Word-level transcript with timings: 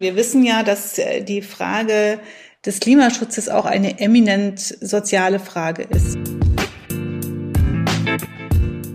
Wir 0.00 0.14
wissen 0.14 0.44
ja, 0.44 0.62
dass 0.62 0.96
äh, 0.96 1.22
die 1.24 1.42
Frage 1.42 2.20
des 2.64 2.78
Klimaschutzes 2.78 3.48
auch 3.48 3.64
eine 3.64 3.98
eminent 3.98 4.60
soziale 4.60 5.40
Frage 5.40 5.82
ist. 5.82 6.16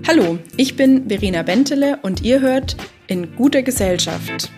Hallo, 0.07 0.39
ich 0.55 0.77
bin 0.77 1.09
Verena 1.09 1.43
Bentele 1.43 1.99
und 2.03 2.21
ihr 2.21 2.39
hört 2.39 2.77
in 3.07 3.35
guter 3.35 3.63
Gesellschaft. 3.63 4.49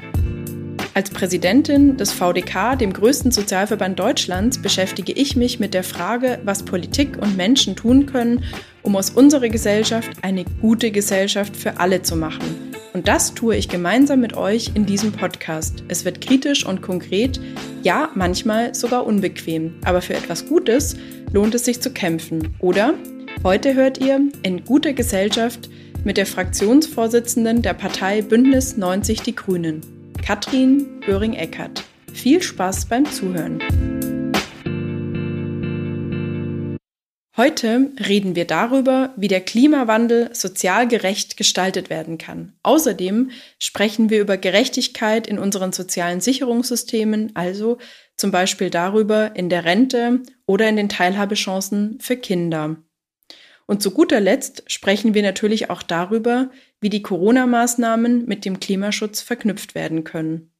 Als 0.93 1.09
Präsidentin 1.09 1.97
des 1.97 2.11
VDK, 2.11 2.77
dem 2.77 2.93
größten 2.93 3.31
Sozialverband 3.31 3.99
Deutschlands, 3.99 4.61
beschäftige 4.61 5.13
ich 5.13 5.35
mich 5.35 5.59
mit 5.59 5.73
der 5.73 5.83
Frage, 5.83 6.37
was 6.43 6.61
Politik 6.61 7.17
und 7.19 7.35
Menschen 7.35 7.75
tun 7.75 8.05
können, 8.05 8.43
um 8.83 8.95
aus 8.95 9.09
unserer 9.09 9.49
Gesellschaft 9.49 10.11
eine 10.21 10.45
gute 10.61 10.91
Gesellschaft 10.91 11.57
für 11.57 11.79
alle 11.79 12.03
zu 12.03 12.15
machen 12.15 12.74
und 12.95 13.09
das 13.09 13.33
tue 13.33 13.57
ich 13.57 13.67
gemeinsam 13.67 14.21
mit 14.21 14.37
euch 14.37 14.71
in 14.73 14.85
diesem 14.85 15.11
Podcast. 15.11 15.83
Es 15.89 16.05
wird 16.05 16.21
kritisch 16.21 16.65
und 16.65 16.81
konkret, 16.81 17.41
ja, 17.83 18.09
manchmal 18.15 18.73
sogar 18.73 19.05
unbequem. 19.05 19.73
Aber 19.83 20.01
für 20.01 20.13
etwas 20.13 20.47
Gutes 20.47 20.95
lohnt 21.33 21.53
es 21.55 21.65
sich 21.65 21.81
zu 21.81 21.91
kämpfen. 21.91 22.55
Oder? 22.59 22.93
Heute 23.43 23.73
hört 23.73 23.97
ihr 23.97 24.21
in 24.43 24.63
guter 24.63 24.93
Gesellschaft 24.93 25.69
mit 26.05 26.15
der 26.15 26.25
Fraktionsvorsitzenden 26.25 27.61
der 27.61 27.73
Partei 27.73 28.21
Bündnis 28.21 28.77
90 28.77 29.23
Die 29.23 29.35
Grünen, 29.35 29.81
Katrin 30.25 31.01
Göring-Eckardt. 31.05 31.83
Viel 32.13 32.41
Spaß 32.41 32.85
beim 32.85 33.03
Zuhören. 33.11 33.59
Heute 37.37 37.91
reden 38.07 38.35
wir 38.35 38.45
darüber, 38.45 39.13
wie 39.17 39.27
der 39.27 39.41
Klimawandel 39.41 40.33
sozial 40.33 40.87
gerecht 40.87 41.35
gestaltet 41.35 41.89
werden 41.89 42.17
kann. 42.17 42.53
Außerdem 42.63 43.31
sprechen 43.59 44.09
wir 44.09 44.21
über 44.21 44.37
Gerechtigkeit 44.37 45.27
in 45.27 45.37
unseren 45.37 45.73
sozialen 45.73 46.21
Sicherungssystemen, 46.21 47.35
also 47.35 47.77
zum 48.15 48.31
Beispiel 48.31 48.69
darüber 48.69 49.35
in 49.35 49.49
der 49.49 49.65
Rente 49.65 50.21
oder 50.45 50.69
in 50.69 50.77
den 50.77 50.87
Teilhabechancen 50.87 51.99
für 51.99 52.15
Kinder. 52.15 52.77
Und 53.65 53.81
zu 53.81 53.91
guter 53.91 54.21
Letzt 54.21 54.63
sprechen 54.67 55.13
wir 55.13 55.21
natürlich 55.21 55.69
auch 55.69 55.83
darüber, 55.83 56.51
wie 56.79 56.89
die 56.89 57.01
Corona-Maßnahmen 57.01 58.25
mit 58.25 58.45
dem 58.45 58.61
Klimaschutz 58.61 59.19
verknüpft 59.19 59.75
werden 59.75 60.05
können. 60.05 60.53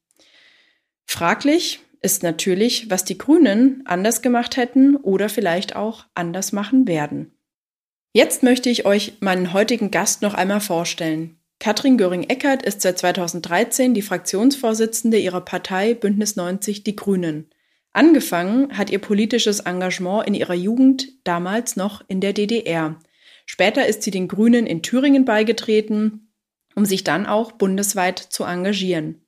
Fraglich 1.06 1.80
ist 2.06 2.22
natürlich, 2.22 2.90
was 2.92 3.04
die 3.04 3.18
Grünen 3.18 3.82
anders 3.86 4.22
gemacht 4.22 4.58
hätten 4.58 4.96
oder 4.96 5.28
vielleicht 5.28 5.76
auch 5.76 6.06
anders 6.14 6.52
machen 6.52 6.88
werden. 6.88 7.32
Jetzt 8.14 8.44
möchte 8.44 8.70
ich 8.70 8.86
euch 8.86 9.14
meinen 9.22 9.52
heutigen 9.54 9.90
Gast 9.90 10.22
noch 10.22 10.36
einmal 10.36 10.62
vorstellen. 10.62 11.40
Katrin 11.60 11.98
Göring-Eckardt 11.98 12.62
ist 12.62 12.82
seit 12.82 13.00
2013 13.00 13.96
die 13.96 14.04
Fraktionsvorsitzende 14.04 15.18
ihrer 15.18 15.42
Partei 15.42 15.96
Bündnis 15.96 16.36
90 16.36 16.84
Die 16.84 16.96
Grünen. 16.96 17.50
Angefangen 17.92 18.78
hat 18.78 18.92
ihr 18.92 19.00
politisches 19.00 19.62
Engagement 19.62 20.28
in 20.28 20.36
ihrer 20.36 20.54
Jugend 20.54 21.08
damals 21.24 21.76
noch 21.76 22.04
in 22.08 22.22
der 22.22 22.34
DDR. 22.34 23.00
Später 23.48 23.88
ist 23.88 24.04
sie 24.04 24.12
den 24.12 24.28
Grünen 24.28 24.68
in 24.68 24.84
Thüringen 24.84 25.26
beigetreten, 25.26 26.32
um 26.76 26.86
sich 26.86 27.04
dann 27.04 27.26
auch 27.26 27.54
bundesweit 27.54 28.20
zu 28.20 28.44
engagieren. 28.44 29.25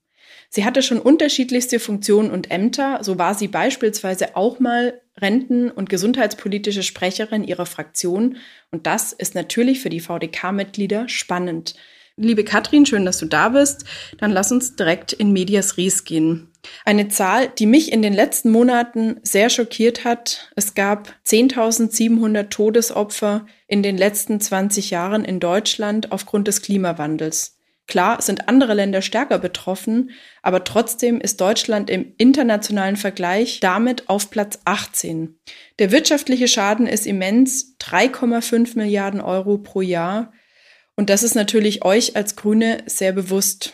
Sie 0.49 0.65
hatte 0.65 0.81
schon 0.81 0.99
unterschiedlichste 0.99 1.79
Funktionen 1.79 2.31
und 2.31 2.51
Ämter, 2.51 2.99
so 3.01 3.17
war 3.17 3.35
sie 3.35 3.47
beispielsweise 3.47 4.35
auch 4.35 4.59
mal 4.59 5.01
Renten- 5.19 5.71
und 5.71 5.89
gesundheitspolitische 5.89 6.83
Sprecherin 6.83 7.43
ihrer 7.43 7.65
Fraktion. 7.65 8.37
Und 8.71 8.85
das 8.87 9.13
ist 9.13 9.35
natürlich 9.35 9.81
für 9.81 9.89
die 9.89 9.99
VDK-Mitglieder 9.99 11.09
spannend. 11.09 11.75
Liebe 12.19 12.43
Katrin, 12.43 12.85
schön, 12.87 13.05
dass 13.05 13.19
du 13.19 13.27
da 13.27 13.49
bist. 13.49 13.85
Dann 14.17 14.31
lass 14.31 14.51
uns 14.51 14.75
direkt 14.75 15.13
in 15.13 15.33
Medias 15.33 15.77
Res 15.77 16.03
gehen. 16.03 16.51
Eine 16.83 17.09
Zahl, 17.09 17.49
die 17.49 17.67
mich 17.67 17.91
in 17.91 18.01
den 18.01 18.13
letzten 18.13 18.49
Monaten 18.49 19.19
sehr 19.21 19.51
schockiert 19.51 20.03
hat. 20.03 20.51
Es 20.55 20.73
gab 20.73 21.13
10.700 21.27 22.49
Todesopfer 22.49 23.45
in 23.67 23.83
den 23.83 23.97
letzten 23.97 24.39
20 24.39 24.89
Jahren 24.89 25.25
in 25.25 25.39
Deutschland 25.39 26.11
aufgrund 26.11 26.47
des 26.47 26.63
Klimawandels. 26.63 27.56
Klar 27.87 28.21
sind 28.21 28.49
andere 28.49 28.73
Länder 28.73 29.01
stärker 29.01 29.39
betroffen, 29.39 30.11
aber 30.41 30.65
trotzdem 30.65 31.21
ist 31.21 31.39
Deutschland 31.39 31.89
im 31.89 32.13
internationalen 32.17 32.97
Vergleich 32.97 33.61
damit 33.61 34.09
auf 34.09 34.29
Platz 34.29 34.59
18. 34.65 35.39
Der 35.79 35.91
wirtschaftliche 35.91 36.49
Schaden 36.49 36.85
ist 36.85 37.07
immens, 37.07 37.77
3,5 37.79 38.77
Milliarden 38.77 39.21
Euro 39.21 39.57
pro 39.57 39.81
Jahr. 39.81 40.33
Und 40.95 41.09
das 41.09 41.23
ist 41.23 41.35
natürlich 41.35 41.85
euch 41.85 42.17
als 42.17 42.35
Grüne 42.35 42.83
sehr 42.87 43.13
bewusst. 43.13 43.73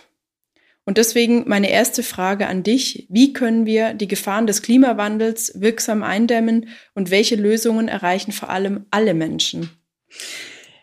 Und 0.86 0.98
deswegen 0.98 1.46
meine 1.48 1.72
erste 1.72 2.04
Frage 2.04 2.48
an 2.48 2.62
dich. 2.62 3.08
Wie 3.10 3.34
können 3.34 3.66
wir 3.66 3.94
die 3.94 4.08
Gefahren 4.08 4.46
des 4.46 4.62
Klimawandels 4.62 5.60
wirksam 5.60 6.04
eindämmen 6.04 6.70
und 6.94 7.10
welche 7.10 7.36
Lösungen 7.36 7.88
erreichen 7.88 8.32
vor 8.32 8.50
allem 8.50 8.86
alle 8.92 9.14
Menschen? 9.14 9.70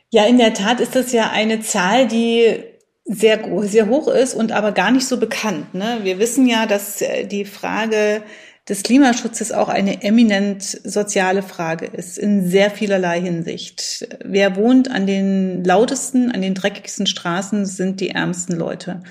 Ja, 0.09 0.25
in 0.25 0.39
der 0.39 0.55
Tat 0.55 0.81
ist 0.81 0.97
das 0.97 1.13
ja 1.13 1.31
eine 1.31 1.61
Zahl, 1.61 2.09
die 2.09 2.65
sehr, 3.13 3.41
sehr 3.63 3.89
hoch 3.89 4.07
ist 4.09 4.35
und 4.35 4.53
aber 4.53 4.73
gar 4.73 4.93
nicht 4.93 5.07
so 5.07 5.19
bekannt. 5.19 5.75
Ne? 5.75 6.01
Wir 6.05 6.19
wissen 6.21 6.47
ja, 6.47 6.67
dass 6.67 7.03
äh, 7.03 7.27
die 7.27 7.45
Frage 7.45 8.23
des 8.69 8.85
Klimaschutzes 8.85 9.51
auch 9.51 9.69
eine 9.69 10.03
eminent 10.05 10.63
soziale 10.63 11.43
Frage 11.43 11.87
ist, 11.87 12.19
in 12.19 12.49
sehr 12.49 12.71
vielerlei 12.71 13.21
Hinsicht. 13.21 14.07
Wer 14.25 14.55
wohnt 14.55 14.89
an 14.91 15.09
den 15.09 15.65
lautesten, 15.65 16.31
an 16.31 16.41
den 16.41 16.55
dreckigsten 16.55 17.07
Straßen, 17.07 17.67
sind 17.67 18.01
die 18.01 18.11
ärmsten 18.11 18.57
Leute. 18.57 19.03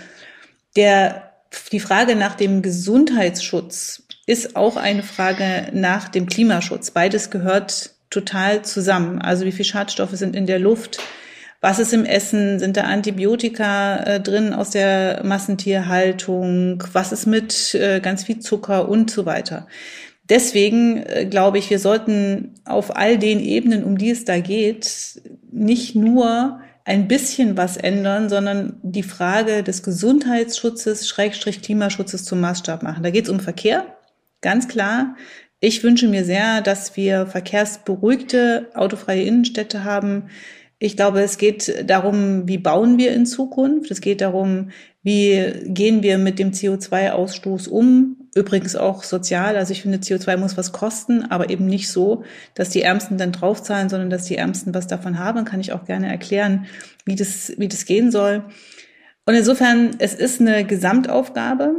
Der, 0.78 1.34
die 1.74 1.82
Frage 1.82 2.16
nach 2.16 2.36
dem 2.36 2.62
Gesundheitsschutz 2.62 4.04
ist 4.26 4.56
auch 4.56 4.78
eine 4.78 5.04
Frage 5.04 5.72
nach 5.74 6.08
dem 6.08 6.28
Klimaschutz. 6.28 6.92
Beides 6.92 7.32
gehört 7.32 7.92
total 8.10 8.62
zusammen. 8.62 9.22
Also 9.22 9.44
wie 9.44 9.52
viel 9.52 9.66
Schadstoffe 9.66 10.14
sind 10.14 10.38
in 10.38 10.46
der 10.46 10.60
Luft? 10.60 11.00
Was 11.62 11.80
ist 11.80 11.94
im 11.94 12.06
Essen? 12.06 12.58
Sind 12.60 12.78
da 12.78 12.84
Antibiotika 12.84 13.98
äh, 13.98 14.20
drin 14.22 14.54
aus 14.54 14.70
der 14.70 15.22
Massentierhaltung? 15.26 16.84
Was 16.94 17.12
ist 17.12 17.26
mit 17.26 17.76
äh, 17.76 18.00
ganz 18.00 18.24
viel 18.24 18.40
Zucker 18.40 18.88
und 18.88 19.12
so 19.12 19.26
weiter? 19.26 19.68
Deswegen 20.30 21.04
äh, 21.04 21.26
glaube 21.26 21.58
ich, 21.58 21.70
wir 21.70 21.80
sollten 21.80 22.56
auf 22.64 22.96
all 22.96 23.18
den 23.18 23.40
Ebenen, 23.40 23.84
um 23.84 23.98
die 23.98 24.12
es 24.12 24.24
da 24.24 24.40
geht, 24.40 25.22
nicht 25.52 25.96
nur 25.96 26.62
ein 26.86 27.08
bisschen 27.08 27.58
was 27.58 27.78
ändern, 27.78 28.30
sondern 28.30 28.80
die 28.82 29.04
Frage 29.04 29.62
des 29.62 29.84
Gesundheitsschutzes, 29.84 31.08
Schrägstrich 31.10 31.62
Klimaschutzes 31.62 32.24
zum 32.24 32.40
Maßstab 32.40 32.84
machen. 32.84 33.04
Da 33.04 33.10
geht 33.10 33.26
es 33.26 33.30
um 33.30 33.40
Verkehr, 33.40 33.86
ganz 34.42 34.68
klar. 34.68 35.16
Ich 35.60 35.84
wünsche 35.84 36.08
mir 36.08 36.24
sehr, 36.24 36.62
dass 36.62 36.96
wir 36.96 37.28
verkehrsberuhigte, 37.28 38.70
autofreie 38.76 39.24
Innenstädte 39.24 39.84
haben, 39.84 40.30
ich 40.82 40.96
glaube, 40.96 41.22
es 41.22 41.38
geht 41.38 41.90
darum, 41.90 42.48
wie 42.48 42.58
bauen 42.58 42.98
wir 42.98 43.12
in 43.12 43.26
Zukunft. 43.26 43.92
Es 43.92 44.00
geht 44.00 44.22
darum, 44.22 44.70
wie 45.04 45.52
gehen 45.66 46.04
wir 46.04 46.18
mit 46.18 46.40
dem 46.40 46.52
CO2-Ausstoß 46.52 47.68
um. 47.68 48.16
Übrigens 48.34 48.78
auch 48.78 49.04
sozial. 49.04 49.58
Also 49.58 49.74
ich 49.74 49.82
finde, 49.82 49.98
CO2 49.98 50.38
muss 50.38 50.56
was 50.56 50.72
kosten, 50.72 51.24
aber 51.24 51.50
eben 51.50 51.66
nicht 51.66 51.90
so, 51.90 52.24
dass 52.56 52.70
die 52.70 52.82
Ärmsten 52.82 53.18
dann 53.18 53.34
draufzahlen, 53.34 53.90
sondern 53.90 54.10
dass 54.10 54.24
die 54.26 54.38
Ärmsten 54.38 54.74
was 54.74 54.88
davon 54.88 55.20
haben. 55.20 55.44
Kann 55.44 55.60
ich 55.60 55.74
auch 55.74 55.84
gerne 55.84 56.08
erklären, 56.08 56.66
wie 57.04 57.16
das, 57.16 57.52
wie 57.58 57.68
das 57.68 57.86
gehen 57.86 58.10
soll. 58.10 58.46
Und 59.26 59.36
insofern, 59.36 59.92
es 60.00 60.14
ist 60.14 60.40
eine 60.40 60.64
Gesamtaufgabe 60.64 61.76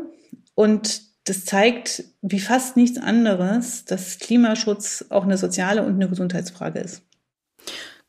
und 0.55 1.03
das 1.25 1.47
zeigt, 1.47 2.05
wie 2.21 2.41
fast 2.41 2.77
nichts 2.77 2.99
anderes, 2.99 3.87
dass 3.87 4.19
Klimaschutz 4.19 5.07
auch 5.09 5.25
eine 5.25 5.39
soziale 5.39 5.85
und 5.85 5.95
eine 5.95 6.09
Gesundheitsfrage 6.09 6.81
ist. 6.81 7.03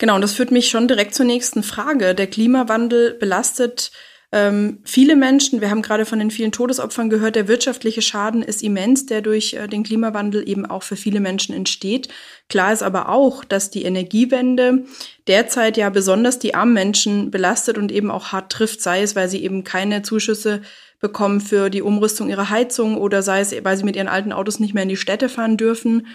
Genau, 0.01 0.15
und 0.15 0.21
das 0.21 0.33
führt 0.33 0.49
mich 0.49 0.67
schon 0.67 0.87
direkt 0.87 1.13
zur 1.13 1.27
nächsten 1.27 1.61
Frage. 1.61 2.15
Der 2.15 2.25
Klimawandel 2.25 3.13
belastet 3.13 3.91
ähm, 4.31 4.79
viele 4.83 5.15
Menschen. 5.15 5.61
Wir 5.61 5.69
haben 5.69 5.83
gerade 5.83 6.05
von 6.05 6.17
den 6.17 6.31
vielen 6.31 6.51
Todesopfern 6.51 7.11
gehört, 7.11 7.35
der 7.35 7.47
wirtschaftliche 7.47 8.01
Schaden 8.01 8.41
ist 8.41 8.63
immens, 8.63 9.05
der 9.05 9.21
durch 9.21 9.53
äh, 9.53 9.67
den 9.67 9.83
Klimawandel 9.83 10.49
eben 10.49 10.65
auch 10.65 10.81
für 10.81 10.95
viele 10.95 11.19
Menschen 11.19 11.53
entsteht. 11.53 12.07
Klar 12.49 12.73
ist 12.73 12.81
aber 12.81 13.09
auch, 13.09 13.45
dass 13.45 13.69
die 13.69 13.83
Energiewende 13.83 14.85
derzeit 15.27 15.77
ja 15.77 15.91
besonders 15.91 16.39
die 16.39 16.55
armen 16.55 16.73
Menschen 16.73 17.29
belastet 17.29 17.77
und 17.77 17.91
eben 17.91 18.09
auch 18.09 18.31
hart 18.31 18.51
trifft, 18.51 18.81
sei 18.81 19.03
es, 19.03 19.15
weil 19.15 19.29
sie 19.29 19.43
eben 19.43 19.63
keine 19.63 20.01
Zuschüsse 20.01 20.63
bekommen 20.99 21.41
für 21.41 21.69
die 21.69 21.83
Umrüstung 21.83 22.27
ihrer 22.27 22.49
Heizung 22.49 22.97
oder 22.97 23.21
sei 23.21 23.41
es, 23.41 23.53
weil 23.63 23.77
sie 23.77 23.83
mit 23.83 23.95
ihren 23.95 24.07
alten 24.07 24.31
Autos 24.31 24.59
nicht 24.59 24.73
mehr 24.73 24.81
in 24.81 24.89
die 24.89 24.97
Städte 24.97 25.29
fahren 25.29 25.57
dürfen. 25.57 26.07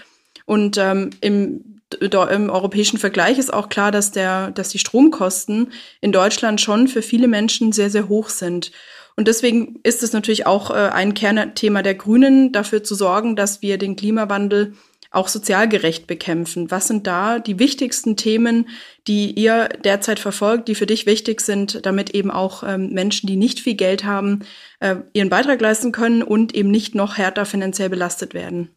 Und 0.45 0.77
ähm, 0.77 1.11
im 1.21 1.76
im 2.01 2.51
europäischen 2.51 2.99
Vergleich 2.99 3.39
ist 3.39 3.53
auch 3.53 3.69
klar, 3.69 3.93
dass 3.93 4.11
der, 4.11 4.51
dass 4.51 4.71
die 4.71 4.79
Stromkosten 4.79 5.73
in 6.01 6.13
Deutschland 6.13 6.61
schon 6.61 6.89
für 6.89 7.03
viele 7.03 7.29
Menschen 7.29 7.73
sehr, 7.73 7.91
sehr 7.91 8.09
hoch 8.09 8.29
sind. 8.29 8.73
Und 9.17 9.29
deswegen 9.29 9.81
ist 9.83 10.03
es 10.03 10.13
natürlich 10.13 10.47
auch 10.47 10.71
äh, 10.71 10.75
ein 10.75 11.15
Kernthema 11.15 11.83
der 11.83 11.95
Grünen, 11.95 12.53
dafür 12.53 12.83
zu 12.83 12.95
sorgen, 12.95 13.35
dass 13.35 13.63
wir 13.63 13.79
den 13.79 13.97
Klimawandel 13.97 14.75
auch 15.11 15.29
sozial 15.29 15.69
gerecht 15.69 16.07
bekämpfen? 16.07 16.71
Was 16.71 16.89
sind 16.89 17.07
da 17.07 17.39
die 17.39 17.59
wichtigsten 17.59 18.17
Themen, 18.17 18.69
die 19.07 19.33
ihr 19.33 19.69
derzeit 19.83 20.19
verfolgt, 20.19 20.69
die 20.69 20.75
für 20.75 20.87
dich 20.87 21.07
wichtig 21.07 21.41
sind, 21.41 21.87
damit 21.87 22.11
eben 22.11 22.31
auch 22.31 22.63
ähm, 22.63 22.91
Menschen, 22.91 23.27
die 23.27 23.37
nicht 23.37 23.61
viel 23.61 23.75
Geld 23.75 24.05
haben, 24.05 24.41
äh, 24.81 24.97
ihren 25.15 25.31
Beitrag 25.31 25.61
leisten 25.61 25.93
können 25.93 26.23
und 26.23 26.55
eben 26.55 26.71
nicht 26.71 26.95
noch 26.95 27.17
härter 27.17 27.47
finanziell 27.47 27.89
belastet 27.89 28.35
werden? 28.35 28.76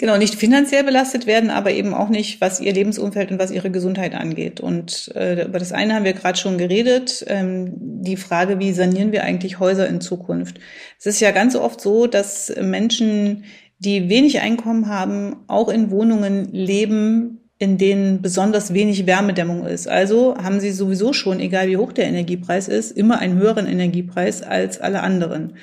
Genau, 0.00 0.16
nicht 0.16 0.36
finanziell 0.36 0.82
belastet 0.82 1.26
werden, 1.26 1.50
aber 1.50 1.72
eben 1.72 1.92
auch 1.92 2.08
nicht, 2.08 2.40
was 2.40 2.58
ihr 2.58 2.72
Lebensumfeld 2.72 3.32
und 3.32 3.38
was 3.38 3.50
ihre 3.50 3.70
Gesundheit 3.70 4.14
angeht. 4.14 4.58
Und 4.58 5.12
äh, 5.14 5.44
über 5.44 5.58
das 5.58 5.72
eine 5.72 5.94
haben 5.94 6.06
wir 6.06 6.14
gerade 6.14 6.38
schon 6.38 6.56
geredet, 6.56 7.22
ähm, 7.28 7.74
die 7.76 8.16
Frage, 8.16 8.58
wie 8.58 8.72
sanieren 8.72 9.12
wir 9.12 9.24
eigentlich 9.24 9.58
Häuser 9.58 9.86
in 9.86 10.00
Zukunft? 10.00 10.58
Es 10.98 11.04
ist 11.04 11.20
ja 11.20 11.32
ganz 11.32 11.54
oft 11.54 11.82
so, 11.82 12.06
dass 12.06 12.50
Menschen, 12.62 13.44
die 13.78 14.08
wenig 14.08 14.40
Einkommen 14.40 14.88
haben, 14.88 15.36
auch 15.48 15.68
in 15.68 15.90
Wohnungen 15.90 16.50
leben, 16.50 17.50
in 17.58 17.76
denen 17.76 18.22
besonders 18.22 18.72
wenig 18.72 19.06
Wärmedämmung 19.06 19.66
ist. 19.66 19.86
Also 19.86 20.34
haben 20.38 20.60
sie 20.60 20.70
sowieso 20.70 21.12
schon, 21.12 21.40
egal 21.40 21.68
wie 21.68 21.76
hoch 21.76 21.92
der 21.92 22.06
Energiepreis 22.06 22.68
ist, 22.68 22.92
immer 22.92 23.18
einen 23.18 23.38
höheren 23.38 23.66
Energiepreis 23.66 24.40
als 24.40 24.80
alle 24.80 25.02
anderen. 25.02 25.56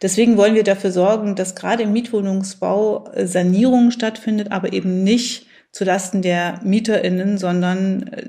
Deswegen 0.00 0.36
wollen 0.36 0.54
wir 0.54 0.64
dafür 0.64 0.92
sorgen, 0.92 1.34
dass 1.34 1.54
gerade 1.54 1.82
im 1.82 1.92
Mietwohnungsbau 1.92 3.10
äh, 3.12 3.26
Sanierung 3.26 3.90
stattfindet, 3.90 4.52
aber 4.52 4.72
eben 4.72 5.02
nicht 5.02 5.46
zulasten 5.72 6.22
der 6.22 6.60
MieterInnen, 6.62 7.38
sondern 7.38 8.08
äh, 8.08 8.28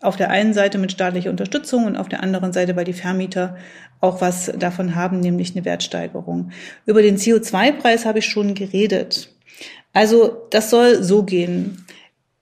auf 0.00 0.16
der 0.16 0.30
einen 0.30 0.52
Seite 0.52 0.78
mit 0.78 0.92
staatlicher 0.92 1.30
Unterstützung 1.30 1.84
und 1.84 1.96
auf 1.96 2.08
der 2.08 2.22
anderen 2.22 2.52
Seite, 2.52 2.76
weil 2.76 2.84
die 2.84 2.92
Vermieter 2.92 3.56
auch 4.00 4.20
was 4.20 4.52
davon 4.58 4.96
haben, 4.96 5.20
nämlich 5.20 5.54
eine 5.54 5.64
Wertsteigerung. 5.64 6.50
Über 6.86 7.02
den 7.02 7.16
CO2-Preis 7.16 8.04
habe 8.04 8.18
ich 8.18 8.26
schon 8.26 8.54
geredet. 8.54 9.32
Also 9.92 10.46
das 10.50 10.70
soll 10.70 11.02
so 11.04 11.22
gehen. 11.22 11.86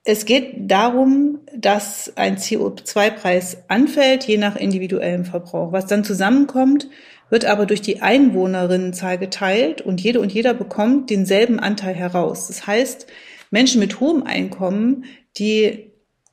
Es 0.05 0.25
geht 0.25 0.71
darum, 0.71 1.41
dass 1.55 2.13
ein 2.17 2.39
CO2-Preis 2.39 3.59
anfällt, 3.69 4.25
je 4.25 4.39
nach 4.39 4.57
individuellem 4.57 5.27
Verbrauch. 5.27 5.73
Was 5.73 5.87
dann 5.87 6.05
zusammenkommt, 6.05 6.89
wird 7.31 7.45
aber 7.45 7.65
durch 7.65 7.81
die 7.81 8.03
Einwohnerinnenzahl 8.03 9.17
geteilt 9.17 9.81
und 9.81 10.01
jede 10.01 10.21
und 10.21 10.33
jeder 10.33 10.53
bekommt 10.53 11.09
denselben 11.11 11.59
Anteil 11.59 11.95
heraus. 11.95 12.49
Das 12.49 12.67
heißt, 12.67 13.07
Menschen 13.51 13.81
mit 13.81 14.01
hohem 14.01 14.25
Einkommen, 14.25 15.05
die 15.39 15.90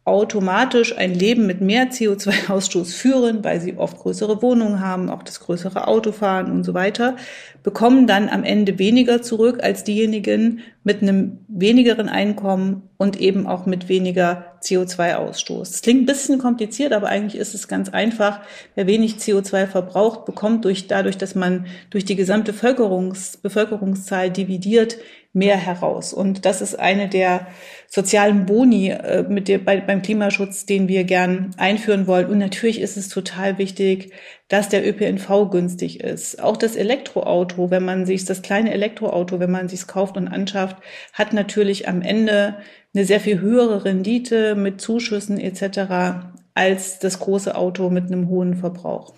automatisch 0.07 0.97
ein 0.97 1.13
Leben 1.13 1.47
mit 1.47 1.59
mehr 1.59 1.91
CO2-Ausstoß 1.91 2.95
führen, 2.95 3.43
weil 3.43 3.59
sie 3.59 3.75
oft 3.75 3.97
größere 3.99 4.41
Wohnungen 4.41 4.79
haben, 4.79 5.09
auch 5.09 5.21
das 5.21 5.41
größere 5.41 5.85
Auto 5.85 6.13
fahren 6.13 6.49
und 6.49 6.63
so 6.63 6.73
weiter, 6.73 7.17
bekommen 7.61 8.07
dann 8.07 8.29
am 8.29 8.45
Ende 8.45 8.79
weniger 8.79 9.21
zurück 9.21 9.59
als 9.61 9.83
diejenigen 9.83 10.61
mit 10.85 11.01
einem 11.01 11.39
wenigeren 11.49 12.07
Einkommen 12.07 12.83
und 12.95 13.19
eben 13.19 13.47
auch 13.47 13.65
mit 13.65 13.89
weniger 13.89 14.45
CO2-Ausstoß. 14.63 15.71
Das 15.71 15.81
klingt 15.81 16.03
ein 16.03 16.05
bisschen 16.05 16.39
kompliziert, 16.39 16.93
aber 16.93 17.07
eigentlich 17.09 17.39
ist 17.39 17.53
es 17.53 17.67
ganz 17.67 17.89
einfach. 17.89 18.39
Wer 18.75 18.87
wenig 18.87 19.15
CO2 19.15 19.67
verbraucht, 19.67 20.23
bekommt 20.23 20.63
durch, 20.63 20.87
dadurch, 20.87 21.17
dass 21.17 21.35
man 21.35 21.65
durch 21.89 22.05
die 22.05 22.15
gesamte 22.15 22.53
Bevölkerungs, 22.53 23.35
Bevölkerungszahl 23.35 24.31
dividiert, 24.31 24.97
mehr 25.37 25.57
heraus. 25.57 26.13
Und 26.13 26.45
das 26.45 26.61
ist 26.61 26.77
eine 26.77 27.07
der 27.07 27.47
sozialen 27.87 28.45
Boni 28.45 28.89
äh, 28.89 29.23
mit 29.29 29.47
der, 29.47 29.59
bei, 29.59 29.79
beim 29.79 30.01
Klimaschutz, 30.01 30.65
den 30.65 30.87
wir 30.87 31.03
gern 31.03 31.51
einführen 31.57 32.07
wollen. 32.07 32.27
Und 32.27 32.39
natürlich 32.39 32.81
ist 32.81 32.97
es 32.97 33.07
total 33.09 33.57
wichtig, 33.57 34.11
dass 34.47 34.69
der 34.69 34.85
ÖPNV 34.87 35.51
günstig 35.51 36.01
ist. 36.01 36.41
Auch 36.41 36.57
das 36.57 36.75
Elektroauto, 36.75 37.69
wenn 37.69 37.85
man 37.85 38.05
sich 38.05 38.25
das 38.25 38.41
kleine 38.41 38.73
Elektroauto, 38.73 39.39
wenn 39.39 39.51
man 39.51 39.69
sich 39.69 39.87
kauft 39.87 40.17
und 40.17 40.27
anschafft, 40.27 40.77
hat 41.13 41.33
natürlich 41.33 41.87
am 41.87 42.01
Ende 42.01 42.57
eine 42.93 43.05
sehr 43.05 43.19
viel 43.19 43.39
höhere 43.39 43.85
Rendite 43.85 44.55
mit 44.55 44.81
Zuschüssen 44.81 45.39
etc. 45.39 46.25
als 46.55 46.99
das 46.99 47.19
große 47.19 47.55
Auto 47.55 47.89
mit 47.89 48.05
einem 48.05 48.27
hohen 48.27 48.55
Verbrauch. 48.55 49.13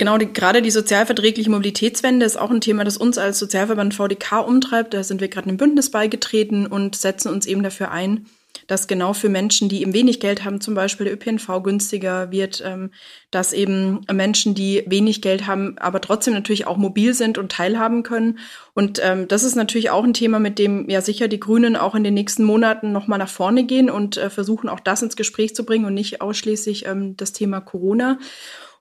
Genau, 0.00 0.16
die, 0.16 0.32
gerade 0.32 0.62
die 0.62 0.70
sozialverträgliche 0.70 1.50
Mobilitätswende 1.50 2.24
ist 2.24 2.38
auch 2.38 2.50
ein 2.50 2.62
Thema, 2.62 2.84
das 2.84 2.96
uns 2.96 3.18
als 3.18 3.38
Sozialverband 3.38 3.92
VDK 3.92 4.40
umtreibt. 4.46 4.94
Da 4.94 5.04
sind 5.04 5.20
wir 5.20 5.28
gerade 5.28 5.46
einem 5.48 5.58
Bündnis 5.58 5.90
beigetreten 5.90 6.66
und 6.66 6.96
setzen 6.96 7.30
uns 7.30 7.44
eben 7.44 7.62
dafür 7.62 7.90
ein, 7.90 8.24
dass 8.66 8.86
genau 8.86 9.12
für 9.12 9.28
Menschen, 9.28 9.68
die 9.68 9.82
eben 9.82 9.92
wenig 9.92 10.18
Geld 10.18 10.42
haben, 10.42 10.62
zum 10.62 10.74
Beispiel 10.74 11.04
der 11.04 11.12
ÖPNV 11.12 11.62
günstiger 11.62 12.30
wird, 12.30 12.62
ähm, 12.64 12.92
dass 13.30 13.52
eben 13.52 14.00
Menschen, 14.10 14.54
die 14.54 14.84
wenig 14.86 15.20
Geld 15.20 15.46
haben, 15.46 15.76
aber 15.76 16.00
trotzdem 16.00 16.32
natürlich 16.32 16.66
auch 16.66 16.78
mobil 16.78 17.12
sind 17.12 17.36
und 17.36 17.52
teilhaben 17.52 18.02
können. 18.02 18.38
Und 18.72 19.02
ähm, 19.04 19.28
das 19.28 19.42
ist 19.42 19.54
natürlich 19.54 19.90
auch 19.90 20.04
ein 20.04 20.14
Thema, 20.14 20.38
mit 20.38 20.58
dem 20.58 20.88
ja 20.88 21.02
sicher 21.02 21.28
die 21.28 21.40
Grünen 21.40 21.76
auch 21.76 21.94
in 21.94 22.04
den 22.04 22.14
nächsten 22.14 22.44
Monaten 22.44 22.90
nochmal 22.90 23.18
nach 23.18 23.28
vorne 23.28 23.64
gehen 23.64 23.90
und 23.90 24.16
äh, 24.16 24.30
versuchen 24.30 24.70
auch 24.70 24.80
das 24.80 25.02
ins 25.02 25.16
Gespräch 25.16 25.54
zu 25.54 25.66
bringen 25.66 25.84
und 25.84 25.92
nicht 25.92 26.22
ausschließlich 26.22 26.86
ähm, 26.86 27.18
das 27.18 27.32
Thema 27.32 27.60
Corona. 27.60 28.18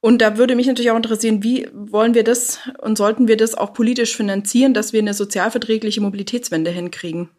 Und 0.02 0.22
da 0.22 0.38
würde 0.38 0.56
mich 0.56 0.68
natürlich 0.68 0.92
auch 0.92 0.96
interessieren, 0.96 1.44
wie 1.44 1.68
wollen 1.74 2.14
wir 2.14 2.24
das 2.24 2.60
und 2.80 2.98
sollten 2.98 3.28
wir 3.28 3.36
das 3.36 3.56
auch 3.56 3.74
politisch 3.74 4.16
finanzieren, 4.16 4.74
dass 4.74 4.94
wir 4.94 5.02
eine 5.02 5.14
sozialverträgliche 5.14 6.00
Mobilitätswende 6.00 6.72
hinkriegen? 6.72 7.30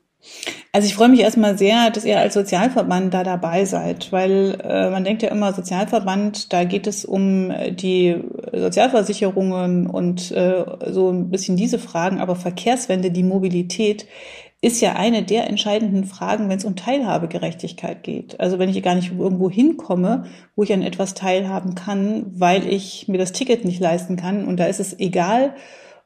Also 0.72 0.86
ich 0.86 0.94
freue 0.94 1.08
mich 1.08 1.20
erstmal 1.20 1.58
sehr, 1.58 1.90
dass 1.90 2.04
ihr 2.04 2.18
als 2.18 2.34
Sozialverband 2.34 3.12
da 3.12 3.24
dabei 3.24 3.64
seid, 3.64 4.12
weil 4.12 4.58
äh, 4.62 4.90
man 4.90 5.04
denkt 5.04 5.22
ja 5.22 5.30
immer, 5.30 5.52
Sozialverband, 5.52 6.52
da 6.52 6.64
geht 6.64 6.86
es 6.86 7.04
um 7.04 7.52
die 7.70 8.22
Sozialversicherungen 8.52 9.86
und 9.86 10.30
äh, 10.30 10.64
so 10.90 11.10
ein 11.10 11.30
bisschen 11.30 11.56
diese 11.56 11.78
Fragen, 11.78 12.20
aber 12.20 12.36
Verkehrswende, 12.36 13.10
die 13.10 13.24
Mobilität 13.24 14.06
ist 14.62 14.80
ja 14.82 14.92
eine 14.92 15.22
der 15.22 15.48
entscheidenden 15.48 16.04
Fragen, 16.04 16.48
wenn 16.48 16.58
es 16.58 16.66
um 16.66 16.76
Teilhabegerechtigkeit 16.76 18.02
geht. 18.02 18.38
Also 18.40 18.58
wenn 18.58 18.68
ich 18.68 18.82
gar 18.82 18.94
nicht 18.94 19.10
irgendwo 19.10 19.50
hinkomme, 19.50 20.24
wo 20.54 20.62
ich 20.62 20.72
an 20.72 20.82
etwas 20.82 21.14
teilhaben 21.14 21.74
kann, 21.74 22.26
weil 22.34 22.70
ich 22.70 23.08
mir 23.08 23.16
das 23.16 23.32
Ticket 23.32 23.64
nicht 23.64 23.80
leisten 23.80 24.16
kann. 24.16 24.44
Und 24.44 24.58
da 24.58 24.66
ist 24.66 24.80
es 24.80 24.98
egal, 24.98 25.54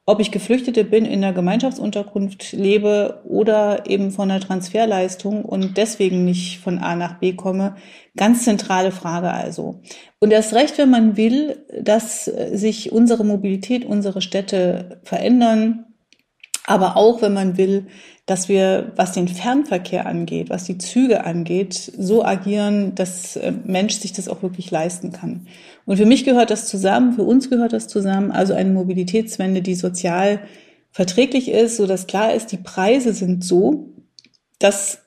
ob 0.07 0.19
ich 0.19 0.31
Geflüchtete 0.31 0.83
bin, 0.83 1.03
in 1.03 1.21
der 1.21 1.33
Gemeinschaftsunterkunft 1.33 2.51
lebe 2.51 3.21
oder 3.25 3.89
eben 3.89 4.11
von 4.11 4.29
der 4.29 4.39
Transferleistung 4.39 5.43
und 5.43 5.77
deswegen 5.77 6.25
nicht 6.25 6.59
von 6.59 6.77
A 6.77 6.95
nach 6.95 7.19
B 7.19 7.33
komme. 7.33 7.75
Ganz 8.15 8.43
zentrale 8.43 8.91
Frage 8.91 9.31
also. 9.31 9.81
Und 10.19 10.31
erst 10.31 10.53
recht, 10.53 10.77
wenn 10.77 10.91
man 10.91 11.17
will, 11.17 11.65
dass 11.81 12.25
sich 12.25 12.91
unsere 12.91 13.25
Mobilität, 13.25 13.83
unsere 13.83 14.21
Städte 14.21 15.01
verändern, 15.03 15.85
aber 16.67 16.97
auch 16.97 17.21
wenn 17.21 17.33
man 17.33 17.57
will, 17.57 17.87
dass 18.25 18.49
wir, 18.49 18.91
was 18.95 19.11
den 19.11 19.27
Fernverkehr 19.27 20.07
angeht, 20.07 20.49
was 20.49 20.63
die 20.63 20.79
Züge 20.79 21.25
angeht, 21.25 21.73
so 21.73 22.25
agieren, 22.25 22.95
dass 22.95 23.35
äh, 23.35 23.53
Mensch 23.65 23.95
sich 23.95 24.13
das 24.13 24.27
auch 24.27 24.41
wirklich 24.41 24.71
leisten 24.71 25.11
kann. 25.11 25.47
Und 25.85 25.97
für 25.97 26.05
mich 26.05 26.25
gehört 26.25 26.49
das 26.49 26.67
zusammen, 26.67 27.13
für 27.13 27.23
uns 27.23 27.49
gehört 27.49 27.73
das 27.73 27.87
zusammen, 27.87 28.31
also 28.31 28.53
eine 28.53 28.71
Mobilitätswende, 28.71 29.61
die 29.61 29.75
sozial 29.75 30.39
verträglich 30.91 31.49
ist, 31.49 31.77
so 31.77 31.85
dass 31.87 32.07
klar 32.07 32.33
ist, 32.33 32.51
die 32.51 32.57
Preise 32.57 33.13
sind 33.13 33.43
so, 33.43 33.89
dass 34.59 34.99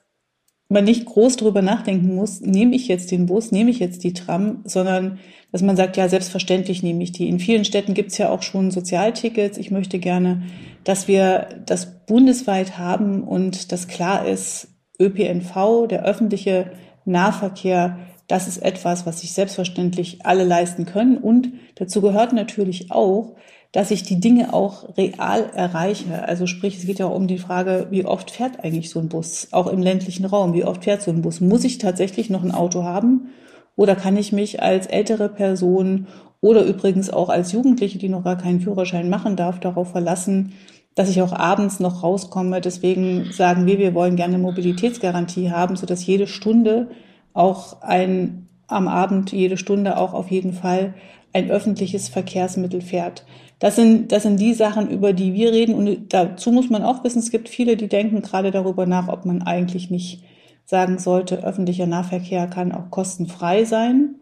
man 0.69 0.83
nicht 0.83 1.05
groß 1.05 1.35
drüber 1.35 1.63
nachdenken 1.63 2.13
muss, 2.13 2.41
nehme 2.41 2.75
ich 2.75 2.87
jetzt 2.87 3.11
den 3.11 3.25
Bus, 3.25 3.51
nehme 3.51 3.71
ich 3.71 3.79
jetzt 3.79 4.03
die 4.03 4.13
Tram, 4.13 4.61
sondern 4.65 5.17
dass 5.51 5.63
man 5.63 5.75
sagt, 5.75 5.97
ja, 5.97 6.07
selbstverständlich 6.07 6.83
nehme 6.83 7.03
ich 7.03 7.11
die. 7.11 7.27
In 7.27 7.39
vielen 7.39 7.65
Städten 7.65 7.95
gibt 7.95 8.11
es 8.11 8.19
ja 8.19 8.29
auch 8.29 8.43
schon 8.43 8.69
Sozialtickets. 8.69 9.57
Ich 9.57 9.71
möchte 9.71 9.97
gerne, 9.97 10.43
dass 10.83 11.07
wir 11.07 11.47
das 11.65 12.05
bundesweit 12.05 12.77
haben 12.77 13.23
und 13.23 13.71
dass 13.71 13.87
klar 13.87 14.27
ist, 14.27 14.67
ÖPNV, 15.01 15.87
der 15.89 16.03
öffentliche 16.03 16.71
Nahverkehr, 17.03 17.97
das 18.29 18.47
ist 18.47 18.59
etwas, 18.59 19.07
was 19.07 19.21
sich 19.21 19.33
selbstverständlich 19.33 20.19
alle 20.23 20.43
leisten 20.43 20.85
können. 20.85 21.17
Und 21.17 21.51
dazu 21.75 21.99
gehört 21.99 22.31
natürlich 22.31 22.91
auch, 22.91 23.35
dass 23.71 23.89
ich 23.89 24.03
die 24.03 24.19
Dinge 24.19 24.53
auch 24.53 24.97
real 24.97 25.49
erreiche. 25.55 26.27
Also 26.27 26.45
sprich, 26.45 26.77
es 26.77 26.85
geht 26.85 26.99
ja 26.99 27.07
auch 27.07 27.15
um 27.15 27.25
die 27.25 27.39
Frage, 27.39 27.87
wie 27.89 28.05
oft 28.05 28.29
fährt 28.29 28.63
eigentlich 28.63 28.91
so 28.91 28.99
ein 28.99 29.09
Bus, 29.09 29.47
auch 29.51 29.65
im 29.65 29.81
ländlichen 29.81 30.25
Raum, 30.25 30.53
wie 30.53 30.63
oft 30.63 30.83
fährt 30.83 31.01
so 31.01 31.09
ein 31.09 31.23
Bus? 31.23 31.41
Muss 31.41 31.63
ich 31.63 31.79
tatsächlich 31.79 32.29
noch 32.29 32.43
ein 32.43 32.51
Auto 32.51 32.83
haben 32.83 33.29
oder 33.75 33.95
kann 33.95 34.15
ich 34.15 34.31
mich 34.31 34.61
als 34.61 34.85
ältere 34.85 35.27
Person 35.27 36.05
oder 36.39 36.63
übrigens 36.63 37.09
auch 37.09 37.29
als 37.29 37.51
Jugendliche, 37.51 37.97
die 37.97 38.09
noch 38.09 38.23
gar 38.23 38.37
keinen 38.37 38.61
Führerschein 38.61 39.09
machen 39.09 39.37
darf, 39.37 39.59
darauf 39.59 39.91
verlassen, 39.91 40.53
dass 40.93 41.09
ich 41.09 41.23
auch 41.23 41.33
abends 41.33 41.79
noch 41.79 42.03
rauskomme. 42.03 42.61
Deswegen 42.61 43.31
sagen 43.31 43.65
wir, 43.65 43.79
wir 43.79 43.95
wollen 43.95 44.15
gerne 44.15 44.37
Mobilitätsgarantie 44.37 45.49
haben, 45.49 45.75
sodass 45.75 46.05
jede 46.05 46.27
Stunde 46.27 46.89
auch 47.33 47.81
ein 47.81 48.47
am 48.67 48.87
Abend 48.87 49.31
jede 49.31 49.57
Stunde 49.57 49.97
auch 49.97 50.13
auf 50.13 50.29
jeden 50.29 50.53
Fall 50.53 50.93
ein 51.33 51.49
öffentliches 51.49 52.07
Verkehrsmittel 52.07 52.81
fährt. 52.81 53.25
Das 53.59 53.75
sind, 53.75 54.11
das 54.11 54.23
sind 54.23 54.39
die 54.39 54.53
Sachen, 54.53 54.89
über 54.89 55.11
die 55.13 55.33
wir 55.33 55.51
reden. 55.51 55.75
Und 55.75 56.13
dazu 56.13 56.51
muss 56.51 56.69
man 56.69 56.83
auch 56.83 57.03
wissen, 57.03 57.19
es 57.19 57.31
gibt 57.31 57.49
viele, 57.49 57.75
die 57.75 57.89
denken 57.89 58.21
gerade 58.21 58.51
darüber 58.51 58.85
nach, 58.85 59.07
ob 59.09 59.25
man 59.25 59.41
eigentlich 59.41 59.89
nicht 59.89 60.23
sagen 60.65 60.97
sollte, 60.99 61.43
öffentlicher 61.43 61.87
Nahverkehr 61.87 62.47
kann 62.47 62.71
auch 62.71 62.89
kostenfrei 62.89 63.65
sein. 63.65 64.15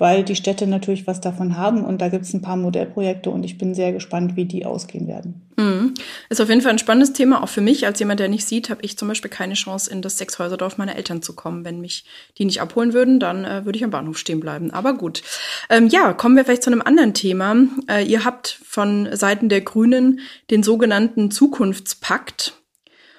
Weil 0.00 0.24
die 0.24 0.34
Städte 0.34 0.66
natürlich 0.66 1.06
was 1.06 1.20
davon 1.20 1.58
haben 1.58 1.84
und 1.84 2.00
da 2.00 2.08
gibt 2.08 2.24
es 2.24 2.32
ein 2.32 2.40
paar 2.40 2.56
Modellprojekte 2.56 3.28
und 3.28 3.44
ich 3.44 3.58
bin 3.58 3.74
sehr 3.74 3.92
gespannt, 3.92 4.34
wie 4.34 4.46
die 4.46 4.64
ausgehen 4.64 5.06
werden. 5.06 5.42
Mhm. 5.58 5.92
Ist 6.30 6.40
auf 6.40 6.48
jeden 6.48 6.62
Fall 6.62 6.72
ein 6.72 6.78
spannendes 6.78 7.12
Thema, 7.12 7.42
auch 7.42 7.50
für 7.50 7.60
mich. 7.60 7.84
Als 7.84 8.00
jemand, 8.00 8.18
der 8.18 8.30
nicht 8.30 8.48
sieht, 8.48 8.70
habe 8.70 8.80
ich 8.82 8.96
zum 8.96 9.08
Beispiel 9.08 9.30
keine 9.30 9.54
Chance, 9.54 9.90
in 9.90 10.00
das 10.00 10.16
Sechshäuserdorf 10.16 10.78
meiner 10.78 10.96
Eltern 10.96 11.20
zu 11.20 11.34
kommen. 11.34 11.66
Wenn 11.66 11.82
mich 11.82 12.06
die 12.38 12.46
nicht 12.46 12.62
abholen 12.62 12.94
würden, 12.94 13.20
dann 13.20 13.44
äh, 13.44 13.66
würde 13.66 13.76
ich 13.76 13.84
am 13.84 13.90
Bahnhof 13.90 14.16
stehen 14.16 14.40
bleiben. 14.40 14.70
Aber 14.70 14.94
gut. 14.94 15.22
Ähm, 15.68 15.86
ja, 15.88 16.14
kommen 16.14 16.34
wir 16.34 16.46
vielleicht 16.46 16.62
zu 16.62 16.70
einem 16.70 16.80
anderen 16.80 17.12
Thema. 17.12 17.56
Äh, 17.86 18.04
ihr 18.04 18.24
habt 18.24 18.58
von 18.64 19.06
Seiten 19.12 19.50
der 19.50 19.60
Grünen 19.60 20.20
den 20.50 20.62
sogenannten 20.62 21.30
Zukunftspakt. 21.30 22.54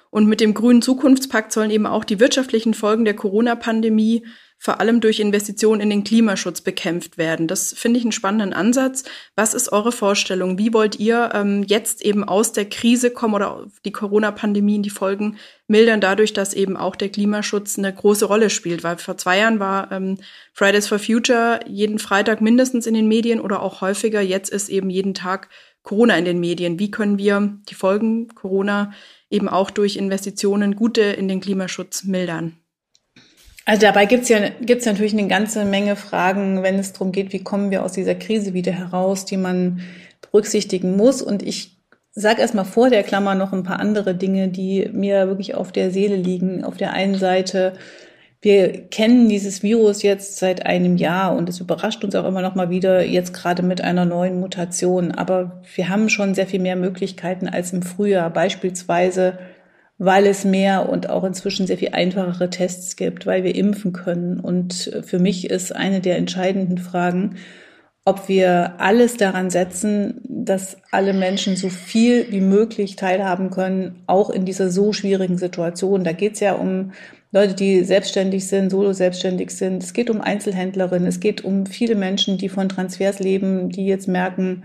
Und 0.10 0.26
mit 0.26 0.42
dem 0.42 0.56
grünen 0.56 0.82
Zukunftspakt 0.82 1.54
sollen 1.54 1.70
eben 1.70 1.86
auch 1.86 2.04
die 2.04 2.20
wirtschaftlichen 2.20 2.74
Folgen 2.74 3.06
der 3.06 3.16
Corona-Pandemie 3.16 4.26
vor 4.64 4.80
allem 4.80 5.02
durch 5.02 5.20
Investitionen 5.20 5.82
in 5.82 5.90
den 5.90 6.04
Klimaschutz 6.04 6.62
bekämpft 6.62 7.18
werden. 7.18 7.48
Das 7.48 7.74
finde 7.74 7.98
ich 7.98 8.06
einen 8.06 8.12
spannenden 8.12 8.54
Ansatz. 8.54 9.04
Was 9.36 9.56
ist 9.56 9.72
eure 9.72 9.92
Vorstellung? 9.92 10.60
Wie 10.60 10.72
wollt 10.72 11.00
ihr 11.00 11.32
ähm, 11.34 11.64
jetzt 11.68 12.06
eben 12.06 12.24
aus 12.24 12.52
der 12.52 12.66
Krise 12.66 13.10
kommen 13.10 13.34
oder 13.34 13.66
die 13.86 13.92
Corona-Pandemie 13.92 14.76
in 14.76 14.84
die 14.84 14.92
Folgen 14.92 15.38
mildern, 15.66 16.00
dadurch, 16.00 16.34
dass 16.34 16.54
eben 16.54 16.78
auch 16.78 16.96
der 16.96 17.10
Klimaschutz 17.10 17.80
eine 17.80 17.92
große 17.92 18.26
Rolle 18.26 18.52
spielt? 18.52 18.84
Weil 18.84 19.00
vor 19.00 19.18
zwei 19.18 19.40
Jahren 19.40 19.60
war 19.60 19.92
ähm, 19.92 20.20
Fridays 20.54 20.88
for 20.88 21.00
Future 21.00 21.62
jeden 21.66 21.98
Freitag 21.98 22.40
mindestens 22.40 22.86
in 22.86 22.94
den 22.94 23.08
Medien 23.08 23.42
oder 23.42 23.64
auch 23.64 23.82
häufiger. 23.82 24.22
Jetzt 24.22 24.52
ist 24.52 24.70
eben 24.70 24.92
jeden 24.92 25.16
Tag 25.16 25.50
Corona 25.82 26.16
in 26.16 26.26
den 26.26 26.40
Medien. 26.40 26.78
Wie 26.78 26.92
können 26.92 27.18
wir 27.18 27.58
die 27.68 27.74
Folgen 27.74 28.28
Corona 28.36 28.94
eben 29.32 29.50
auch 29.50 29.72
durch 29.72 29.96
Investitionen 29.96 30.76
gute 30.76 31.02
in 31.02 31.28
den 31.28 31.42
Klimaschutz 31.42 32.04
mildern? 32.04 32.61
Also 33.66 33.82
dabei 33.82 34.06
gibt's 34.06 34.30
ja 34.30 34.40
gibt's 34.62 34.86
natürlich 34.86 35.14
eine 35.14 35.28
ganze 35.28 35.66
Menge 35.66 35.96
Fragen, 35.96 36.64
wenn 36.64 36.80
es 36.80 36.94
darum 36.94 37.12
geht, 37.12 37.32
wie 37.32 37.44
kommen 37.44 37.72
wir 37.72 37.84
aus 37.84 37.94
dieser 37.94 38.16
Krise 38.16 38.54
wieder 38.54 38.72
heraus, 38.72 39.26
die 39.26 39.38
man 39.38 39.82
berücksichtigen 40.22 40.98
muss. 40.98 41.22
Und 41.22 41.44
ich 41.44 41.78
sage 42.14 42.42
erstmal 42.42 42.66
vor 42.66 42.90
der 42.90 43.04
Klammer 43.04 43.36
noch 43.36 43.54
ein 43.54 43.64
paar 43.64 43.80
andere 43.80 44.16
Dinge, 44.16 44.48
die 44.48 44.90
mir 44.92 45.28
wirklich 45.28 45.56
auf 45.56 45.72
der 45.72 45.92
Seele 45.92 46.16
liegen. 46.16 46.64
Auf 46.64 46.78
der 46.78 46.94
einen 46.94 47.16
Seite, 47.16 47.74
wir 48.42 48.88
kennen 48.90 49.30
dieses 49.30 49.62
Virus 49.62 50.02
jetzt 50.02 50.38
seit 50.38 50.66
einem 50.66 50.98
Jahr 50.98 51.36
und 51.38 51.48
es 51.48 51.60
überrascht 51.60 52.04
uns 52.04 52.16
auch 52.16 52.26
immer 52.26 52.42
noch 52.42 52.56
mal 52.56 52.72
wieder, 52.72 53.06
jetzt 53.06 53.34
gerade 53.34 53.62
mit 53.62 53.82
einer 53.82 54.06
neuen 54.06 54.40
Mutation. 54.40 55.12
Aber 55.12 55.62
wir 55.76 55.90
haben 55.90 56.10
schon 56.10 56.34
sehr 56.34 56.48
viel 56.48 56.60
mehr 56.60 56.76
Möglichkeiten 56.76 57.48
als 57.48 57.72
im 57.72 57.84
Frühjahr. 57.84 58.32
Beispielsweise 58.32 59.38
weil 60.04 60.26
es 60.26 60.46
mehr 60.46 60.90
und 60.90 61.12
auch 61.12 61.24
inzwischen 61.24 61.68
sehr 61.68 61.78
viel 61.78 61.90
einfachere 61.92 62.50
Tests 62.50 62.96
gibt, 62.96 63.28
weil 63.28 63.44
wir 63.44 63.54
impfen 63.54 63.94
können. 63.94 64.40
Und 64.40 65.00
für 65.06 65.20
mich 65.20 65.48
ist 65.48 65.76
eine 65.76 66.02
der 66.02 66.18
entscheidenden 66.18 66.80
Fragen, 66.80 67.36
ob 68.04 68.28
wir 68.28 68.80
alles 68.80 69.18
daran 69.18 69.52
setzen, 69.52 70.22
dass 70.24 70.78
alle 70.90 71.14
Menschen 71.14 71.56
so 71.56 71.70
viel 71.70 72.32
wie 72.32 72.42
möglich 72.42 72.96
teilhaben 72.96 73.52
können, 73.52 74.02
auch 74.08 74.32
in 74.32 74.44
dieser 74.44 74.72
so 74.72 74.92
schwierigen 74.92 75.38
Situation. 75.38 76.04
Da 76.04 76.14
geht 76.14 76.34
es 76.34 76.40
ja 76.40 76.54
um 76.54 76.94
Leute, 77.32 77.54
die 77.54 77.84
selbstständig 77.84 78.48
sind, 78.48 78.72
solo 78.72 78.94
selbstständig 78.94 79.52
sind. 79.52 79.84
Es 79.84 79.94
geht 79.94 80.10
um 80.10 80.20
Einzelhändlerinnen. 80.20 81.08
Es 81.08 81.20
geht 81.20 81.46
um 81.46 81.68
viele 81.68 81.94
Menschen, 81.94 82.40
die 82.40 82.50
von 82.50 82.70
Transfers 82.70 83.20
leben, 83.20 83.70
die 83.70 83.86
jetzt 83.86 84.08
merken, 84.08 84.64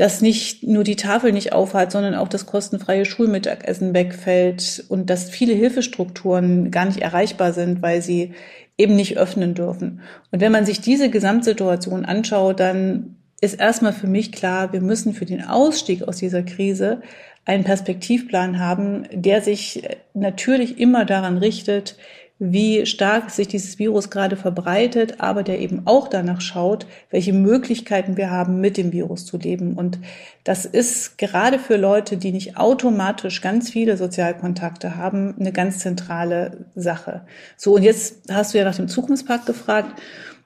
dass 0.00 0.22
nicht 0.22 0.62
nur 0.62 0.82
die 0.82 0.96
Tafel 0.96 1.30
nicht 1.30 1.52
aufhat, 1.52 1.92
sondern 1.92 2.14
auch 2.14 2.28
das 2.28 2.46
kostenfreie 2.46 3.04
Schulmittagessen 3.04 3.92
wegfällt 3.92 4.82
und 4.88 5.10
dass 5.10 5.28
viele 5.28 5.52
Hilfestrukturen 5.52 6.70
gar 6.70 6.86
nicht 6.86 7.02
erreichbar 7.02 7.52
sind, 7.52 7.82
weil 7.82 8.00
sie 8.00 8.32
eben 8.78 8.96
nicht 8.96 9.18
öffnen 9.18 9.52
dürfen. 9.52 10.00
Und 10.30 10.40
wenn 10.40 10.52
man 10.52 10.64
sich 10.64 10.80
diese 10.80 11.10
Gesamtsituation 11.10 12.06
anschaut, 12.06 12.60
dann 12.60 13.16
ist 13.42 13.60
erstmal 13.60 13.92
für 13.92 14.06
mich 14.06 14.32
klar, 14.32 14.72
wir 14.72 14.80
müssen 14.80 15.12
für 15.12 15.26
den 15.26 15.44
Ausstieg 15.44 16.08
aus 16.08 16.16
dieser 16.16 16.44
Krise 16.44 17.02
einen 17.44 17.64
Perspektivplan 17.64 18.58
haben, 18.58 19.06
der 19.12 19.42
sich 19.42 19.82
natürlich 20.14 20.78
immer 20.78 21.04
daran 21.04 21.36
richtet, 21.36 21.96
wie 22.42 22.86
stark 22.86 23.30
sich 23.30 23.48
dieses 23.48 23.78
Virus 23.78 24.08
gerade 24.08 24.34
verbreitet, 24.34 25.20
aber 25.20 25.42
der 25.42 25.60
eben 25.60 25.82
auch 25.84 26.08
danach 26.08 26.40
schaut, 26.40 26.86
welche 27.10 27.34
Möglichkeiten 27.34 28.16
wir 28.16 28.30
haben, 28.30 28.62
mit 28.62 28.78
dem 28.78 28.92
Virus 28.92 29.26
zu 29.26 29.36
leben. 29.36 29.74
Und 29.74 29.98
das 30.42 30.64
ist 30.64 31.18
gerade 31.18 31.58
für 31.58 31.76
Leute, 31.76 32.16
die 32.16 32.32
nicht 32.32 32.56
automatisch 32.56 33.42
ganz 33.42 33.68
viele 33.68 33.98
Sozialkontakte 33.98 34.96
haben, 34.96 35.34
eine 35.38 35.52
ganz 35.52 35.80
zentrale 35.80 36.64
Sache. 36.74 37.26
So, 37.58 37.74
und 37.74 37.82
jetzt 37.82 38.22
hast 38.32 38.54
du 38.54 38.58
ja 38.58 38.64
nach 38.64 38.76
dem 38.76 38.88
Zukunftspakt 38.88 39.44
gefragt. 39.44 40.00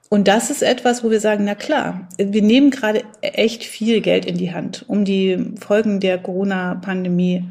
Und 0.09 0.27
das 0.27 0.49
ist 0.49 0.63
etwas, 0.63 1.01
wo 1.01 1.11
wir 1.11 1.21
sagen, 1.21 1.45
na 1.45 1.55
klar, 1.55 2.09
wir 2.17 2.41
nehmen 2.41 2.71
gerade 2.71 3.03
echt 3.21 3.63
viel 3.63 4.01
Geld 4.01 4.25
in 4.25 4.37
die 4.37 4.53
Hand, 4.53 4.83
um 4.89 5.05
die 5.05 5.53
Folgen 5.65 6.01
der 6.01 6.17
Corona-Pandemie 6.17 7.45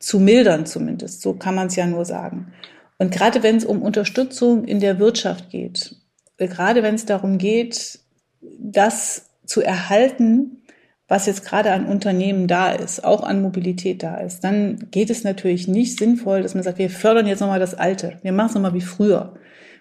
zu 0.00 0.18
mildern 0.18 0.66
zumindest. 0.66 1.22
So 1.22 1.34
kann 1.34 1.54
man 1.54 1.68
es 1.68 1.76
ja 1.76 1.86
nur 1.86 2.04
sagen. 2.04 2.52
Und 2.98 3.10
gerade 3.12 3.42
wenn 3.42 3.56
es 3.56 3.64
um 3.64 3.82
Unterstützung 3.82 4.64
in 4.64 4.80
der 4.80 4.98
Wirtschaft 4.98 5.50
geht, 5.50 5.96
gerade 6.38 6.82
wenn 6.82 6.94
es 6.94 7.06
darum 7.06 7.38
geht, 7.38 8.00
das 8.40 9.30
zu 9.44 9.62
erhalten, 9.62 10.62
was 11.08 11.26
jetzt 11.26 11.44
gerade 11.44 11.72
an 11.72 11.86
Unternehmen 11.86 12.48
da 12.48 12.72
ist, 12.72 13.04
auch 13.04 13.22
an 13.22 13.42
Mobilität 13.42 14.02
da 14.02 14.16
ist, 14.16 14.40
dann 14.40 14.88
geht 14.90 15.10
es 15.10 15.22
natürlich 15.22 15.68
nicht 15.68 15.98
sinnvoll, 15.98 16.42
dass 16.42 16.54
man 16.54 16.64
sagt, 16.64 16.78
wir 16.78 16.90
fördern 16.90 17.26
jetzt 17.26 17.40
nochmal 17.40 17.60
das 17.60 17.74
Alte, 17.74 18.18
wir 18.22 18.32
machen 18.32 18.48
es 18.48 18.54
nochmal 18.54 18.74
wie 18.74 18.80
früher. 18.80 19.34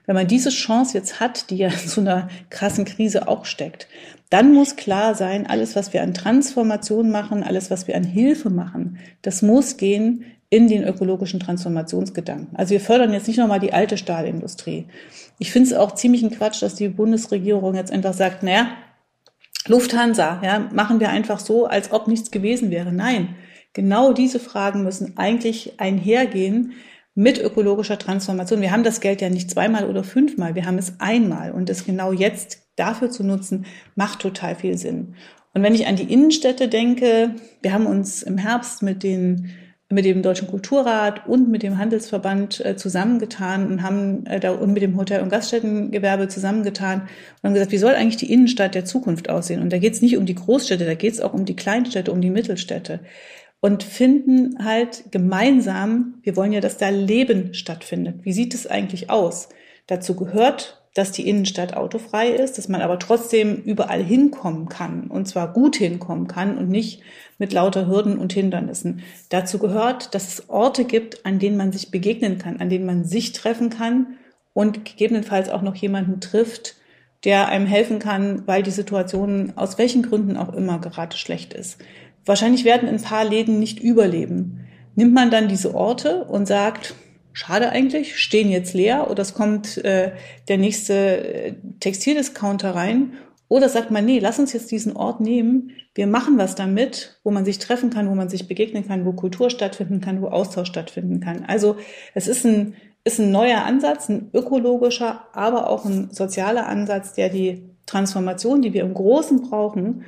Wenn 0.05 0.15
man 0.15 0.27
diese 0.27 0.50
Chance 0.50 0.95
jetzt 0.95 1.19
hat, 1.19 1.50
die 1.50 1.57
ja 1.57 1.69
so 1.86 2.01
einer 2.01 2.29
krassen 2.50 2.86
Krise 2.86 3.27
auch 3.27 3.45
steckt, 3.45 3.88
dann 4.29 4.53
muss 4.53 4.75
klar 4.75 5.15
sein, 5.15 5.48
alles, 5.48 5.75
was 5.75 5.93
wir 5.93 6.03
an 6.03 6.13
Transformation 6.13 7.10
machen, 7.10 7.43
alles, 7.43 7.72
was 7.72 7.88
wir 7.88 7.95
an 7.95 8.03
Hilfe 8.03 8.50
machen, 8.50 8.98
das 9.22 9.41
muss 9.41 9.77
gehen 9.77 10.25
in 10.49 10.67
den 10.67 10.83
ökologischen 10.83 11.39
Transformationsgedanken. 11.39 12.55
Also 12.55 12.71
wir 12.71 12.79
fördern 12.79 13.13
jetzt 13.13 13.27
nicht 13.27 13.37
nochmal 13.37 13.59
die 13.59 13.73
alte 13.73 13.97
Stahlindustrie. 13.97 14.85
Ich 15.39 15.51
finde 15.51 15.69
es 15.69 15.75
auch 15.75 15.93
ziemlich 15.93 16.23
ein 16.23 16.31
Quatsch, 16.31 16.61
dass 16.61 16.75
die 16.75 16.87
Bundesregierung 16.87 17.75
jetzt 17.75 17.91
einfach 17.91 18.13
sagt, 18.13 18.43
naja, 18.43 18.67
Lufthansa, 19.67 20.41
ja, 20.43 20.69
machen 20.71 20.99
wir 20.99 21.09
einfach 21.09 21.39
so, 21.39 21.65
als 21.65 21.91
ob 21.91 22.07
nichts 22.07 22.29
gewesen 22.29 22.69
wäre. 22.69 22.93
Nein, 22.93 23.35
genau 23.73 24.13
diese 24.13 24.39
Fragen 24.39 24.83
müssen 24.83 25.17
eigentlich 25.17 25.79
einhergehen 25.79 26.73
mit 27.15 27.39
ökologischer 27.39 27.97
Transformation. 27.97 28.61
Wir 28.61 28.71
haben 28.71 28.83
das 28.83 29.01
Geld 29.01 29.21
ja 29.21 29.29
nicht 29.29 29.49
zweimal 29.49 29.89
oder 29.89 30.03
fünfmal, 30.03 30.53
wir 30.53 30.65
haben 30.65 30.77
es 30.77 30.99
einmal 30.99 31.51
und 31.51 31.69
es 31.69 31.85
genau 31.85 32.11
jetzt 32.11 32.59
dafür 32.75 33.09
zu 33.09 33.23
nutzen, 33.23 33.65
macht 33.95 34.19
total 34.19 34.55
viel 34.55 34.77
Sinn. 34.77 35.15
Und 35.53 35.63
wenn 35.63 35.73
ich 35.73 35.87
an 35.87 35.95
die 35.95 36.11
Innenstädte 36.11 36.67
denke, 36.67 37.33
wir 37.61 37.73
haben 37.73 37.87
uns 37.87 38.21
im 38.21 38.37
Herbst 38.37 38.83
mit 38.83 39.01
den 39.01 39.51
mit 39.89 40.04
dem 40.04 40.24
Deutschen 40.24 40.48
Kulturrat 40.48 41.27
und 41.27 41.50
mit 41.50 41.62
dem 41.62 41.77
Handelsverband 41.77 42.65
äh, 42.65 42.75
zusammengetan 42.75 43.68
und 43.68 43.84
haben 43.84 44.25
äh, 44.25 44.39
da 44.39 44.51
und 44.51 44.74
mit 44.74 44.82
dem 44.82 44.98
Hotel- 44.98 45.22
und 45.22 45.30
Gaststättengewerbe 45.30 46.27
zusammengetan 46.27 47.01
und 47.01 47.44
haben 47.44 47.54
gesagt, 47.54 47.72
wie 47.72 47.77
soll 47.77 47.94
eigentlich 47.94 48.18
die 48.18 48.32
Innenstadt 48.32 48.74
der 48.74 48.86
Zukunft 48.86 49.30
aussehen? 49.30 49.62
Und 49.62 49.72
da 49.72 49.77
geht 49.77 49.94
es 49.94 50.01
nicht 50.01 50.18
um 50.18 50.25
die 50.25 50.36
Großstädte, 50.36 50.86
da 50.86 50.96
geht 50.96 51.13
es 51.13 51.22
auch 51.22 51.34
um 51.34 51.46
die 51.46 51.56
Kleinstädte, 51.56 52.12
um 52.12 52.22
die 52.22 52.32
Mittelstädte. 52.32 53.01
Und 53.62 53.84
finden 53.84 54.63
halt 54.63 55.12
gemeinsam, 55.12 56.15
wir 56.24 56.36
wollen 56.36 56.51
ja, 56.51 56.62
dass 56.62 56.77
da 56.77 56.89
Leben 56.89 57.54
stattfindet. 57.54 58.24
Wie 58.24 58.34
sieht 58.34 58.54
es 58.54 58.68
eigentlich 58.68 59.10
aus? 59.10 59.50
Dazu 59.88 60.15
gehört 60.15 60.82
dass 60.96 61.12
die 61.12 61.27
Innenstadt 61.27 61.75
autofrei 61.75 62.30
ist, 62.30 62.58
dass 62.58 62.70
man 62.70 62.82
aber 62.82 62.98
trotzdem 62.98 63.58
überall 63.58 64.01
hinkommen 64.01 64.70
kann 64.70 65.08
und 65.08 65.27
zwar 65.27 65.51
gut 65.51 65.75
hinkommen 65.75 66.27
kann 66.27 66.58
und 66.58 66.70
nicht 66.70 67.01
mit 67.38 67.54
lauter 67.54 67.88
Hürden 67.88 68.18
und 68.18 68.34
Hindernissen. 68.34 69.01
Dazu 69.30 69.60
gehört, 69.60 70.15
dass 70.15 70.27
es 70.27 70.50
Orte 70.50 70.86
gibt, 70.86 71.25
an 71.25 71.39
denen 71.39 71.58
man 71.58 71.72
sich 71.72 71.92
begegnen 71.92 72.38
kann, 72.38 72.62
an 72.62 72.70
denen 72.70 72.86
man 72.86 73.04
sich 73.04 73.34
treffen 73.34 73.70
kann 73.70 74.18
und 74.54 74.86
gegebenenfalls 74.86 75.50
auch 75.50 75.62
noch 75.62 75.75
jemanden 75.75 76.22
trifft, 76.22 76.75
der 77.24 77.48
einem 77.48 77.65
helfen 77.65 78.00
kann, 78.00 78.44
weil 78.46 78.63
die 78.63 78.72
Situation 78.72 79.54
aus 79.56 79.77
welchen 79.77 80.04
Gründen 80.04 80.38
auch 80.38 80.54
immer 80.54 80.80
gerade 80.80 81.18
schlecht 81.18 81.54
ist. 81.54 81.80
Wahrscheinlich 82.25 82.63
werden 82.65 82.88
ein 82.88 83.01
paar 83.01 83.25
Läden 83.25 83.60
nicht 83.60 83.80
überleben. 83.80 84.65
Nimmt 84.96 85.13
man 85.13 85.30
dann 85.30 85.48
diese 85.48 85.75
Orte 85.75 86.24
und 86.24 86.48
sagt, 86.48 86.96
schade 87.34 87.70
eigentlich, 87.70 88.18
stehen 88.18 88.50
jetzt 88.50 88.74
leer 88.74 89.12
oder 89.12 89.22
es 89.22 89.34
kommt 89.34 89.77
äh, 89.84 90.12
der 90.48 90.58
nächste 90.58 90.94
äh, 90.94 91.54
Textildiscounter 91.80 92.74
rein. 92.74 93.13
Oder 93.47 93.69
sagt 93.69 93.91
man, 93.91 94.05
nee, 94.05 94.19
lass 94.19 94.39
uns 94.39 94.53
jetzt 94.53 94.71
diesen 94.71 94.95
Ort 94.95 95.21
nehmen, 95.21 95.71
wir 95.93 96.07
machen 96.07 96.37
was 96.37 96.55
damit, 96.55 97.19
wo 97.23 97.31
man 97.31 97.45
sich 97.45 97.59
treffen 97.59 97.89
kann, 97.89 98.09
wo 98.09 98.15
man 98.15 98.27
sich 98.27 98.47
begegnen 98.47 98.87
kann, 98.87 99.05
wo 99.05 99.13
Kultur 99.13 99.49
stattfinden 99.49 100.01
kann, 100.01 100.21
wo 100.21 100.27
Austausch 100.27 100.67
stattfinden 100.67 101.19
kann. 101.19 101.45
Also 101.45 101.77
es 102.15 102.27
ist 102.27 102.45
ein, 102.45 102.73
ist 103.03 103.19
ein 103.19 103.31
neuer 103.31 103.63
Ansatz, 103.63 104.09
ein 104.09 104.29
ökologischer, 104.33 105.27
aber 105.33 105.69
auch 105.69 105.85
ein 105.85 106.09
sozialer 106.11 106.67
Ansatz, 106.67 107.13
der 107.13 107.29
die 107.29 107.69
Transformation, 107.85 108.61
die 108.61 108.73
wir 108.73 108.81
im 108.81 108.95
Großen 108.95 109.41
brauchen, 109.43 110.03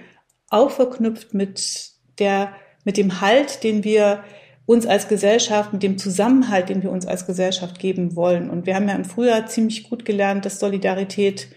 auch 0.50 0.72
verknüpft 0.72 1.34
mit 1.34 1.92
der, 2.20 2.54
mit 2.84 2.98
dem 2.98 3.22
Halt, 3.22 3.64
den 3.64 3.84
wir 3.84 4.24
uns 4.66 4.86
als 4.86 5.08
Gesellschaft, 5.08 5.72
mit 5.74 5.84
dem 5.84 5.98
Zusammenhalt, 5.98 6.70
den 6.70 6.84
wir 6.84 6.92
uns 6.92 7.06
als 7.06 7.26
Gesellschaft 7.26 7.80
geben 7.80 8.16
wollen. 8.16 8.50
Und 8.50 8.66
wir 8.66 8.76
haben 8.76 8.90
ja 8.90 8.96
im 8.96 9.06
Frühjahr 9.06 9.46
ziemlich 9.46 9.90
gut 9.90 10.04
gelernt, 10.04 10.44
dass 10.46 10.60
Solidarität 10.60 11.48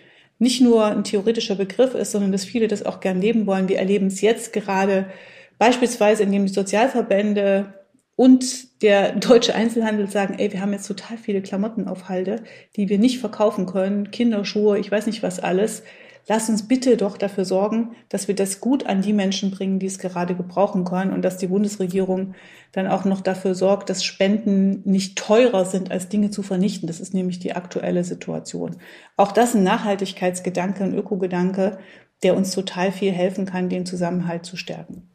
nicht 0.40 0.61
nur 0.61 0.87
ein 0.87 1.04
theoretischer 1.04 1.54
Begriff 1.54 1.94
ist, 1.94 2.12
sondern 2.12 2.32
dass 2.32 2.44
viele 2.44 2.66
das 2.66 2.85
auch 2.85 3.00
gern 3.00 3.20
leben 3.20 3.47
wollen. 3.47 3.68
Wir 3.68 3.78
erleben 3.78 4.06
es 4.06 4.23
jetzt 4.23 4.52
gerade 4.52 5.06
beispielsweise, 5.59 6.23
indem 6.23 6.47
die 6.47 6.52
Sozialverbände 6.52 7.75
und 8.16 8.82
der 8.82 9.12
deutsche 9.16 9.54
Einzelhandel 9.54 10.11
sagen, 10.11 10.35
ey, 10.38 10.50
wir 10.52 10.62
haben 10.62 10.73
jetzt 10.73 10.88
total 10.88 11.18
viele 11.18 11.42
Klamotten 11.42 11.87
auf 11.87 12.09
Halde, 12.09 12.42
die 12.76 12.88
wir 12.88 12.99
nicht 12.99 13.18
verkaufen 13.18 13.66
können, 13.66 14.11
Kinderschuhe, 14.11 14.78
ich 14.78 14.90
weiß 14.90 15.06
nicht 15.06 15.23
was 15.23 15.40
alles 15.40 15.82
lass 16.29 16.49
uns 16.49 16.67
bitte 16.69 16.97
doch 16.97 17.17
dafür 17.17 17.45
sorgen, 17.45 17.93
dass 18.09 18.29
wir 18.29 18.35
das 18.35 18.61
gut 18.61 18.87
an 18.87 19.03
die 19.03 19.12
Menschen 19.12 19.50
bringen, 19.50 19.79
die 19.79 19.87
es 19.87 19.99
gerade 19.99 20.35
gebrauchen 20.35 20.85
können 20.85 21.12
und 21.12 21.23
dass 21.23 21.37
die 21.37 21.49
Bundesregierung 21.49 22.35
dann 22.73 22.87
auch 22.87 23.05
noch 23.05 23.21
dafür 23.21 23.55
sorgt, 23.55 23.91
dass 23.91 24.05
Spenden 24.05 24.83
nicht 24.85 25.19
teurer 25.19 25.65
sind, 25.65 25.91
als 25.91 26.09
Dinge 26.09 26.31
zu 26.31 26.43
vernichten. 26.43 26.87
Das 26.87 27.00
ist 27.00 27.15
nämlich 27.15 27.39
die 27.39 27.55
aktuelle 27.55 28.05
Situation. 28.05 28.77
Auch 29.17 29.33
das 29.33 29.55
ein 29.55 29.65
Nachhaltigkeitsgedanke, 29.65 30.85
ein 30.85 30.95
Ökogedanke, 30.95 31.79
der 32.23 32.37
uns 32.37 32.53
total 32.53 32.93
viel 32.93 33.12
helfen 33.12 33.47
kann, 33.47 33.69
den 33.69 33.87
Zusammenhalt 33.87 34.45
zu 34.45 34.57
stärken. 34.57 35.10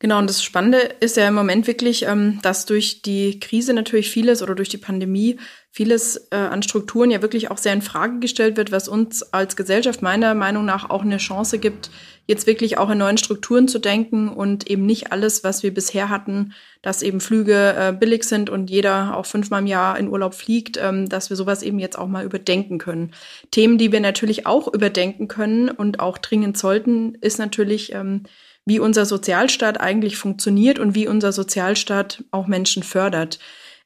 Genau, 0.00 0.18
und 0.18 0.28
das 0.28 0.42
Spannende 0.42 0.78
ist 0.78 1.16
ja 1.16 1.28
im 1.28 1.34
Moment 1.34 1.66
wirklich, 1.66 2.04
ähm, 2.04 2.40
dass 2.42 2.66
durch 2.66 3.02
die 3.02 3.38
Krise 3.38 3.72
natürlich 3.72 4.10
vieles 4.10 4.42
oder 4.42 4.54
durch 4.54 4.68
die 4.68 4.76
Pandemie 4.76 5.38
vieles 5.70 6.28
äh, 6.30 6.36
an 6.36 6.62
Strukturen 6.62 7.10
ja 7.10 7.22
wirklich 7.22 7.50
auch 7.50 7.58
sehr 7.58 7.72
in 7.72 7.80
Frage 7.80 8.18
gestellt 8.18 8.56
wird, 8.56 8.70
was 8.70 8.86
uns 8.88 9.22
als 9.32 9.56
Gesellschaft 9.56 10.02
meiner 10.02 10.34
Meinung 10.34 10.64
nach 10.64 10.90
auch 10.90 11.02
eine 11.02 11.18
Chance 11.18 11.58
gibt, 11.58 11.90
jetzt 12.26 12.46
wirklich 12.46 12.76
auch 12.76 12.90
in 12.90 12.98
neuen 12.98 13.18
Strukturen 13.18 13.66
zu 13.66 13.78
denken 13.78 14.28
und 14.28 14.68
eben 14.68 14.84
nicht 14.84 15.12
alles, 15.12 15.42
was 15.42 15.62
wir 15.62 15.72
bisher 15.72 16.10
hatten, 16.10 16.52
dass 16.82 17.02
eben 17.02 17.20
Flüge 17.20 17.74
äh, 17.76 17.92
billig 17.92 18.24
sind 18.24 18.50
und 18.50 18.70
jeder 18.70 19.16
auch 19.16 19.26
fünfmal 19.26 19.62
im 19.62 19.66
Jahr 19.66 19.98
in 19.98 20.08
Urlaub 20.08 20.34
fliegt, 20.34 20.76
ähm, 20.76 21.08
dass 21.08 21.30
wir 21.30 21.36
sowas 21.36 21.62
eben 21.62 21.78
jetzt 21.78 21.98
auch 21.98 22.08
mal 22.08 22.24
überdenken 22.24 22.78
können. 22.78 23.12
Themen, 23.50 23.78
die 23.78 23.90
wir 23.90 24.00
natürlich 24.00 24.46
auch 24.46 24.72
überdenken 24.72 25.28
können 25.28 25.70
und 25.70 26.00
auch 26.00 26.18
dringend 26.18 26.58
sollten, 26.58 27.14
ist 27.20 27.38
natürlich 27.38 27.92
ähm, 27.92 28.24
wie 28.66 28.78
unser 28.78 29.04
Sozialstaat 29.04 29.80
eigentlich 29.80 30.16
funktioniert 30.16 30.78
und 30.78 30.94
wie 30.94 31.06
unser 31.06 31.32
Sozialstaat 31.32 32.24
auch 32.30 32.46
Menschen 32.46 32.82
fördert. 32.82 33.38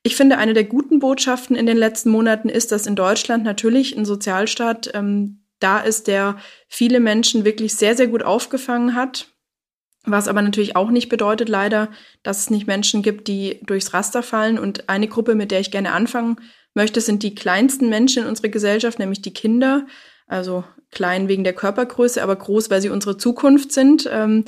Ich 0.02 0.16
finde, 0.16 0.38
eine 0.38 0.54
der 0.54 0.64
guten 0.64 1.00
Botschaften 1.00 1.56
in 1.56 1.66
den 1.66 1.76
letzten 1.76 2.10
Monaten 2.10 2.48
ist, 2.48 2.70
dass 2.70 2.86
in 2.86 2.94
Deutschland 2.94 3.44
natürlich 3.44 3.96
ein 3.96 4.04
Sozialstaat 4.04 4.90
ähm, 4.94 5.44
da 5.58 5.80
ist, 5.80 6.06
der 6.06 6.36
viele 6.68 7.00
Menschen 7.00 7.44
wirklich 7.44 7.74
sehr, 7.74 7.96
sehr 7.96 8.06
gut 8.06 8.22
aufgefangen 8.22 8.94
hat. 8.94 9.28
Was 10.04 10.28
aber 10.28 10.40
natürlich 10.40 10.76
auch 10.76 10.90
nicht 10.90 11.08
bedeutet, 11.08 11.48
leider, 11.48 11.90
dass 12.22 12.38
es 12.38 12.50
nicht 12.50 12.68
Menschen 12.68 13.02
gibt, 13.02 13.26
die 13.26 13.60
durchs 13.66 13.92
Raster 13.92 14.22
fallen. 14.22 14.58
Und 14.58 14.88
eine 14.88 15.08
Gruppe, 15.08 15.34
mit 15.34 15.50
der 15.50 15.60
ich 15.60 15.72
gerne 15.72 15.92
anfangen 15.92 16.36
möchte, 16.74 17.00
sind 17.00 17.24
die 17.24 17.34
kleinsten 17.34 17.88
Menschen 17.88 18.22
in 18.22 18.28
unserer 18.28 18.48
Gesellschaft, 18.48 19.00
nämlich 19.00 19.20
die 19.20 19.34
Kinder. 19.34 19.86
Also 20.28 20.64
klein 20.90 21.28
wegen 21.28 21.44
der 21.44 21.52
Körpergröße, 21.52 22.22
aber 22.22 22.36
groß, 22.36 22.70
weil 22.70 22.80
sie 22.80 22.90
unsere 22.90 23.16
Zukunft 23.16 23.72
sind. 23.72 24.08
Ähm, 24.12 24.44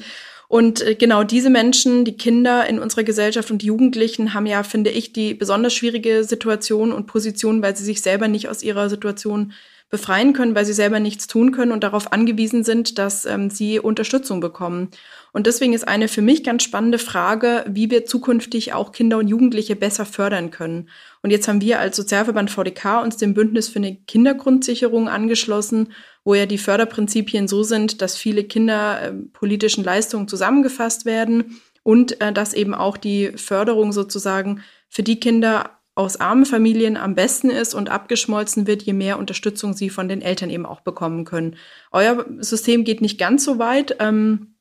und 0.49 0.83
äh, 0.83 0.97
genau 0.97 1.23
diese 1.23 1.49
Menschen, 1.49 2.05
die 2.05 2.17
Kinder 2.17 2.67
in 2.67 2.81
unserer 2.81 3.05
Gesellschaft 3.05 3.51
und 3.51 3.63
die 3.63 3.67
Jugendlichen 3.67 4.35
haben 4.35 4.47
ja, 4.47 4.63
finde 4.63 4.91
ich, 4.91 5.13
die 5.13 5.35
besonders 5.35 5.75
schwierige 5.75 6.25
Situation 6.25 6.91
und 6.93 7.07
Position, 7.07 7.63
weil 7.63 7.77
sie 7.77 7.85
sich 7.85 8.03
selber 8.03 8.27
nicht 8.27 8.49
aus 8.49 8.63
ihrer 8.63 8.89
Situation 8.89 9.53
befreien 9.91 10.33
können, 10.33 10.55
weil 10.55 10.65
sie 10.65 10.73
selber 10.73 11.01
nichts 11.01 11.27
tun 11.27 11.53
können 11.53 11.73
und 11.73 11.85
darauf 11.85 12.13
angewiesen 12.13 12.65
sind, 12.65 12.99
dass 12.99 13.27
ähm, 13.27 13.51
sie 13.51 13.79
Unterstützung 13.79 14.41
bekommen. 14.41 14.89
Und 15.33 15.47
deswegen 15.47 15.73
ist 15.73 15.87
eine 15.87 16.09
für 16.09 16.23
mich 16.23 16.43
ganz 16.45 16.63
spannende 16.63 16.99
Frage, 16.99 17.65
wie 17.69 17.91
wir 17.91 18.05
zukünftig 18.05 18.73
auch 18.73 18.93
Kinder 18.93 19.19
und 19.19 19.29
Jugendliche 19.29 19.77
besser 19.77 20.05
fördern 20.05 20.51
können. 20.51 20.89
Und 21.23 21.31
jetzt 21.31 21.47
haben 21.47 21.61
wir 21.61 21.79
als 21.81 21.97
Sozialverband 21.97 22.51
VDK 22.51 23.03
uns 23.03 23.17
dem 23.17 23.35
Bündnis 23.35 23.69
für 23.69 23.79
eine 23.79 23.97
Kindergrundsicherung 23.97 25.09
angeschlossen, 25.09 25.93
wo 26.25 26.35
ja 26.35 26.47
die 26.47 26.59
Förderprinzipien 26.59 27.49
so 27.49 27.63
sind, 27.63 28.03
dass 28.03 28.17
viele 28.17 28.45
kinderpolitischen 28.45 29.85
äh, 29.85 29.87
Leistungen 29.87 30.29
zusammengefasst 30.29 31.05
werden 31.05 31.61
und 31.83 32.21
äh, 32.21 32.33
dass 32.33 32.53
eben 32.55 32.75
auch 32.75 32.97
die 32.97 33.33
Förderung 33.37 33.93
sozusagen 33.93 34.63
für 34.89 35.03
die 35.03 35.21
Kinder 35.21 35.71
aus 35.95 36.19
armen 36.19 36.47
Familien 36.47 36.97
am 36.97 37.15
besten 37.15 37.51
ist 37.51 37.75
und 37.75 37.91
abgeschmolzen 37.91 38.67
wird, 38.67 38.83
je 38.83 38.93
mehr 38.93 39.19
Unterstützung 39.19 39.75
sie 39.75 39.91
von 39.91 40.09
den 40.09 40.23
Eltern 40.23 40.51
eben 40.51 40.67
auch 40.67 40.81
bekommen 40.81 41.25
können. 41.25 41.57
Euer 41.91 42.25
System 42.39 42.85
geht 42.85 43.01
nicht 43.01 43.19
ganz 43.19 43.45
so 43.45 43.59
weit, 43.59 43.97
ähm, 43.99 44.55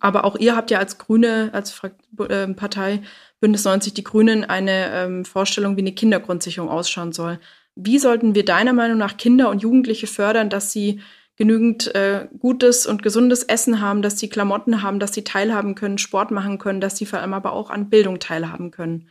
aber 0.00 0.24
auch 0.24 0.36
ihr 0.36 0.56
habt 0.56 0.70
ja 0.70 0.78
als 0.78 0.98
Grüne, 0.98 1.50
als 1.52 1.80
äh, 2.18 2.48
Partei 2.48 3.02
Bündnis 3.40 3.64
90 3.64 3.94
Die 3.94 4.04
Grünen 4.04 4.44
eine 4.44 4.92
ähm, 4.92 5.24
Vorstellung, 5.24 5.76
wie 5.76 5.80
eine 5.80 5.92
Kindergrundsicherung 5.92 6.68
ausschauen 6.68 7.12
soll. 7.12 7.40
Wie 7.74 7.98
sollten 7.98 8.34
wir 8.34 8.44
deiner 8.44 8.72
Meinung 8.72 8.98
nach 8.98 9.16
Kinder 9.16 9.48
und 9.48 9.62
Jugendliche 9.62 10.06
fördern, 10.06 10.50
dass 10.50 10.72
sie 10.72 11.00
genügend 11.36 11.94
äh, 11.94 12.28
gutes 12.38 12.86
und 12.86 13.02
gesundes 13.02 13.42
Essen 13.44 13.80
haben, 13.80 14.02
dass 14.02 14.18
sie 14.18 14.28
Klamotten 14.28 14.82
haben, 14.82 15.00
dass 15.00 15.14
sie 15.14 15.24
teilhaben 15.24 15.74
können, 15.74 15.96
Sport 15.96 16.30
machen 16.30 16.58
können, 16.58 16.82
dass 16.82 16.98
sie 16.98 17.06
vor 17.06 17.20
allem 17.20 17.32
aber 17.32 17.54
auch 17.54 17.70
an 17.70 17.88
Bildung 17.88 18.18
teilhaben 18.18 18.70
können? 18.70 19.08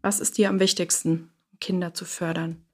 Was 0.00 0.20
ist 0.20 0.38
dir 0.38 0.48
am 0.48 0.60
wichtigsten, 0.60 1.30
Kinder 1.60 1.92
zu 1.92 2.04
fördern? 2.04 2.64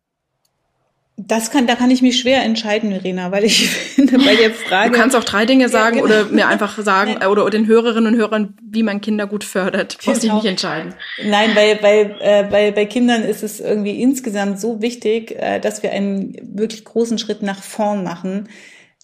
Das 1.20 1.50
kann, 1.50 1.66
da 1.66 1.74
kann 1.74 1.90
ich 1.90 2.00
mich 2.00 2.20
schwer 2.20 2.44
entscheiden, 2.44 2.90
Verena, 2.90 3.32
weil 3.32 3.44
ich 3.44 3.68
finde, 3.94 4.18
bei 4.18 4.36
der 4.36 4.52
Frage. 4.52 4.92
Du 4.92 4.96
kannst 4.96 5.16
auch 5.16 5.24
drei 5.24 5.46
Dinge 5.46 5.68
sagen 5.68 5.98
ja, 5.98 6.02
genau. 6.04 6.14
oder 6.22 6.30
mir 6.30 6.46
einfach 6.46 6.78
sagen 6.78 7.14
Nein. 7.18 7.28
oder, 7.28 7.50
den 7.50 7.66
Hörerinnen 7.66 8.14
und 8.14 8.20
Hörern, 8.20 8.54
wie 8.62 8.84
man 8.84 9.00
Kinder 9.00 9.26
gut 9.26 9.42
fördert. 9.42 9.98
Muss 10.06 10.20
genau. 10.20 10.36
ich 10.36 10.42
nicht 10.42 10.50
entscheiden. 10.50 10.94
Nein, 11.24 11.50
weil, 11.54 11.82
weil, 11.82 12.16
äh, 12.20 12.44
bei, 12.44 12.70
bei 12.70 12.84
Kindern 12.86 13.22
ist 13.22 13.42
es 13.42 13.58
irgendwie 13.58 14.00
insgesamt 14.00 14.60
so 14.60 14.80
wichtig, 14.80 15.32
äh, 15.32 15.58
dass 15.58 15.82
wir 15.82 15.90
einen 15.90 16.36
wirklich 16.42 16.84
großen 16.84 17.18
Schritt 17.18 17.42
nach 17.42 17.62
vorn 17.62 18.04
machen 18.04 18.48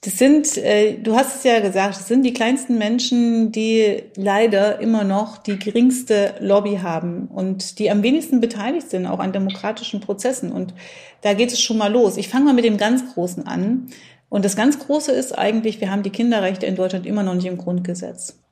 das 0.04 0.18
sind, 0.18 0.58
äh, 0.58 0.98
du 0.98 1.16
hast 1.16 1.36
es 1.36 1.44
ja 1.44 1.60
gesagt, 1.60 1.96
das 1.96 2.08
sind 2.08 2.24
die 2.24 2.34
kleinsten 2.34 2.76
Menschen, 2.76 3.52
die 3.52 4.02
leider 4.16 4.78
immer 4.80 5.02
noch 5.02 5.38
die 5.38 5.58
geringste 5.58 6.34
Lobby 6.40 6.80
haben 6.82 7.28
und 7.28 7.78
die 7.78 7.90
am 7.90 8.02
wenigsten 8.02 8.38
beteiligt 8.40 8.90
sind, 8.90 9.06
auch 9.06 9.18
an 9.18 9.32
demokratischen 9.32 10.00
Prozessen. 10.00 10.52
Und 10.52 10.74
da 11.22 11.32
geht 11.32 11.52
es 11.52 11.60
schon 11.60 11.78
mal 11.78 11.90
los. 11.90 12.18
Ich 12.18 12.28
fange 12.28 12.44
mal 12.44 12.54
mit 12.54 12.66
dem 12.66 12.76
ganz 12.76 13.14
Großen 13.14 13.46
an. 13.46 13.86
Und 14.28 14.44
das 14.44 14.56
ganz 14.56 14.78
Große 14.78 15.10
ist 15.10 15.38
eigentlich, 15.38 15.80
wir 15.80 15.90
haben 15.90 16.02
die 16.02 16.10
Kinderrechte 16.10 16.66
in 16.66 16.76
Deutschland 16.76 17.06
immer 17.06 17.22
noch 17.22 17.34
nicht 17.34 17.46
im 17.46 17.56
Grundgesetz. 17.56 18.43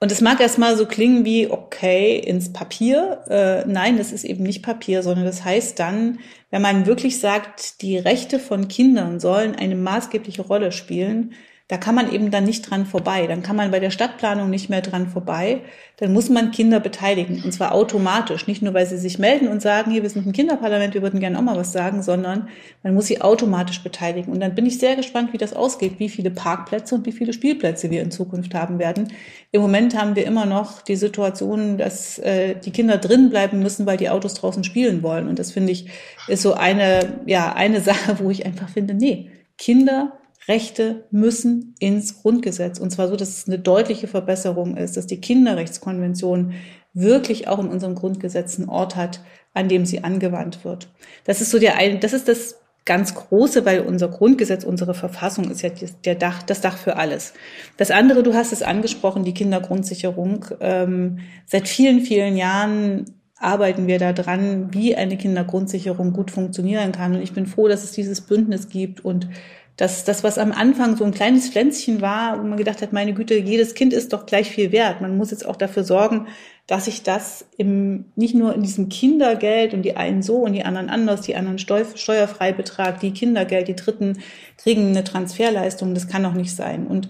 Und 0.00 0.12
es 0.12 0.20
mag 0.20 0.40
erstmal 0.40 0.76
so 0.76 0.86
klingen 0.86 1.24
wie, 1.24 1.50
okay, 1.50 2.18
ins 2.18 2.52
Papier. 2.52 3.24
Äh, 3.28 3.68
nein, 3.68 3.96
das 3.98 4.12
ist 4.12 4.24
eben 4.24 4.44
nicht 4.44 4.62
Papier, 4.62 5.02
sondern 5.02 5.24
das 5.24 5.44
heißt 5.44 5.78
dann, 5.78 6.20
wenn 6.50 6.62
man 6.62 6.86
wirklich 6.86 7.18
sagt, 7.18 7.82
die 7.82 7.98
Rechte 7.98 8.38
von 8.38 8.68
Kindern 8.68 9.18
sollen 9.18 9.56
eine 9.56 9.74
maßgebliche 9.74 10.42
Rolle 10.42 10.70
spielen, 10.70 11.34
da 11.68 11.76
kann 11.76 11.94
man 11.94 12.10
eben 12.10 12.30
dann 12.30 12.44
nicht 12.44 12.62
dran 12.62 12.86
vorbei. 12.86 13.26
Dann 13.26 13.42
kann 13.42 13.54
man 13.54 13.70
bei 13.70 13.78
der 13.78 13.90
Stadtplanung 13.90 14.48
nicht 14.48 14.70
mehr 14.70 14.80
dran 14.80 15.06
vorbei. 15.06 15.60
Dann 15.98 16.14
muss 16.14 16.30
man 16.30 16.50
Kinder 16.50 16.80
beteiligen. 16.80 17.42
Und 17.44 17.52
zwar 17.52 17.72
automatisch. 17.72 18.46
Nicht 18.46 18.62
nur, 18.62 18.72
weil 18.72 18.86
sie 18.86 18.96
sich 18.96 19.18
melden 19.18 19.48
und 19.48 19.60
sagen, 19.60 19.90
hier, 19.90 20.02
wir 20.02 20.08
sind 20.08 20.26
ein 20.26 20.32
Kinderparlament, 20.32 20.94
wir 20.94 21.02
würden 21.02 21.20
gerne 21.20 21.38
auch 21.38 21.42
mal 21.42 21.58
was 21.58 21.72
sagen, 21.72 22.02
sondern 22.02 22.48
man 22.82 22.94
muss 22.94 23.06
sie 23.06 23.20
automatisch 23.20 23.82
beteiligen. 23.82 24.32
Und 24.32 24.40
dann 24.40 24.54
bin 24.54 24.64
ich 24.64 24.78
sehr 24.78 24.96
gespannt, 24.96 25.34
wie 25.34 25.38
das 25.38 25.52
ausgeht, 25.52 25.98
wie 25.98 26.08
viele 26.08 26.30
Parkplätze 26.30 26.94
und 26.94 27.04
wie 27.04 27.12
viele 27.12 27.34
Spielplätze 27.34 27.90
wir 27.90 28.00
in 28.00 28.10
Zukunft 28.10 28.54
haben 28.54 28.78
werden. 28.78 29.12
Im 29.52 29.60
Moment 29.60 29.94
haben 29.94 30.16
wir 30.16 30.24
immer 30.24 30.46
noch 30.46 30.80
die 30.80 30.96
Situation, 30.96 31.76
dass 31.76 32.18
äh, 32.20 32.54
die 32.54 32.70
Kinder 32.70 32.96
drin 32.96 33.28
bleiben 33.28 33.58
müssen, 33.58 33.84
weil 33.84 33.98
die 33.98 34.08
Autos 34.08 34.32
draußen 34.32 34.64
spielen 34.64 35.02
wollen. 35.02 35.28
Und 35.28 35.38
das 35.38 35.52
finde 35.52 35.72
ich, 35.72 35.90
ist 36.28 36.40
so 36.40 36.54
eine, 36.54 37.20
ja, 37.26 37.52
eine 37.52 37.80
Sache, 37.82 38.20
wo 38.20 38.30
ich 38.30 38.46
einfach 38.46 38.70
finde, 38.70 38.94
nee, 38.94 39.30
Kinder 39.58 40.17
Rechte 40.46 41.04
müssen 41.10 41.74
ins 41.78 42.22
Grundgesetz. 42.22 42.78
Und 42.78 42.90
zwar 42.90 43.08
so, 43.08 43.16
dass 43.16 43.28
es 43.30 43.46
eine 43.46 43.58
deutliche 43.58 44.06
Verbesserung 44.06 44.76
ist, 44.76 44.96
dass 44.96 45.06
die 45.06 45.20
Kinderrechtskonvention 45.20 46.54
wirklich 46.94 47.48
auch 47.48 47.58
in 47.58 47.68
unserem 47.68 47.94
Grundgesetz 47.94 48.58
einen 48.58 48.68
Ort 48.68 48.96
hat, 48.96 49.20
an 49.54 49.68
dem 49.68 49.84
sie 49.84 50.04
angewandt 50.04 50.64
wird. 50.64 50.88
Das 51.24 51.40
ist 51.40 51.50
so 51.50 51.58
der 51.58 51.76
ein, 51.76 52.00
das 52.00 52.12
ist 52.12 52.28
das 52.28 52.56
ganz 52.84 53.14
große, 53.14 53.66
weil 53.66 53.80
unser 53.80 54.08
Grundgesetz, 54.08 54.64
unsere 54.64 54.94
Verfassung 54.94 55.50
ist 55.50 55.60
ja 55.60 55.70
der 56.04 56.14
Dach, 56.14 56.42
das 56.42 56.62
Dach 56.62 56.78
für 56.78 56.96
alles. 56.96 57.34
Das 57.76 57.90
andere, 57.90 58.22
du 58.22 58.32
hast 58.32 58.50
es 58.50 58.62
angesprochen, 58.62 59.24
die 59.24 59.34
Kindergrundsicherung. 59.34 60.46
Ähm, 60.60 61.18
seit 61.44 61.68
vielen, 61.68 62.00
vielen 62.00 62.36
Jahren 62.36 63.04
arbeiten 63.36 63.86
wir 63.86 63.98
da 63.98 64.14
dran, 64.14 64.72
wie 64.72 64.96
eine 64.96 65.18
Kindergrundsicherung 65.18 66.14
gut 66.14 66.30
funktionieren 66.30 66.92
kann. 66.92 67.14
Und 67.14 67.22
ich 67.22 67.32
bin 67.34 67.46
froh, 67.46 67.68
dass 67.68 67.84
es 67.84 67.92
dieses 67.92 68.22
Bündnis 68.22 68.70
gibt 68.70 69.04
und 69.04 69.28
dass 69.78 70.04
das, 70.04 70.24
was 70.24 70.38
am 70.38 70.50
Anfang 70.50 70.96
so 70.96 71.04
ein 71.04 71.12
kleines 71.12 71.48
Pflänzchen 71.48 72.00
war, 72.00 72.38
wo 72.38 72.46
man 72.46 72.58
gedacht 72.58 72.82
hat, 72.82 72.92
meine 72.92 73.14
Güte, 73.14 73.38
jedes 73.38 73.74
Kind 73.74 73.92
ist 73.92 74.12
doch 74.12 74.26
gleich 74.26 74.50
viel 74.50 74.72
wert. 74.72 75.00
Man 75.00 75.16
muss 75.16 75.30
jetzt 75.30 75.46
auch 75.46 75.54
dafür 75.54 75.84
sorgen, 75.84 76.26
dass 76.66 76.86
sich 76.86 77.04
das 77.04 77.46
im, 77.56 78.06
nicht 78.16 78.34
nur 78.34 78.54
in 78.56 78.62
diesem 78.62 78.88
Kindergeld 78.88 79.74
und 79.74 79.82
die 79.82 79.96
einen 79.96 80.20
so 80.20 80.38
und 80.38 80.52
die 80.52 80.64
anderen 80.64 80.90
anders, 80.90 81.20
die 81.20 81.36
anderen 81.36 81.60
Steuerfreibetrag, 81.60 82.98
die 82.98 83.12
Kindergeld, 83.12 83.68
die 83.68 83.76
Dritten 83.76 84.18
kriegen 84.56 84.88
eine 84.88 85.04
Transferleistung. 85.04 85.94
Das 85.94 86.08
kann 86.08 86.24
doch 86.24 86.34
nicht 86.34 86.54
sein. 86.54 86.88
Und 86.88 87.08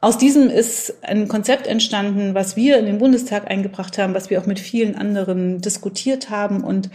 aus 0.00 0.18
diesem 0.18 0.50
ist 0.50 1.04
ein 1.04 1.28
Konzept 1.28 1.68
entstanden, 1.68 2.34
was 2.34 2.56
wir 2.56 2.78
in 2.78 2.86
den 2.86 2.98
Bundestag 2.98 3.48
eingebracht 3.48 3.96
haben, 3.96 4.12
was 4.12 4.28
wir 4.28 4.40
auch 4.40 4.46
mit 4.46 4.58
vielen 4.58 4.96
anderen 4.96 5.60
diskutiert 5.60 6.30
haben 6.30 6.64
und 6.64 6.90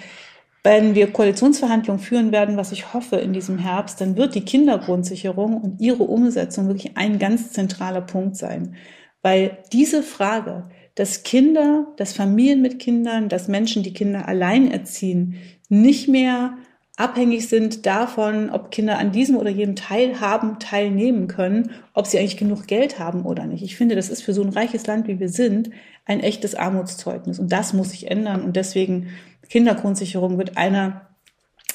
wenn 0.67 0.95
wir 0.95 1.13
Koalitionsverhandlungen 1.13 2.03
führen 2.03 2.33
werden, 2.33 2.57
was 2.57 2.73
ich 2.73 2.93
hoffe 2.93 3.15
in 3.15 3.31
diesem 3.31 3.57
Herbst, 3.57 4.01
dann 4.01 4.17
wird 4.17 4.35
die 4.35 4.43
Kindergrundsicherung 4.43 5.61
und 5.61 5.79
ihre 5.79 6.03
Umsetzung 6.03 6.67
wirklich 6.67 6.97
ein 6.97 7.19
ganz 7.19 7.53
zentraler 7.53 8.01
Punkt 8.01 8.35
sein. 8.35 8.75
Weil 9.21 9.59
diese 9.71 10.03
Frage, 10.03 10.65
dass 10.95 11.23
Kinder, 11.23 11.87
dass 11.95 12.11
Familien 12.11 12.61
mit 12.61 12.79
Kindern, 12.79 13.29
dass 13.29 13.47
Menschen, 13.47 13.81
die 13.81 13.93
Kinder 13.93 14.27
allein 14.27 14.69
erziehen, 14.69 15.35
nicht 15.69 16.09
mehr 16.09 16.57
abhängig 16.97 17.47
sind 17.47 17.85
davon, 17.85 18.49
ob 18.49 18.69
Kinder 18.69 18.97
an 18.97 19.13
diesem 19.13 19.37
oder 19.37 19.49
jedem 19.49 19.77
Teilhaben 19.77 20.59
teilnehmen 20.59 21.29
können, 21.29 21.71
ob 21.93 22.07
sie 22.07 22.19
eigentlich 22.19 22.35
genug 22.35 22.67
Geld 22.67 22.99
haben 22.99 23.25
oder 23.25 23.45
nicht. 23.45 23.63
Ich 23.63 23.77
finde, 23.77 23.95
das 23.95 24.09
ist 24.09 24.21
für 24.21 24.33
so 24.33 24.41
ein 24.41 24.49
reiches 24.49 24.85
Land, 24.85 25.07
wie 25.07 25.19
wir 25.19 25.29
sind, 25.29 25.69
ein 26.05 26.19
echtes 26.19 26.55
Armutszeugnis. 26.55 27.39
Und 27.39 27.53
das 27.53 27.71
muss 27.71 27.91
sich 27.91 28.11
ändern. 28.11 28.41
Und 28.41 28.57
deswegen 28.57 29.07
Kindergrundsicherung 29.49 30.37
wird 30.37 30.57
einer 30.57 31.07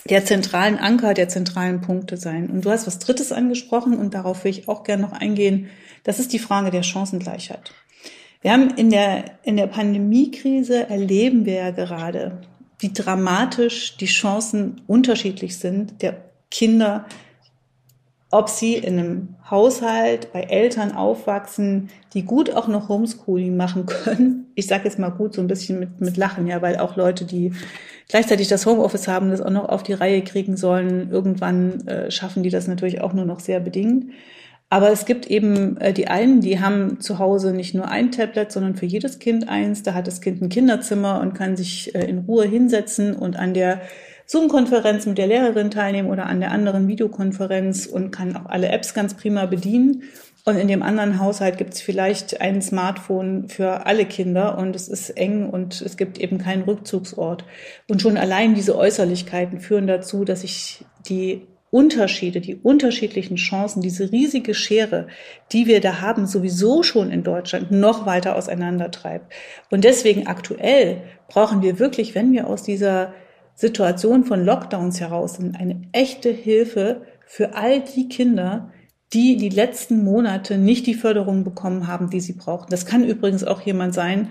der 0.08 0.24
zentralen 0.24 0.78
Anker, 0.78 1.14
der 1.14 1.28
zentralen 1.28 1.80
Punkte 1.80 2.16
sein. 2.16 2.50
Und 2.50 2.64
du 2.64 2.70
hast 2.70 2.86
was 2.86 2.98
Drittes 2.98 3.32
angesprochen 3.32 3.96
und 3.96 4.14
darauf 4.14 4.44
will 4.44 4.50
ich 4.50 4.68
auch 4.68 4.82
gerne 4.82 5.02
noch 5.02 5.12
eingehen. 5.12 5.68
Das 6.02 6.18
ist 6.18 6.32
die 6.32 6.38
Frage 6.38 6.70
der 6.70 6.82
Chancengleichheit. 6.82 7.72
Wir 8.40 8.52
haben 8.52 8.70
in 8.70 8.90
der, 8.90 9.24
in 9.44 9.56
der 9.56 9.68
Pandemiekrise 9.68 10.88
erleben 10.88 11.44
wir 11.44 11.54
ja 11.54 11.70
gerade, 11.70 12.42
wie 12.80 12.92
dramatisch 12.92 13.96
die 13.96 14.06
Chancen 14.06 14.82
unterschiedlich 14.88 15.56
sind 15.58 16.02
der 16.02 16.24
Kinder, 16.50 17.06
ob 18.30 18.48
sie 18.48 18.74
in 18.74 18.98
einem 18.98 19.34
Haushalt 19.52 20.32
bei 20.32 20.44
Eltern 20.44 20.92
aufwachsen, 20.92 21.90
die 22.14 22.24
gut 22.24 22.50
auch 22.56 22.68
noch 22.68 22.88
Homeschooling 22.88 23.56
machen 23.56 23.86
können. 23.86 24.46
Ich 24.56 24.66
sage 24.66 24.84
jetzt 24.84 24.98
mal 24.98 25.10
gut, 25.10 25.34
so 25.34 25.42
ein 25.42 25.46
bisschen 25.46 25.78
mit, 25.78 26.00
mit 26.00 26.16
Lachen, 26.16 26.46
ja, 26.48 26.60
weil 26.62 26.78
auch 26.78 26.96
Leute, 26.96 27.24
die 27.24 27.52
gleichzeitig 28.08 28.48
das 28.48 28.66
Homeoffice 28.66 29.08
haben, 29.08 29.30
das 29.30 29.42
auch 29.42 29.50
noch 29.50 29.68
auf 29.68 29.82
die 29.82 29.92
Reihe 29.92 30.22
kriegen 30.22 30.56
sollen, 30.56 31.10
irgendwann 31.10 31.86
äh, 31.86 32.10
schaffen 32.10 32.42
die 32.42 32.50
das 32.50 32.66
natürlich 32.66 33.02
auch 33.02 33.12
nur 33.12 33.26
noch 33.26 33.40
sehr 33.40 33.60
bedingt. 33.60 34.06
Aber 34.70 34.90
es 34.90 35.04
gibt 35.04 35.26
eben 35.26 35.76
äh, 35.76 35.92
die 35.92 36.08
einen, 36.08 36.40
die 36.40 36.58
haben 36.58 36.98
zu 36.98 37.18
Hause 37.18 37.52
nicht 37.52 37.74
nur 37.74 37.88
ein 37.88 38.10
Tablet, 38.10 38.50
sondern 38.50 38.74
für 38.74 38.86
jedes 38.86 39.18
Kind 39.18 39.46
eins. 39.46 39.82
Da 39.82 39.92
hat 39.92 40.06
das 40.06 40.22
Kind 40.22 40.40
ein 40.40 40.48
Kinderzimmer 40.48 41.20
und 41.20 41.34
kann 41.34 41.58
sich 41.58 41.94
äh, 41.94 42.06
in 42.06 42.20
Ruhe 42.20 42.46
hinsetzen 42.46 43.14
und 43.14 43.36
an 43.36 43.52
der 43.52 43.82
Zoom-Konferenz 44.32 45.04
mit 45.04 45.18
der 45.18 45.26
Lehrerin 45.26 45.70
teilnehmen 45.70 46.08
oder 46.08 46.24
an 46.24 46.40
der 46.40 46.52
anderen 46.52 46.88
Videokonferenz 46.88 47.84
und 47.84 48.12
kann 48.12 48.34
auch 48.34 48.46
alle 48.46 48.70
Apps 48.70 48.94
ganz 48.94 49.12
prima 49.12 49.44
bedienen. 49.44 50.04
Und 50.46 50.56
in 50.56 50.68
dem 50.68 50.82
anderen 50.82 51.20
Haushalt 51.20 51.58
gibt 51.58 51.74
es 51.74 51.82
vielleicht 51.82 52.40
ein 52.40 52.62
Smartphone 52.62 53.50
für 53.50 53.84
alle 53.84 54.06
Kinder 54.06 54.56
und 54.56 54.74
es 54.74 54.88
ist 54.88 55.10
eng 55.10 55.50
und 55.50 55.82
es 55.82 55.98
gibt 55.98 56.16
eben 56.16 56.38
keinen 56.38 56.62
Rückzugsort. 56.62 57.44
Und 57.88 58.00
schon 58.00 58.16
allein 58.16 58.54
diese 58.54 58.74
Äußerlichkeiten 58.74 59.60
führen 59.60 59.86
dazu, 59.86 60.24
dass 60.24 60.40
sich 60.40 60.82
die 61.06 61.46
Unterschiede, 61.70 62.40
die 62.40 62.56
unterschiedlichen 62.56 63.36
Chancen, 63.36 63.82
diese 63.82 64.12
riesige 64.12 64.54
Schere, 64.54 65.08
die 65.52 65.66
wir 65.66 65.82
da 65.82 66.00
haben, 66.00 66.26
sowieso 66.26 66.82
schon 66.82 67.10
in 67.10 67.22
Deutschland 67.22 67.70
noch 67.70 68.06
weiter 68.06 68.36
auseinandertreibt. 68.36 69.30
Und 69.70 69.84
deswegen 69.84 70.26
aktuell 70.26 71.02
brauchen 71.28 71.60
wir 71.60 71.78
wirklich, 71.78 72.14
wenn 72.14 72.32
wir 72.32 72.46
aus 72.46 72.62
dieser 72.62 73.12
Situation 73.54 74.24
von 74.24 74.44
Lockdowns 74.44 75.00
heraus 75.00 75.34
sind, 75.34 75.58
eine 75.58 75.82
echte 75.92 76.30
Hilfe 76.30 77.02
für 77.26 77.54
all 77.54 77.80
die 77.80 78.08
Kinder, 78.08 78.70
die 79.12 79.36
die 79.36 79.50
letzten 79.50 80.04
Monate 80.04 80.58
nicht 80.58 80.86
die 80.86 80.94
Förderung 80.94 81.44
bekommen 81.44 81.86
haben, 81.86 82.10
die 82.10 82.20
sie 82.20 82.32
brauchten. 82.32 82.70
Das 82.70 82.86
kann 82.86 83.04
übrigens 83.04 83.44
auch 83.44 83.60
jemand 83.60 83.94
sein, 83.94 84.30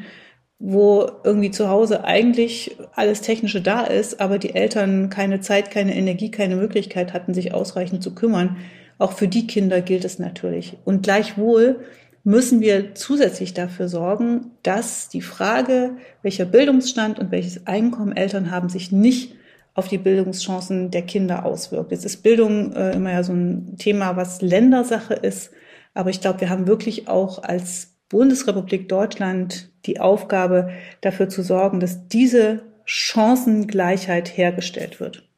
wo 0.57 1.10
irgendwie 1.23 1.51
zu 1.51 1.69
Hause 1.69 2.03
eigentlich 2.03 2.77
alles 2.93 3.21
Technische 3.21 3.62
da 3.62 3.81
ist, 3.81 4.19
aber 4.19 4.38
die 4.38 4.53
Eltern 4.53 5.10
keine 5.10 5.39
Zeit, 5.41 5.71
keine 5.71 5.95
Energie, 5.95 6.29
keine 6.29 6.55
Möglichkeit 6.55 7.13
hatten, 7.13 7.34
sich 7.34 7.53
ausreichend 7.53 8.03
zu 8.03 8.13
kümmern. 8.13 8.57
Auch 8.99 9.13
für 9.13 9.27
die 9.27 9.47
Kinder 9.47 9.81
gilt 9.81 10.05
es 10.05 10.19
natürlich. 10.19 10.77
Und 10.86 11.01
gleichwohl 11.01 11.79
müssen 12.23 12.62
wir 12.62 12.93
zusätzlich 12.95 13.53
dafür 13.53 13.88
sorgen, 13.88 14.51
dass 14.63 15.10
die 15.10 15.21
Frage, 15.21 15.97
welcher 16.21 16.45
Bildungsstand 16.45 17.19
und 17.19 17.31
welches 17.31 17.65
Einkommen 17.67 18.15
Eltern 18.15 18.51
haben, 18.51 18.69
sich 18.69 18.91
nicht 18.91 19.36
auf 19.73 19.88
die 19.88 19.97
Bildungschancen 19.97 20.91
der 20.91 21.03
Kinder 21.03 21.45
auswirkt. 21.45 21.91
Jetzt 21.91 22.05
ist 22.05 22.23
Bildung 22.23 22.73
äh, 22.73 22.91
immer 22.91 23.12
ja 23.12 23.23
so 23.23 23.34
ein 23.34 23.77
Thema, 23.77 24.17
was 24.17 24.41
Ländersache 24.41 25.13
ist. 25.13 25.51
Aber 25.93 26.10
ich 26.10 26.21
glaube, 26.21 26.41
wir 26.41 26.49
haben 26.49 26.67
wirklich 26.67 27.07
auch 27.07 27.43
als 27.43 27.95
Bundesrepublik 28.10 28.89
Deutschland 28.89 29.69
die 29.86 29.99
Aufgabe, 29.99 30.69
dafür 30.99 31.29
zu 31.29 31.41
sorgen, 31.41 31.79
dass 31.79 32.07
diese 32.07 32.63
Chancengleichheit 32.86 34.38
hergestellt 34.38 34.99
wird. 34.99 35.31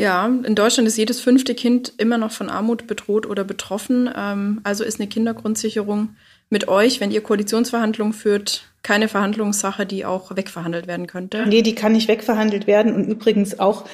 Ja, 0.00 0.26
in 0.26 0.54
Deutschland 0.54 0.86
ist 0.86 0.96
jedes 0.96 1.20
fünfte 1.20 1.56
Kind 1.56 1.92
immer 1.98 2.18
noch 2.18 2.30
von 2.30 2.48
Armut 2.48 2.86
bedroht 2.86 3.26
oder 3.26 3.42
betroffen. 3.42 4.08
Ähm, 4.16 4.60
also 4.62 4.84
ist 4.84 5.00
eine 5.00 5.08
Kindergrundsicherung 5.08 6.10
mit 6.50 6.68
euch, 6.68 7.00
wenn 7.00 7.10
ihr 7.10 7.20
Koalitionsverhandlungen 7.20 8.14
führt, 8.14 8.70
keine 8.82 9.08
Verhandlungssache, 9.08 9.86
die 9.86 10.04
auch 10.04 10.34
wegverhandelt 10.36 10.86
werden 10.86 11.08
könnte? 11.08 11.44
Nee, 11.46 11.62
die 11.62 11.74
kann 11.74 11.92
nicht 11.92 12.06
wegverhandelt 12.06 12.68
werden. 12.68 12.94
Und 12.94 13.08
übrigens 13.08 13.58
auch, 13.58 13.86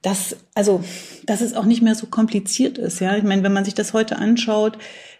dass, 0.00 0.34
also, 0.54 0.82
dass 1.26 1.42
es 1.42 1.52
auch 1.54 1.66
nicht 1.66 1.82
mehr 1.82 1.94
so 1.94 2.06
kompliziert 2.06 2.78
ist. 2.78 2.98
Ja, 3.00 3.16
ich 3.16 3.22
meine, 3.22 3.42
wenn 3.42 3.52
man 3.52 3.66
sich 3.66 3.74
das 3.74 3.92
heute 3.92 4.16
anschaut, 4.16 4.78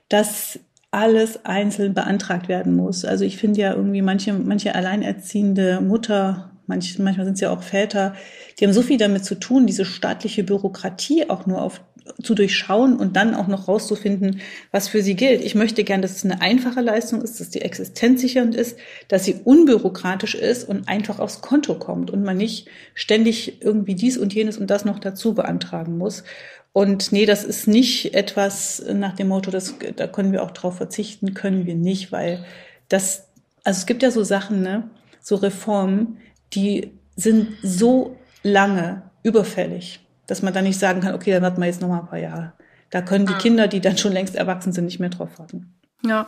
dass 0.08 0.58
alles 0.90 1.44
einzeln 1.44 1.94
beantragt 1.94 2.48
werden 2.48 2.74
muss. 2.74 3.04
Also 3.04 3.24
ich 3.24 3.36
finde 3.36 3.60
ja 3.60 3.74
irgendwie 3.74 4.02
manche, 4.02 4.32
manche 4.32 4.74
alleinerziehende 4.74 5.80
Mutter, 5.80 6.49
manch, 6.70 6.98
manchmal 6.98 7.26
sind 7.26 7.34
es 7.34 7.40
ja 7.40 7.50
auch 7.50 7.62
Väter, 7.62 8.14
die 8.58 8.64
haben 8.64 8.72
so 8.72 8.82
viel 8.82 8.96
damit 8.96 9.24
zu 9.24 9.34
tun, 9.34 9.66
diese 9.66 9.84
staatliche 9.84 10.44
Bürokratie 10.44 11.28
auch 11.28 11.46
nur 11.46 11.60
auf 11.60 11.82
zu 12.22 12.34
durchschauen 12.34 12.96
und 12.96 13.16
dann 13.16 13.34
auch 13.34 13.46
noch 13.46 13.68
rauszufinden, 13.68 14.40
was 14.72 14.88
für 14.88 15.02
sie 15.02 15.14
gilt. 15.14 15.44
Ich 15.44 15.54
möchte 15.54 15.84
gern, 15.84 16.02
dass 16.02 16.16
es 16.16 16.24
eine 16.24 16.40
einfache 16.40 16.80
Leistung 16.80 17.22
ist, 17.22 17.40
dass 17.40 17.50
die 17.50 17.62
existenzsichernd 17.62 18.54
ist, 18.54 18.78
dass 19.08 19.24
sie 19.24 19.36
unbürokratisch 19.44 20.34
ist 20.34 20.68
und 20.68 20.88
einfach 20.88 21.18
aufs 21.18 21.40
Konto 21.40 21.74
kommt 21.76 22.10
und 22.10 22.22
man 22.22 22.36
nicht 22.36 22.68
ständig 22.94 23.62
irgendwie 23.62 23.94
dies 23.94 24.18
und 24.18 24.34
jenes 24.34 24.58
und 24.58 24.70
das 24.70 24.84
noch 24.84 24.98
dazu 24.98 25.34
beantragen 25.34 25.98
muss. 25.98 26.24
Und 26.72 27.10
nee, 27.12 27.26
das 27.26 27.44
ist 27.44 27.66
nicht 27.66 28.14
etwas 28.14 28.82
nach 28.92 29.14
dem 29.14 29.28
Motto, 29.28 29.50
das, 29.50 29.74
da 29.96 30.06
können 30.06 30.32
wir 30.32 30.42
auch 30.42 30.52
drauf 30.52 30.76
verzichten, 30.76 31.34
können 31.34 31.66
wir 31.66 31.74
nicht, 31.74 32.12
weil 32.12 32.44
das, 32.88 33.28
also 33.64 33.78
es 33.78 33.86
gibt 33.86 34.02
ja 34.02 34.10
so 34.10 34.22
Sachen, 34.22 34.62
ne, 34.62 34.88
so 35.20 35.36
Reformen, 35.36 36.18
die 36.52 36.92
sind 37.16 37.56
so 37.62 38.16
lange 38.42 39.02
überfällig, 39.22 40.00
dass 40.26 40.42
man 40.42 40.54
dann 40.54 40.64
nicht 40.64 40.78
sagen 40.78 41.00
kann, 41.00 41.14
okay, 41.14 41.32
dann 41.32 41.42
warten 41.42 41.60
wir 41.60 41.66
jetzt 41.66 41.80
noch 41.80 41.88
mal 41.88 42.00
ein 42.00 42.06
paar 42.06 42.18
Jahre. 42.18 42.52
Da 42.90 43.02
können 43.02 43.26
die 43.26 43.34
ah. 43.34 43.38
Kinder, 43.38 43.68
die 43.68 43.80
dann 43.80 43.96
schon 43.96 44.12
längst 44.12 44.34
erwachsen 44.34 44.72
sind, 44.72 44.86
nicht 44.86 45.00
mehr 45.00 45.10
drauf 45.10 45.38
warten. 45.38 45.74
Ja. 46.04 46.26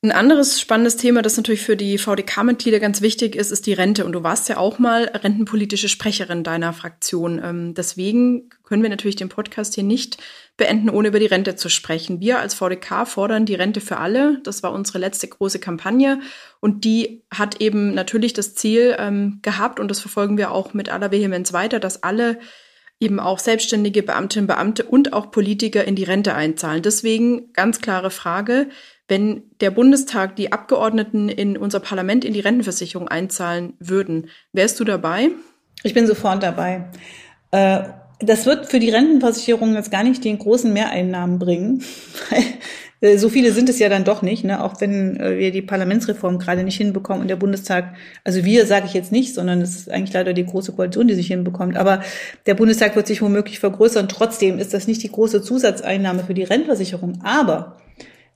Ein 0.00 0.12
anderes 0.12 0.60
spannendes 0.60 0.96
Thema, 0.96 1.22
das 1.22 1.36
natürlich 1.36 1.62
für 1.62 1.76
die 1.76 1.98
VDK-Mitglieder 1.98 2.78
ganz 2.78 3.00
wichtig 3.00 3.34
ist, 3.34 3.50
ist 3.50 3.66
die 3.66 3.72
Rente. 3.72 4.04
Und 4.04 4.12
du 4.12 4.22
warst 4.22 4.48
ja 4.48 4.56
auch 4.56 4.78
mal 4.78 5.06
rentenpolitische 5.06 5.88
Sprecherin 5.88 6.44
deiner 6.44 6.72
Fraktion. 6.72 7.40
Ähm, 7.42 7.74
deswegen 7.74 8.48
können 8.62 8.84
wir 8.84 8.90
natürlich 8.90 9.16
den 9.16 9.28
Podcast 9.28 9.74
hier 9.74 9.82
nicht 9.82 10.18
beenden, 10.56 10.88
ohne 10.88 11.08
über 11.08 11.18
die 11.18 11.26
Rente 11.26 11.56
zu 11.56 11.68
sprechen. 11.68 12.20
Wir 12.20 12.38
als 12.38 12.54
VDK 12.54 13.08
fordern 13.08 13.44
die 13.44 13.56
Rente 13.56 13.80
für 13.80 13.96
alle. 13.96 14.38
Das 14.44 14.62
war 14.62 14.72
unsere 14.72 14.98
letzte 14.98 15.26
große 15.26 15.58
Kampagne. 15.58 16.20
Und 16.60 16.84
die 16.84 17.24
hat 17.34 17.60
eben 17.60 17.92
natürlich 17.92 18.34
das 18.34 18.54
Ziel 18.54 18.94
ähm, 19.00 19.40
gehabt, 19.42 19.80
und 19.80 19.90
das 19.90 19.98
verfolgen 19.98 20.38
wir 20.38 20.52
auch 20.52 20.74
mit 20.74 20.90
aller 20.90 21.10
Vehemenz 21.10 21.52
weiter, 21.52 21.80
dass 21.80 22.04
alle 22.04 22.38
eben 23.00 23.18
auch 23.18 23.40
selbstständige 23.40 24.04
Beamtinnen, 24.04 24.46
Beamte 24.46 24.84
und 24.84 25.12
auch 25.12 25.32
Politiker 25.32 25.84
in 25.84 25.96
die 25.96 26.04
Rente 26.04 26.34
einzahlen. 26.34 26.82
Deswegen 26.82 27.52
ganz 27.52 27.80
klare 27.80 28.10
Frage, 28.10 28.68
wenn 29.08 29.42
der 29.60 29.70
Bundestag 29.70 30.36
die 30.36 30.52
Abgeordneten 30.52 31.28
in 31.28 31.56
unser 31.56 31.80
Parlament 31.80 32.24
in 32.24 32.34
die 32.34 32.40
Rentenversicherung 32.40 33.08
einzahlen 33.08 33.72
würden, 33.80 34.28
wärst 34.52 34.78
du 34.78 34.84
dabei? 34.84 35.30
Ich 35.82 35.94
bin 35.94 36.06
sofort 36.06 36.42
dabei. 36.42 36.84
Äh, 37.50 37.84
das 38.20 38.46
wird 38.46 38.66
für 38.66 38.80
die 38.80 38.90
Rentenversicherung 38.90 39.74
jetzt 39.74 39.90
gar 39.90 40.02
nicht 40.02 40.24
den 40.24 40.38
großen 40.38 40.72
Mehreinnahmen 40.72 41.38
bringen. 41.38 41.82
So 43.00 43.28
viele 43.28 43.52
sind 43.52 43.68
es 43.68 43.78
ja 43.78 43.88
dann 43.88 44.02
doch 44.02 44.22
nicht, 44.22 44.42
ne? 44.42 44.60
auch 44.60 44.80
wenn 44.80 45.20
äh, 45.20 45.38
wir 45.38 45.52
die 45.52 45.62
Parlamentsreform 45.62 46.40
gerade 46.40 46.64
nicht 46.64 46.78
hinbekommen 46.78 47.22
und 47.22 47.28
der 47.28 47.36
Bundestag, 47.36 47.94
also 48.24 48.44
wir 48.44 48.66
sage 48.66 48.86
ich 48.86 48.92
jetzt 48.92 49.12
nicht, 49.12 49.34
sondern 49.34 49.60
es 49.60 49.76
ist 49.76 49.90
eigentlich 49.90 50.12
leider 50.12 50.32
die 50.32 50.44
große 50.44 50.72
Koalition, 50.72 51.06
die 51.06 51.14
sich 51.14 51.28
hinbekommt. 51.28 51.76
Aber 51.76 52.02
der 52.46 52.54
Bundestag 52.54 52.96
wird 52.96 53.06
sich 53.06 53.22
womöglich 53.22 53.60
vergrößern. 53.60 54.08
Trotzdem 54.08 54.58
ist 54.58 54.74
das 54.74 54.88
nicht 54.88 55.00
die 55.04 55.12
große 55.12 55.42
Zusatzeinnahme 55.42 56.24
für 56.24 56.34
die 56.34 56.42
Rentenversicherung. 56.42 57.20
Aber 57.22 57.76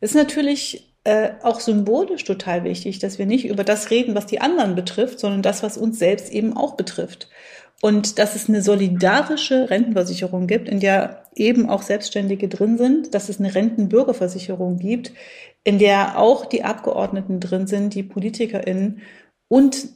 ist 0.03 0.15
natürlich 0.17 0.93
äh, 1.05 1.31
auch 1.43 1.61
symbolisch 1.61 2.25
total 2.25 2.65
wichtig, 2.65 2.99
dass 2.99 3.19
wir 3.19 3.27
nicht 3.27 3.47
über 3.47 3.65
das 3.65 3.91
reden, 3.91 4.15
was 4.15 4.27
die 4.27 4.41
anderen 4.41 4.75
betrifft, 4.75 5.21
sondern 5.21 5.43
das, 5.43 5.63
was 5.63 5.79
uns 5.79 5.99
selbst 5.99 6.31
eben 6.33 6.57
auch 6.57 6.75
betrifft. 6.75 7.29
Und 7.81 8.19
dass 8.19 8.35
es 8.37 8.49
eine 8.49 8.63
solidarische 8.63 9.71
Rentenversicherung 9.71 10.47
gibt, 10.47 10.69
in 10.69 10.81
der 10.81 11.25
eben 11.35 11.69
auch 11.69 11.83
Selbstständige 11.83 12.49
drin 12.49 12.79
sind, 12.79 13.15
dass 13.15 13.29
es 13.29 13.39
eine 13.39 13.55
Rentenbürgerversicherung 13.55 14.79
gibt, 14.79 15.13
in 15.65 15.79
der 15.79 16.19
auch 16.19 16.47
die 16.47 16.65
Abgeordneten 16.65 17.41
drin 17.41 17.67
sind, 17.67 17.95
die 17.95 18.03
PolitikerInnen. 18.03 19.03
Und 19.49 19.89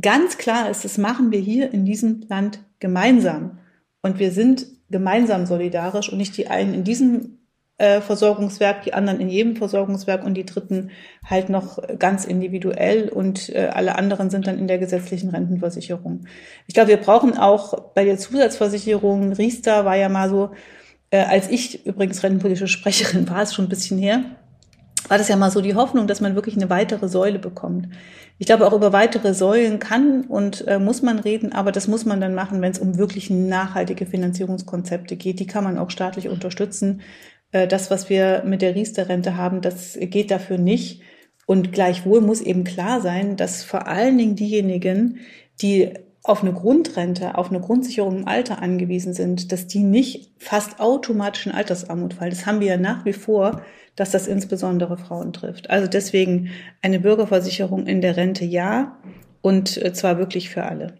ganz 0.00 0.38
klar 0.38 0.70
ist, 0.70 0.84
das 0.84 0.98
machen 0.98 1.30
wir 1.30 1.40
hier 1.40 1.72
in 1.72 1.84
diesem 1.84 2.24
Land 2.28 2.60
gemeinsam. 2.80 3.58
Und 4.02 4.18
wir 4.18 4.32
sind 4.32 4.66
gemeinsam 4.90 5.46
solidarisch 5.46 6.10
und 6.10 6.18
nicht 6.18 6.36
die 6.36 6.48
einen 6.48 6.74
in 6.74 6.84
diesem 6.84 7.38
äh, 7.78 8.00
Versorgungswerk, 8.00 8.82
die 8.82 8.94
anderen 8.94 9.20
in 9.20 9.28
jedem 9.28 9.56
Versorgungswerk 9.56 10.24
und 10.24 10.34
die 10.34 10.46
dritten 10.46 10.90
halt 11.24 11.50
noch 11.50 11.78
ganz 11.98 12.24
individuell 12.24 13.08
und 13.08 13.50
äh, 13.54 13.70
alle 13.72 13.96
anderen 13.96 14.30
sind 14.30 14.46
dann 14.46 14.58
in 14.58 14.66
der 14.66 14.78
gesetzlichen 14.78 15.30
Rentenversicherung. 15.30 16.26
Ich 16.66 16.74
glaube, 16.74 16.88
wir 16.88 16.96
brauchen 16.96 17.36
auch 17.36 17.92
bei 17.94 18.04
der 18.04 18.16
Zusatzversicherung, 18.18 19.32
Riester 19.32 19.84
war 19.84 19.96
ja 19.96 20.08
mal 20.08 20.30
so, 20.30 20.50
äh, 21.10 21.18
als 21.18 21.50
ich 21.50 21.84
übrigens 21.86 22.22
rentenpolitische 22.22 22.68
Sprecherin 22.68 23.28
war, 23.28 23.42
ist 23.42 23.54
schon 23.54 23.66
ein 23.66 23.70
bisschen 23.70 23.98
her, 23.98 24.24
war 25.08 25.18
das 25.18 25.28
ja 25.28 25.36
mal 25.36 25.50
so 25.50 25.60
die 25.60 25.74
Hoffnung, 25.74 26.06
dass 26.06 26.20
man 26.20 26.34
wirklich 26.34 26.56
eine 26.56 26.70
weitere 26.70 27.08
Säule 27.08 27.38
bekommt. 27.38 27.88
Ich 28.38 28.46
glaube, 28.46 28.66
auch 28.66 28.72
über 28.72 28.92
weitere 28.92 29.34
Säulen 29.34 29.78
kann 29.78 30.22
und 30.22 30.66
äh, 30.66 30.78
muss 30.78 31.02
man 31.02 31.18
reden, 31.18 31.52
aber 31.52 31.72
das 31.72 31.88
muss 31.88 32.04
man 32.04 32.20
dann 32.20 32.34
machen, 32.34 32.60
wenn 32.60 32.72
es 32.72 32.78
um 32.78 32.98
wirklich 32.98 33.30
nachhaltige 33.30 34.04
Finanzierungskonzepte 34.04 35.16
geht. 35.16 35.40
Die 35.40 35.46
kann 35.46 35.64
man 35.64 35.78
auch 35.78 35.90
staatlich 35.90 36.28
unterstützen. 36.28 37.00
Äh, 37.52 37.66
das, 37.66 37.90
was 37.90 38.08
wir 38.10 38.42
mit 38.44 38.62
der 38.62 38.74
Riester-Rente 38.74 39.36
haben, 39.36 39.60
das 39.60 39.98
geht 40.00 40.30
dafür 40.30 40.58
nicht. 40.58 41.02
Und 41.46 41.72
gleichwohl 41.72 42.20
muss 42.20 42.40
eben 42.40 42.64
klar 42.64 43.00
sein, 43.00 43.36
dass 43.36 43.62
vor 43.62 43.86
allen 43.86 44.18
Dingen 44.18 44.36
diejenigen, 44.36 45.20
die 45.62 45.92
auf 46.26 46.42
eine 46.42 46.52
Grundrente, 46.52 47.38
auf 47.38 47.50
eine 47.50 47.60
Grundsicherung 47.60 48.18
im 48.18 48.28
Alter 48.28 48.60
angewiesen 48.60 49.14
sind, 49.14 49.52
dass 49.52 49.68
die 49.68 49.78
nicht 49.78 50.32
fast 50.38 50.80
automatisch 50.80 51.46
in 51.46 51.52
Altersarmut 51.52 52.14
fallen. 52.14 52.30
Das 52.30 52.46
haben 52.46 52.60
wir 52.60 52.66
ja 52.66 52.76
nach 52.76 53.04
wie 53.04 53.12
vor, 53.12 53.62
dass 53.94 54.10
das 54.10 54.26
insbesondere 54.26 54.98
Frauen 54.98 55.32
trifft. 55.32 55.70
Also 55.70 55.86
deswegen 55.86 56.50
eine 56.82 56.98
Bürgerversicherung 56.98 57.86
in 57.86 58.00
der 58.00 58.16
Rente 58.16 58.44
ja 58.44 58.98
und 59.40 59.80
äh, 59.82 59.92
zwar 59.92 60.18
wirklich 60.18 60.50
für 60.50 60.64
alle. 60.64 60.98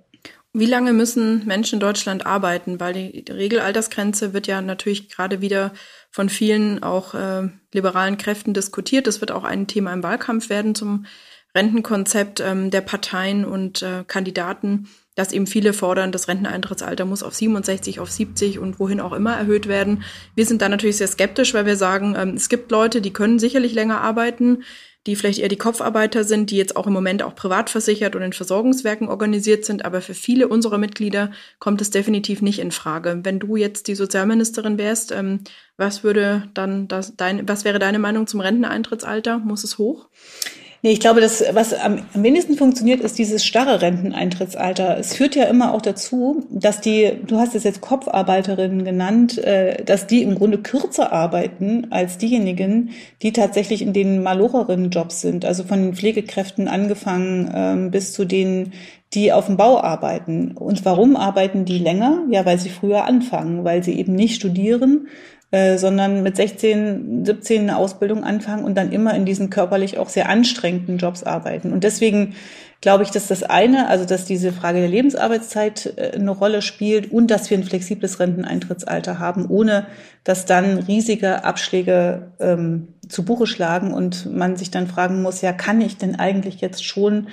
Wie 0.52 0.64
lange 0.64 0.94
müssen 0.94 1.44
Menschen 1.44 1.74
in 1.74 1.80
Deutschland 1.80 2.24
arbeiten? 2.24 2.80
Weil 2.80 2.94
die 2.94 3.24
Regelaltersgrenze 3.30 4.32
wird 4.32 4.46
ja 4.46 4.62
natürlich 4.62 5.10
gerade 5.10 5.42
wieder 5.42 5.72
von 6.16 6.30
vielen 6.30 6.82
auch 6.82 7.12
äh, 7.12 7.50
liberalen 7.74 8.16
Kräften 8.16 8.54
diskutiert. 8.54 9.06
Das 9.06 9.20
wird 9.20 9.30
auch 9.30 9.44
ein 9.44 9.66
Thema 9.66 9.92
im 9.92 10.02
Wahlkampf 10.02 10.48
werden 10.48 10.74
zum 10.74 11.04
Rentenkonzept 11.54 12.40
ähm, 12.40 12.70
der 12.70 12.80
Parteien 12.80 13.44
und 13.44 13.82
äh, 13.82 14.02
Kandidaten, 14.06 14.88
dass 15.14 15.34
eben 15.34 15.46
viele 15.46 15.74
fordern, 15.74 16.12
das 16.12 16.26
Renteneintrittsalter 16.26 17.04
muss 17.04 17.22
auf 17.22 17.34
67, 17.34 18.00
auf 18.00 18.10
70 18.10 18.58
und 18.58 18.80
wohin 18.80 19.02
auch 19.02 19.12
immer 19.12 19.36
erhöht 19.36 19.68
werden. 19.68 20.04
Wir 20.34 20.46
sind 20.46 20.62
da 20.62 20.70
natürlich 20.70 20.96
sehr 20.96 21.06
skeptisch, 21.06 21.52
weil 21.52 21.66
wir 21.66 21.76
sagen, 21.76 22.16
ähm, 22.16 22.30
es 22.30 22.48
gibt 22.48 22.70
Leute, 22.70 23.02
die 23.02 23.12
können 23.12 23.38
sicherlich 23.38 23.74
länger 23.74 24.00
arbeiten 24.00 24.62
die 25.06 25.16
vielleicht 25.16 25.38
eher 25.38 25.48
die 25.48 25.56
Kopfarbeiter 25.56 26.24
sind, 26.24 26.50
die 26.50 26.56
jetzt 26.56 26.76
auch 26.76 26.86
im 26.86 26.92
Moment 26.92 27.22
auch 27.22 27.34
privat 27.34 27.70
versichert 27.70 28.16
und 28.16 28.22
in 28.22 28.32
Versorgungswerken 28.32 29.08
organisiert 29.08 29.64
sind. 29.64 29.84
Aber 29.84 30.00
für 30.00 30.14
viele 30.14 30.48
unserer 30.48 30.78
Mitglieder 30.78 31.30
kommt 31.58 31.80
es 31.80 31.90
definitiv 31.90 32.42
nicht 32.42 32.58
in 32.58 32.72
Frage. 32.72 33.20
Wenn 33.22 33.38
du 33.38 33.56
jetzt 33.56 33.88
die 33.88 33.94
Sozialministerin 33.94 34.78
wärst, 34.78 35.12
ähm, 35.12 35.40
was 35.76 36.02
würde 36.02 36.48
dann 36.54 36.88
das, 36.88 37.16
dein, 37.16 37.48
was 37.48 37.64
wäre 37.64 37.78
deine 37.78 37.98
Meinung 37.98 38.26
zum 38.26 38.40
Renteneintrittsalter? 38.40 39.38
Muss 39.38 39.64
es 39.64 39.78
hoch? 39.78 40.08
Nee, 40.86 40.92
ich 40.92 41.00
glaube, 41.00 41.20
das, 41.20 41.42
was 41.50 41.74
am, 41.74 41.98
wenigsten 42.14 42.54
funktioniert, 42.54 43.00
ist 43.00 43.18
dieses 43.18 43.44
starre 43.44 43.82
Renteneintrittsalter. 43.82 44.96
Es 44.96 45.16
führt 45.16 45.34
ja 45.34 45.42
immer 45.46 45.74
auch 45.74 45.82
dazu, 45.82 46.46
dass 46.48 46.80
die, 46.80 47.10
du 47.26 47.40
hast 47.40 47.56
es 47.56 47.64
jetzt 47.64 47.80
Kopfarbeiterinnen 47.80 48.84
genannt, 48.84 49.36
äh, 49.36 49.82
dass 49.82 50.06
die 50.06 50.22
im 50.22 50.36
Grunde 50.36 50.58
kürzer 50.58 51.12
arbeiten 51.12 51.88
als 51.90 52.18
diejenigen, 52.18 52.90
die 53.22 53.32
tatsächlich 53.32 53.82
in 53.82 53.94
den 53.94 54.22
malorerinnen 54.22 54.90
Jobs 54.90 55.22
sind. 55.22 55.44
Also 55.44 55.64
von 55.64 55.82
den 55.82 55.94
Pflegekräften 55.94 56.68
angefangen 56.68 57.50
ähm, 57.52 57.90
bis 57.90 58.12
zu 58.12 58.24
denen, 58.24 58.72
die 59.12 59.32
auf 59.32 59.46
dem 59.46 59.56
Bau 59.56 59.80
arbeiten. 59.80 60.52
Und 60.52 60.84
warum 60.84 61.16
arbeiten 61.16 61.64
die 61.64 61.78
länger? 61.78 62.22
Ja, 62.30 62.46
weil 62.46 62.60
sie 62.60 62.68
früher 62.68 63.06
anfangen, 63.06 63.64
weil 63.64 63.82
sie 63.82 63.98
eben 63.98 64.14
nicht 64.14 64.36
studieren, 64.36 65.08
äh, 65.56 65.78
sondern 65.78 66.22
mit 66.22 66.36
16, 66.36 67.24
17 67.24 67.62
eine 67.62 67.78
Ausbildung 67.78 68.24
anfangen 68.24 68.62
und 68.62 68.74
dann 68.74 68.92
immer 68.92 69.14
in 69.14 69.24
diesen 69.24 69.48
körperlich 69.48 69.96
auch 69.96 70.10
sehr 70.10 70.28
anstrengenden 70.28 70.98
Jobs 70.98 71.22
arbeiten. 71.22 71.72
Und 71.72 71.82
deswegen 71.82 72.34
glaube 72.82 73.04
ich, 73.04 73.10
dass 73.10 73.26
das 73.26 73.42
eine, 73.42 73.88
also 73.88 74.04
dass 74.04 74.26
diese 74.26 74.52
Frage 74.52 74.80
der 74.80 74.88
Lebensarbeitszeit 74.90 75.94
äh, 75.96 76.12
eine 76.14 76.30
Rolle 76.30 76.60
spielt 76.60 77.10
und 77.10 77.30
dass 77.30 77.48
wir 77.48 77.56
ein 77.56 77.64
flexibles 77.64 78.20
Renteneintrittsalter 78.20 79.18
haben, 79.18 79.46
ohne 79.48 79.86
dass 80.24 80.44
dann 80.44 80.76
riesige 80.76 81.44
Abschläge 81.44 82.32
ähm, 82.38 82.88
zu 83.08 83.24
Buche 83.24 83.46
schlagen 83.46 83.94
und 83.94 84.30
man 84.30 84.56
sich 84.56 84.70
dann 84.70 84.88
fragen 84.88 85.22
muss, 85.22 85.40
ja, 85.40 85.54
kann 85.54 85.80
ich 85.80 85.96
denn 85.96 86.16
eigentlich 86.16 86.60
jetzt 86.60 86.84
schon 86.84 87.28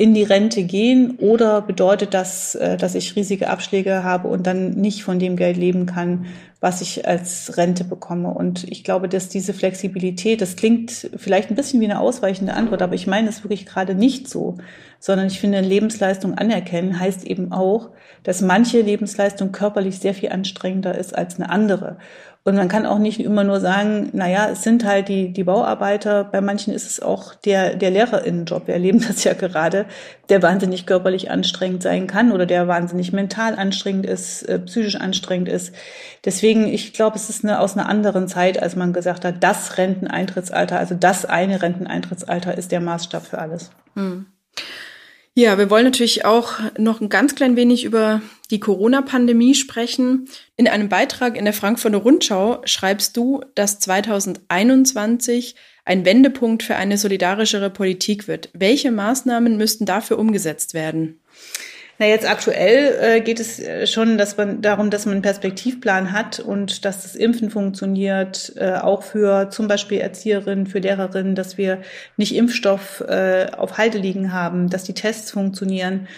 in 0.00 0.14
die 0.14 0.22
Rente 0.22 0.62
gehen 0.62 1.16
oder 1.18 1.60
bedeutet 1.60 2.14
das, 2.14 2.54
äh, 2.54 2.78
dass 2.78 2.94
ich 2.94 3.16
riesige 3.16 3.50
Abschläge 3.50 4.02
habe 4.02 4.28
und 4.28 4.46
dann 4.46 4.70
nicht 4.70 5.02
von 5.02 5.18
dem 5.18 5.36
Geld 5.36 5.58
leben 5.58 5.84
kann, 5.84 6.24
was 6.58 6.80
ich 6.80 7.06
als 7.06 7.58
Rente 7.58 7.84
bekomme? 7.84 8.32
Und 8.32 8.64
ich 8.70 8.82
glaube, 8.82 9.10
dass 9.10 9.28
diese 9.28 9.52
Flexibilität, 9.52 10.40
das 10.40 10.56
klingt 10.56 11.10
vielleicht 11.16 11.50
ein 11.50 11.54
bisschen 11.54 11.82
wie 11.82 11.84
eine 11.84 12.00
ausweichende 12.00 12.54
Antwort, 12.54 12.80
aber 12.80 12.94
ich 12.94 13.06
meine 13.06 13.28
es 13.28 13.44
wirklich 13.44 13.66
gerade 13.66 13.94
nicht 13.94 14.26
so, 14.26 14.56
sondern 15.00 15.26
ich 15.26 15.38
finde, 15.38 15.60
Lebensleistung 15.60 16.32
anerkennen 16.32 16.98
heißt 16.98 17.24
eben 17.24 17.52
auch, 17.52 17.90
dass 18.22 18.40
manche 18.40 18.80
Lebensleistung 18.80 19.52
körperlich 19.52 19.98
sehr 19.98 20.14
viel 20.14 20.30
anstrengender 20.30 20.96
ist 20.96 21.14
als 21.14 21.38
eine 21.38 21.50
andere. 21.50 21.98
Und 22.42 22.56
man 22.56 22.68
kann 22.68 22.86
auch 22.86 22.98
nicht 22.98 23.20
immer 23.20 23.44
nur 23.44 23.60
sagen, 23.60 24.08
na 24.14 24.26
ja, 24.26 24.48
es 24.48 24.62
sind 24.62 24.84
halt 24.86 25.08
die, 25.08 25.30
die 25.30 25.44
Bauarbeiter. 25.44 26.24
Bei 26.24 26.40
manchen 26.40 26.72
ist 26.72 26.86
es 26.86 27.00
auch 27.00 27.34
der, 27.34 27.76
der 27.76 27.90
Lehrerinnenjob. 27.90 28.66
Wir 28.66 28.74
erleben 28.74 29.04
das 29.06 29.24
ja 29.24 29.34
gerade, 29.34 29.84
der 30.30 30.42
wahnsinnig 30.42 30.86
körperlich 30.86 31.30
anstrengend 31.30 31.82
sein 31.82 32.06
kann 32.06 32.32
oder 32.32 32.46
der 32.46 32.66
wahnsinnig 32.66 33.12
mental 33.12 33.56
anstrengend 33.56 34.06
ist, 34.06 34.42
äh, 34.44 34.58
psychisch 34.58 34.96
anstrengend 34.96 35.50
ist. 35.50 35.74
Deswegen, 36.24 36.66
ich 36.66 36.94
glaube, 36.94 37.16
es 37.16 37.28
ist 37.28 37.44
eine, 37.44 37.60
aus 37.60 37.76
einer 37.76 37.88
anderen 37.88 38.26
Zeit, 38.26 38.62
als 38.62 38.74
man 38.74 38.94
gesagt 38.94 39.26
hat, 39.26 39.44
das 39.44 39.76
Renteneintrittsalter, 39.76 40.78
also 40.78 40.94
das 40.94 41.26
eine 41.26 41.60
Renteneintrittsalter 41.60 42.56
ist 42.56 42.72
der 42.72 42.80
Maßstab 42.80 43.26
für 43.26 43.38
alles. 43.38 43.70
Hm. 43.94 44.26
Ja, 45.34 45.58
wir 45.58 45.70
wollen 45.70 45.84
natürlich 45.84 46.24
auch 46.24 46.58
noch 46.76 47.00
ein 47.00 47.08
ganz 47.08 47.36
klein 47.36 47.54
wenig 47.54 47.84
über 47.84 48.20
die 48.50 48.58
Corona-Pandemie 48.58 49.54
sprechen. 49.54 50.28
In 50.56 50.66
einem 50.66 50.88
Beitrag 50.88 51.36
in 51.36 51.44
der 51.44 51.54
Frankfurter 51.54 51.98
Rundschau 51.98 52.62
schreibst 52.64 53.16
du, 53.16 53.40
dass 53.54 53.78
2021 53.78 55.54
ein 55.84 56.04
Wendepunkt 56.04 56.64
für 56.64 56.76
eine 56.76 56.98
solidarischere 56.98 57.70
Politik 57.70 58.26
wird. 58.26 58.50
Welche 58.52 58.90
Maßnahmen 58.90 59.56
müssten 59.56 59.86
dafür 59.86 60.18
umgesetzt 60.18 60.74
werden? 60.74 61.20
Na, 62.00 62.06
jetzt 62.06 62.26
aktuell 62.26 62.96
äh, 62.98 63.20
geht 63.20 63.40
es 63.40 63.60
äh, 63.60 63.86
schon 63.86 64.16
dass 64.16 64.38
man, 64.38 64.62
darum, 64.62 64.88
dass 64.88 65.04
man 65.04 65.16
einen 65.16 65.22
Perspektivplan 65.22 66.12
hat 66.12 66.40
und 66.40 66.86
dass 66.86 67.02
das 67.02 67.14
Impfen 67.14 67.50
funktioniert, 67.50 68.54
äh, 68.56 68.72
auch 68.72 69.02
für 69.02 69.50
zum 69.50 69.68
Beispiel 69.68 69.98
Erzieherinnen, 69.98 70.66
für 70.66 70.78
Lehrerinnen, 70.78 71.34
dass 71.34 71.58
wir 71.58 71.82
nicht 72.16 72.34
Impfstoff 72.34 73.04
äh, 73.06 73.48
auf 73.54 73.76
Halde 73.76 73.98
liegen 73.98 74.32
haben, 74.32 74.70
dass 74.70 74.84
die 74.84 74.94
Tests 74.94 75.30
funktionieren. 75.30 76.08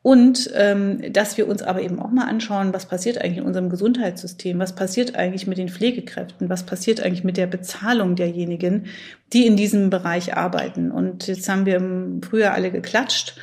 Und 0.00 0.48
ähm, 0.54 1.12
dass 1.12 1.36
wir 1.36 1.48
uns 1.48 1.62
aber 1.62 1.82
eben 1.82 1.98
auch 1.98 2.10
mal 2.12 2.28
anschauen, 2.28 2.72
was 2.72 2.86
passiert 2.86 3.18
eigentlich 3.18 3.38
in 3.38 3.44
unserem 3.44 3.68
Gesundheitssystem, 3.68 4.60
was 4.60 4.76
passiert 4.76 5.16
eigentlich 5.16 5.48
mit 5.48 5.58
den 5.58 5.68
Pflegekräften, 5.68 6.50
was 6.50 6.62
passiert 6.64 7.00
eigentlich 7.00 7.24
mit 7.24 7.36
der 7.36 7.48
Bezahlung 7.48 8.14
derjenigen, 8.14 8.86
die 9.32 9.46
in 9.46 9.56
diesem 9.56 9.90
Bereich 9.90 10.36
arbeiten. 10.36 10.92
Und 10.92 11.26
jetzt 11.26 11.48
haben 11.48 11.66
wir 11.66 11.76
im 11.76 12.22
Frühjahr 12.22 12.54
alle 12.54 12.70
geklatscht 12.70 13.34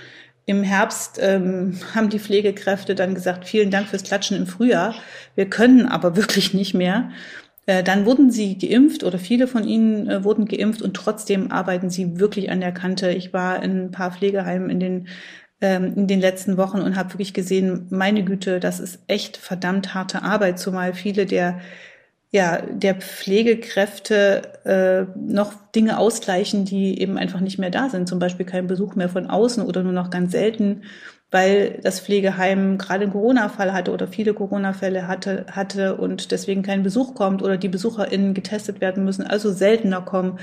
im 0.50 0.64
Herbst 0.64 1.20
ähm, 1.22 1.80
haben 1.94 2.10
die 2.10 2.18
Pflegekräfte 2.18 2.96
dann 2.96 3.14
gesagt, 3.14 3.46
vielen 3.46 3.70
Dank 3.70 3.88
fürs 3.88 4.02
Klatschen 4.02 4.36
im 4.36 4.48
Frühjahr. 4.48 4.96
Wir 5.36 5.48
können 5.48 5.86
aber 5.86 6.16
wirklich 6.16 6.56
nicht 6.56 6.74
mehr. 6.74 7.12
Äh, 7.68 7.84
dann 7.84 8.08
wurden 8.08 8.32
sie 8.32 8.58
geimpft 8.58 9.04
oder 9.04 9.20
viele 9.20 9.48
von 9.48 9.64
ihnen 9.64 10.10
äh, 10.10 10.24
wurden 10.24 10.46
geimpft 10.46 10.82
und 10.82 10.96
trotzdem 10.96 11.52
arbeiten 11.52 11.92
sie 11.92 12.20
wirklich 12.20 12.50
an 12.50 12.62
der 12.62 12.72
Kante. 12.72 13.12
Ich 13.12 13.32
war 13.32 13.62
in 13.62 13.86
ein 13.86 13.92
paar 13.92 14.12
Pflegeheimen 14.12 14.72
in 14.72 14.80
den 14.80 15.08
ähm, 15.62 15.94
in 15.96 16.08
den 16.08 16.20
letzten 16.20 16.58
Wochen 16.58 16.80
und 16.80 16.96
habe 16.96 17.14
wirklich 17.14 17.36
gesehen, 17.36 17.86
meine 17.92 18.24
Güte, 18.24 18.60
das 18.60 18.80
ist 18.80 19.04
echt 19.06 19.38
verdammt 19.38 19.94
harte 19.94 20.24
Arbeit, 20.24 20.58
zumal 20.58 20.96
viele 20.96 21.28
der 21.28 21.60
ja, 22.32 22.62
der 22.62 22.96
Pflegekräfte 22.96 24.42
äh, 24.66 25.20
noch 25.20 25.54
Dinge 25.76 25.98
ausgleichen, 25.98 26.64
die 26.64 27.02
eben 27.02 27.18
einfach 27.18 27.40
nicht 27.40 27.58
mehr 27.58 27.72
da 27.72 27.90
sind. 27.90 28.08
Zum 28.08 28.20
Beispiel 28.20 28.46
kein 28.46 28.68
Besuch 28.68 28.96
mehr 28.96 29.10
von 29.10 29.28
außen 29.28 29.66
oder 29.66 29.82
nur 29.82 29.94
noch 29.94 30.12
ganz 30.12 30.32
selten, 30.32 30.84
weil 31.32 31.80
das 31.82 32.00
Pflegeheim 32.00 32.78
gerade 32.78 33.04
einen 33.04 33.14
Corona-Fall 33.14 33.74
hatte 33.74 33.92
oder 33.92 34.08
viele 34.08 34.36
Corona-Fälle 34.36 35.08
hatte, 35.08 35.48
hatte 35.52 35.98
und 35.98 36.32
deswegen 36.32 36.62
kein 36.62 36.84
Besuch 36.84 37.16
kommt 37.16 37.42
oder 37.42 37.58
die 37.58 37.70
BesucherInnen 37.70 38.36
getestet 38.36 38.80
werden 38.80 39.06
müssen, 39.06 39.26
also 39.26 39.52
seltener 39.52 40.02
kommen 40.02 40.40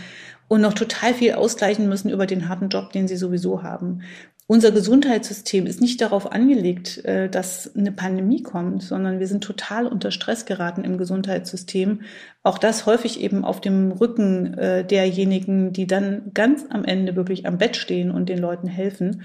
und 0.49 0.61
noch 0.61 0.75
total 0.75 1.15
viel 1.15 1.35
ausgleichen 1.35 1.89
müssen 1.89 2.11
über 2.11 2.27
den 2.27 2.49
harten 2.49 2.69
Job, 2.69 2.93
den 2.93 3.07
sie 3.07 3.17
sowieso 3.17 3.63
haben 3.63 4.03
unser 4.49 4.71
Gesundheitssystem 4.71 5.67
ist 5.67 5.81
nicht 5.81 6.01
darauf 6.01 6.31
angelegt, 6.31 7.05
äh, 7.05 7.29
dass 7.29 7.75
eine 7.75 7.91
Pandemie 7.91 8.43
kommt, 8.43 8.83
sondern 8.83 9.19
wir 9.19 9.27
sind 9.27 9.43
total 9.43 9.87
unter 9.87 10.13
Stress 10.13 10.47
geraten 10.47 10.85
im 10.85 10.99
Gesundheitssystem. 10.99 12.03
Auch 12.45 12.59
das 12.59 12.87
häufig 12.87 13.21
eben 13.21 13.45
auf 13.45 13.61
dem 13.61 13.91
Rücken 13.91 14.55
äh, 14.55 14.85
derjenigen, 14.85 15.73
die 15.73 15.89
dann 15.89 16.31
ganz 16.33 16.65
am 16.71 16.85
Ende 16.85 17.17
wirklich 17.17 17.47
am 17.47 17.59
Bett 17.59 17.77
stehen 17.77 18.13
und 18.13 18.29
den 18.29 18.39
Leuten 18.39 18.69
helfen. 18.69 19.23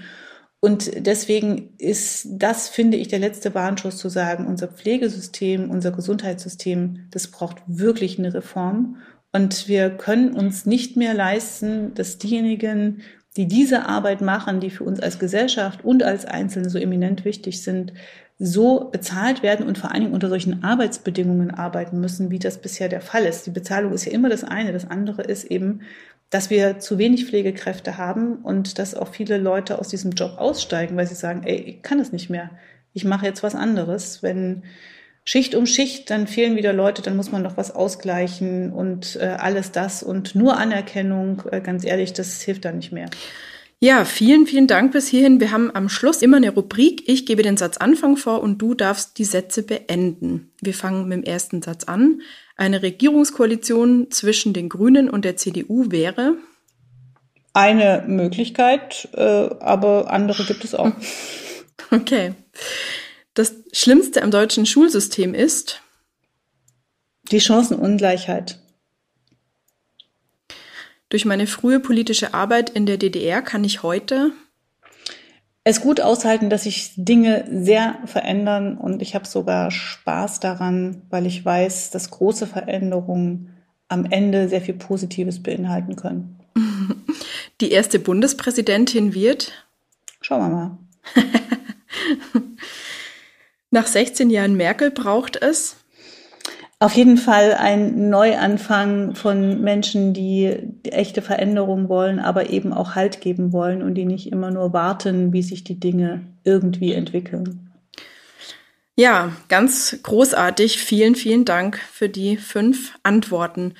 Und 0.58 1.06
deswegen 1.06 1.70
ist 1.78 2.26
das, 2.30 2.68
finde 2.68 2.96
ich, 2.96 3.08
der 3.08 3.18
letzte 3.18 3.54
Warnschuss 3.54 3.98
zu 3.98 4.08
sagen, 4.08 4.46
unser 4.46 4.68
Pflegesystem, 4.68 5.70
unser 5.70 5.92
Gesundheitssystem, 5.92 7.06
das 7.10 7.28
braucht 7.28 7.62
wirklich 7.66 8.18
eine 8.18 8.34
Reform. 8.34 8.96
Und 9.32 9.66
wir 9.66 9.90
können 9.90 10.34
uns 10.34 10.66
nicht 10.66 10.96
mehr 10.96 11.14
leisten, 11.14 11.94
dass 11.94 12.18
diejenigen, 12.18 13.02
die 13.36 13.48
diese 13.48 13.86
Arbeit 13.86 14.20
machen, 14.20 14.60
die 14.60 14.70
für 14.70 14.84
uns 14.84 15.00
als 15.00 15.18
Gesellschaft 15.18 15.84
und 15.84 16.02
als 16.02 16.24
Einzelne 16.24 16.68
so 16.68 16.78
eminent 16.78 17.24
wichtig 17.24 17.62
sind, 17.62 17.92
so 18.38 18.88
bezahlt 18.90 19.42
werden 19.42 19.66
und 19.66 19.78
vor 19.78 19.92
allen 19.92 20.02
Dingen 20.02 20.14
unter 20.14 20.28
solchen 20.28 20.64
Arbeitsbedingungen 20.64 21.50
arbeiten 21.50 22.00
müssen, 22.00 22.30
wie 22.30 22.38
das 22.38 22.58
bisher 22.58 22.88
der 22.88 23.00
Fall 23.00 23.24
ist. 23.24 23.46
Die 23.46 23.50
Bezahlung 23.50 23.92
ist 23.92 24.04
ja 24.04 24.12
immer 24.12 24.28
das 24.28 24.44
eine. 24.44 24.72
Das 24.72 24.90
andere 24.90 25.22
ist 25.22 25.44
eben, 25.44 25.82
dass 26.28 26.50
wir 26.50 26.78
zu 26.78 26.98
wenig 26.98 27.26
Pflegekräfte 27.26 27.98
haben 27.98 28.36
und 28.36 28.78
dass 28.78 28.94
auch 28.94 29.08
viele 29.08 29.38
Leute 29.38 29.78
aus 29.78 29.88
diesem 29.88 30.12
Job 30.12 30.38
aussteigen, 30.38 30.96
weil 30.96 31.06
sie 31.06 31.14
sagen, 31.14 31.42
ey, 31.44 31.56
ich 31.56 31.82
kann 31.82 32.00
es 32.00 32.10
nicht 32.10 32.30
mehr. 32.30 32.50
Ich 32.94 33.04
mache 33.04 33.26
jetzt 33.26 33.42
was 33.42 33.54
anderes. 33.54 34.22
Wenn 34.22 34.64
Schicht 35.24 35.54
um 35.54 35.66
Schicht, 35.66 36.10
dann 36.10 36.26
fehlen 36.26 36.56
wieder 36.56 36.72
Leute, 36.72 37.00
dann 37.00 37.16
muss 37.16 37.30
man 37.30 37.42
noch 37.42 37.56
was 37.56 37.72
ausgleichen 37.74 38.72
und 38.72 39.16
äh, 39.20 39.36
alles 39.38 39.70
das 39.70 40.02
und 40.02 40.34
nur 40.34 40.56
Anerkennung, 40.56 41.42
äh, 41.50 41.60
ganz 41.60 41.84
ehrlich, 41.84 42.12
das 42.12 42.42
hilft 42.42 42.64
dann 42.64 42.76
nicht 42.76 42.92
mehr. 42.92 43.08
Ja, 43.78 44.04
vielen, 44.04 44.46
vielen 44.46 44.68
Dank 44.68 44.92
bis 44.92 45.08
hierhin. 45.08 45.40
Wir 45.40 45.50
haben 45.50 45.74
am 45.74 45.88
Schluss 45.88 46.22
immer 46.22 46.36
eine 46.36 46.50
Rubrik. 46.50 47.08
Ich 47.08 47.26
gebe 47.26 47.42
den 47.42 47.56
Satzanfang 47.56 48.16
vor 48.16 48.40
und 48.40 48.58
du 48.58 48.74
darfst 48.74 49.18
die 49.18 49.24
Sätze 49.24 49.64
beenden. 49.64 50.52
Wir 50.60 50.72
fangen 50.72 51.08
mit 51.08 51.18
dem 51.18 51.24
ersten 51.24 51.62
Satz 51.62 51.82
an. 51.84 52.20
Eine 52.56 52.82
Regierungskoalition 52.82 54.12
zwischen 54.12 54.52
den 54.52 54.68
Grünen 54.68 55.10
und 55.10 55.24
der 55.24 55.36
CDU 55.36 55.90
wäre? 55.90 56.36
Eine 57.54 58.04
Möglichkeit, 58.06 59.08
äh, 59.14 59.20
aber 59.20 60.12
andere 60.12 60.44
gibt 60.44 60.64
es 60.64 60.74
auch. 60.74 60.92
Okay. 61.90 62.32
Das 63.34 63.54
Schlimmste 63.72 64.22
am 64.22 64.30
deutschen 64.30 64.66
Schulsystem 64.66 65.34
ist? 65.34 65.80
Die 67.30 67.40
Chancenungleichheit. 67.40 68.58
Durch 71.08 71.24
meine 71.24 71.46
frühe 71.46 71.80
politische 71.80 72.34
Arbeit 72.34 72.70
in 72.70 72.86
der 72.86 72.98
DDR 72.98 73.42
kann 73.42 73.64
ich 73.64 73.82
heute 73.82 74.32
es 75.64 75.80
gut 75.80 76.00
aushalten, 76.00 76.50
dass 76.50 76.64
sich 76.64 76.92
Dinge 76.96 77.44
sehr 77.48 78.00
verändern 78.06 78.76
und 78.76 79.00
ich 79.00 79.14
habe 79.14 79.26
sogar 79.26 79.70
Spaß 79.70 80.40
daran, 80.40 81.02
weil 81.08 81.24
ich 81.26 81.44
weiß, 81.44 81.90
dass 81.90 82.10
große 82.10 82.48
Veränderungen 82.48 83.54
am 83.88 84.04
Ende 84.06 84.48
sehr 84.48 84.60
viel 84.60 84.74
Positives 84.74 85.40
beinhalten 85.40 85.94
können. 85.94 86.40
Die 87.60 87.70
erste 87.70 88.00
Bundespräsidentin 88.00 89.14
wird? 89.14 89.52
Schauen 90.20 90.40
wir 90.40 90.48
mal. 90.48 90.78
Nach 93.72 93.86
16 93.86 94.28
Jahren 94.28 94.54
Merkel 94.54 94.90
braucht 94.90 95.36
es? 95.36 95.76
Auf 96.78 96.92
jeden 96.92 97.16
Fall 97.16 97.54
ein 97.54 98.10
Neuanfang 98.10 99.14
von 99.14 99.62
Menschen, 99.62 100.12
die 100.12 100.54
echte 100.84 101.22
Veränderung 101.22 101.88
wollen, 101.88 102.20
aber 102.20 102.50
eben 102.50 102.74
auch 102.74 102.94
Halt 102.94 103.22
geben 103.22 103.54
wollen 103.54 103.82
und 103.82 103.94
die 103.94 104.04
nicht 104.04 104.30
immer 104.30 104.50
nur 104.50 104.74
warten, 104.74 105.32
wie 105.32 105.42
sich 105.42 105.64
die 105.64 105.80
Dinge 105.80 106.20
irgendwie 106.44 106.92
entwickeln. 106.92 107.70
Ja, 108.94 109.32
ganz 109.48 109.96
großartig. 110.02 110.76
Vielen, 110.76 111.14
vielen 111.14 111.46
Dank 111.46 111.78
für 111.78 112.10
die 112.10 112.36
fünf 112.36 112.98
Antworten. 113.02 113.72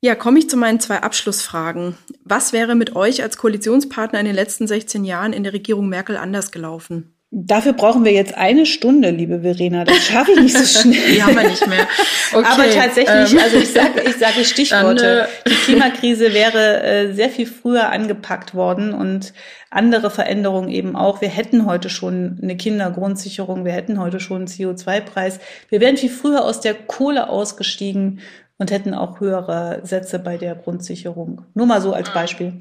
Ja, 0.00 0.14
komme 0.14 0.38
ich 0.38 0.48
zu 0.48 0.56
meinen 0.56 0.78
zwei 0.78 1.02
Abschlussfragen. 1.02 1.96
Was 2.22 2.52
wäre 2.52 2.76
mit 2.76 2.94
euch 2.94 3.24
als 3.24 3.36
Koalitionspartner 3.36 4.20
in 4.20 4.26
den 4.26 4.36
letzten 4.36 4.68
16 4.68 5.04
Jahren 5.04 5.32
in 5.32 5.42
der 5.42 5.54
Regierung 5.54 5.88
Merkel 5.88 6.16
anders 6.16 6.52
gelaufen? 6.52 7.16
Dafür 7.32 7.74
brauchen 7.74 8.04
wir 8.04 8.12
jetzt 8.12 8.34
eine 8.36 8.66
Stunde, 8.66 9.10
liebe 9.10 9.42
Verena. 9.42 9.84
Das 9.84 9.98
schaffe 9.98 10.32
ich 10.32 10.40
nicht 10.40 10.58
so 10.58 10.64
schnell. 10.80 11.12
Die 11.14 11.22
haben 11.22 11.36
wir 11.36 11.48
nicht 11.48 11.66
mehr. 11.66 11.86
Okay, 12.32 12.46
Aber 12.48 12.70
tatsächlich, 12.70 13.32
ähm, 13.32 13.38
also 13.40 13.56
ich 13.56 13.72
sage, 13.72 14.02
ich 14.06 14.16
sage 14.16 14.44
Stichworte. 14.44 15.02
Dann, 15.04 15.26
äh, 15.26 15.48
Die 15.48 15.64
Klimakrise 15.64 16.32
wäre 16.32 16.80
äh, 16.80 17.12
sehr 17.12 17.28
viel 17.28 17.46
früher 17.46 17.90
angepackt 17.90 18.54
worden 18.54 18.94
und 18.94 19.32
andere 19.68 20.10
Veränderungen 20.10 20.68
eben 20.68 20.94
auch. 20.94 21.20
Wir 21.20 21.28
hätten 21.28 21.66
heute 21.66 21.90
schon 21.90 22.38
eine 22.40 22.56
Kindergrundsicherung, 22.56 23.64
wir 23.64 23.72
hätten 23.72 23.98
heute 23.98 24.20
schon 24.20 24.36
einen 24.36 24.46
CO2-Preis. 24.46 25.40
Wir 25.70 25.80
wären 25.80 25.96
viel 25.96 26.08
früher 26.10 26.44
aus 26.44 26.60
der 26.60 26.74
Kohle 26.74 27.28
ausgestiegen 27.28 28.20
und 28.58 28.70
hätten 28.70 28.94
auch 28.94 29.18
höhere 29.18 29.80
Sätze 29.82 30.20
bei 30.20 30.36
der 30.36 30.54
Grundsicherung. 30.54 31.46
Nur 31.54 31.66
mal 31.66 31.80
so 31.80 31.92
als 31.92 32.12
Beispiel. 32.12 32.60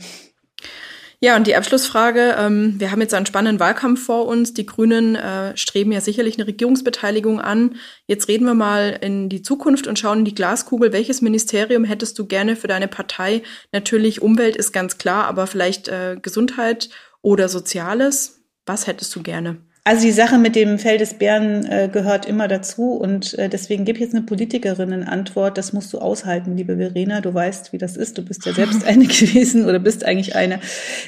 Ja, 1.21 1.35
und 1.35 1.47
die 1.47 1.55
Abschlussfrage. 1.55 2.35
Ähm, 2.37 2.79
wir 2.79 2.91
haben 2.91 3.01
jetzt 3.01 3.13
einen 3.13 3.25
spannenden 3.25 3.59
Wahlkampf 3.59 4.05
vor 4.05 4.25
uns. 4.25 4.53
Die 4.53 4.65
Grünen 4.65 5.17
äh, 5.17 5.55
streben 5.57 5.91
ja 5.91 5.99
sicherlich 5.99 6.37
eine 6.37 6.47
Regierungsbeteiligung 6.47 7.41
an. 7.41 7.75
Jetzt 8.07 8.29
reden 8.29 8.45
wir 8.45 8.53
mal 8.53 8.97
in 9.01 9.27
die 9.27 9.41
Zukunft 9.41 9.85
und 9.85 9.99
schauen 9.99 10.19
in 10.19 10.25
die 10.25 10.33
Glaskugel. 10.33 10.93
Welches 10.93 11.21
Ministerium 11.21 11.83
hättest 11.83 12.17
du 12.19 12.25
gerne 12.25 12.55
für 12.55 12.67
deine 12.67 12.87
Partei? 12.87 13.43
Natürlich 13.73 14.21
Umwelt 14.21 14.55
ist 14.55 14.71
ganz 14.71 14.97
klar, 14.97 15.25
aber 15.25 15.45
vielleicht 15.45 15.89
äh, 15.89 16.17
Gesundheit 16.21 16.89
oder 17.21 17.49
Soziales. 17.49 18.45
Was 18.65 18.87
hättest 18.87 19.13
du 19.13 19.21
gerne? 19.21 19.57
Also 19.83 20.03
die 20.03 20.11
Sache 20.11 20.37
mit 20.37 20.55
dem 20.55 20.77
Fell 20.77 20.97
des 20.97 21.15
Bären 21.15 21.65
äh, 21.65 21.89
gehört 21.91 22.25
immer 22.25 22.47
dazu 22.47 22.93
und 22.93 23.37
äh, 23.39 23.49
deswegen 23.49 23.85
gebe 23.85 23.97
ich 23.97 24.03
jetzt 24.03 24.15
eine 24.15 24.25
Politikerinnen-Antwort. 24.25 25.57
Das 25.57 25.73
musst 25.73 25.91
du 25.93 25.99
aushalten, 25.99 26.55
liebe 26.57 26.77
Verena. 26.77 27.21
Du 27.21 27.33
weißt, 27.33 27.73
wie 27.73 27.77
das 27.77 27.97
ist. 27.97 28.17
Du 28.17 28.23
bist 28.23 28.45
ja 28.45 28.53
selbst 28.53 28.83
eine 28.85 29.05
gewesen 29.05 29.65
oder 29.65 29.79
bist 29.79 30.05
eigentlich 30.05 30.35
eine. 30.35 30.59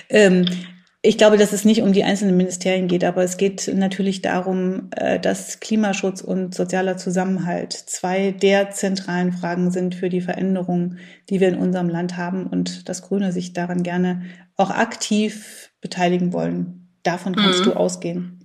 Ähm, 0.09 0.45
ich 1.03 1.17
glaube, 1.17 1.37
dass 1.37 1.51
es 1.51 1.65
nicht 1.65 1.81
um 1.81 1.93
die 1.93 2.03
einzelnen 2.03 2.37
Ministerien 2.37 2.87
geht, 2.87 3.03
aber 3.03 3.23
es 3.23 3.37
geht 3.37 3.71
natürlich 3.73 4.21
darum, 4.21 4.89
äh, 4.95 5.19
dass 5.19 5.59
Klimaschutz 5.59 6.21
und 6.21 6.53
sozialer 6.53 6.95
Zusammenhalt 6.97 7.73
zwei 7.73 8.31
der 8.31 8.69
zentralen 8.69 9.31
Fragen 9.31 9.71
sind 9.71 9.95
für 9.95 10.09
die 10.09 10.21
Veränderungen, 10.21 10.99
die 11.29 11.39
wir 11.39 11.49
in 11.49 11.57
unserem 11.57 11.89
Land 11.89 12.17
haben 12.17 12.45
und 12.45 12.87
dass 12.87 13.01
Grüne 13.01 13.31
sich 13.31 13.53
daran 13.53 13.81
gerne 13.81 14.21
auch 14.57 14.69
aktiv 14.69 15.71
beteiligen 15.81 16.33
wollen. 16.33 16.87
Davon 17.01 17.35
kannst 17.35 17.61
mhm. 17.61 17.65
du 17.65 17.73
ausgehen. 17.73 18.40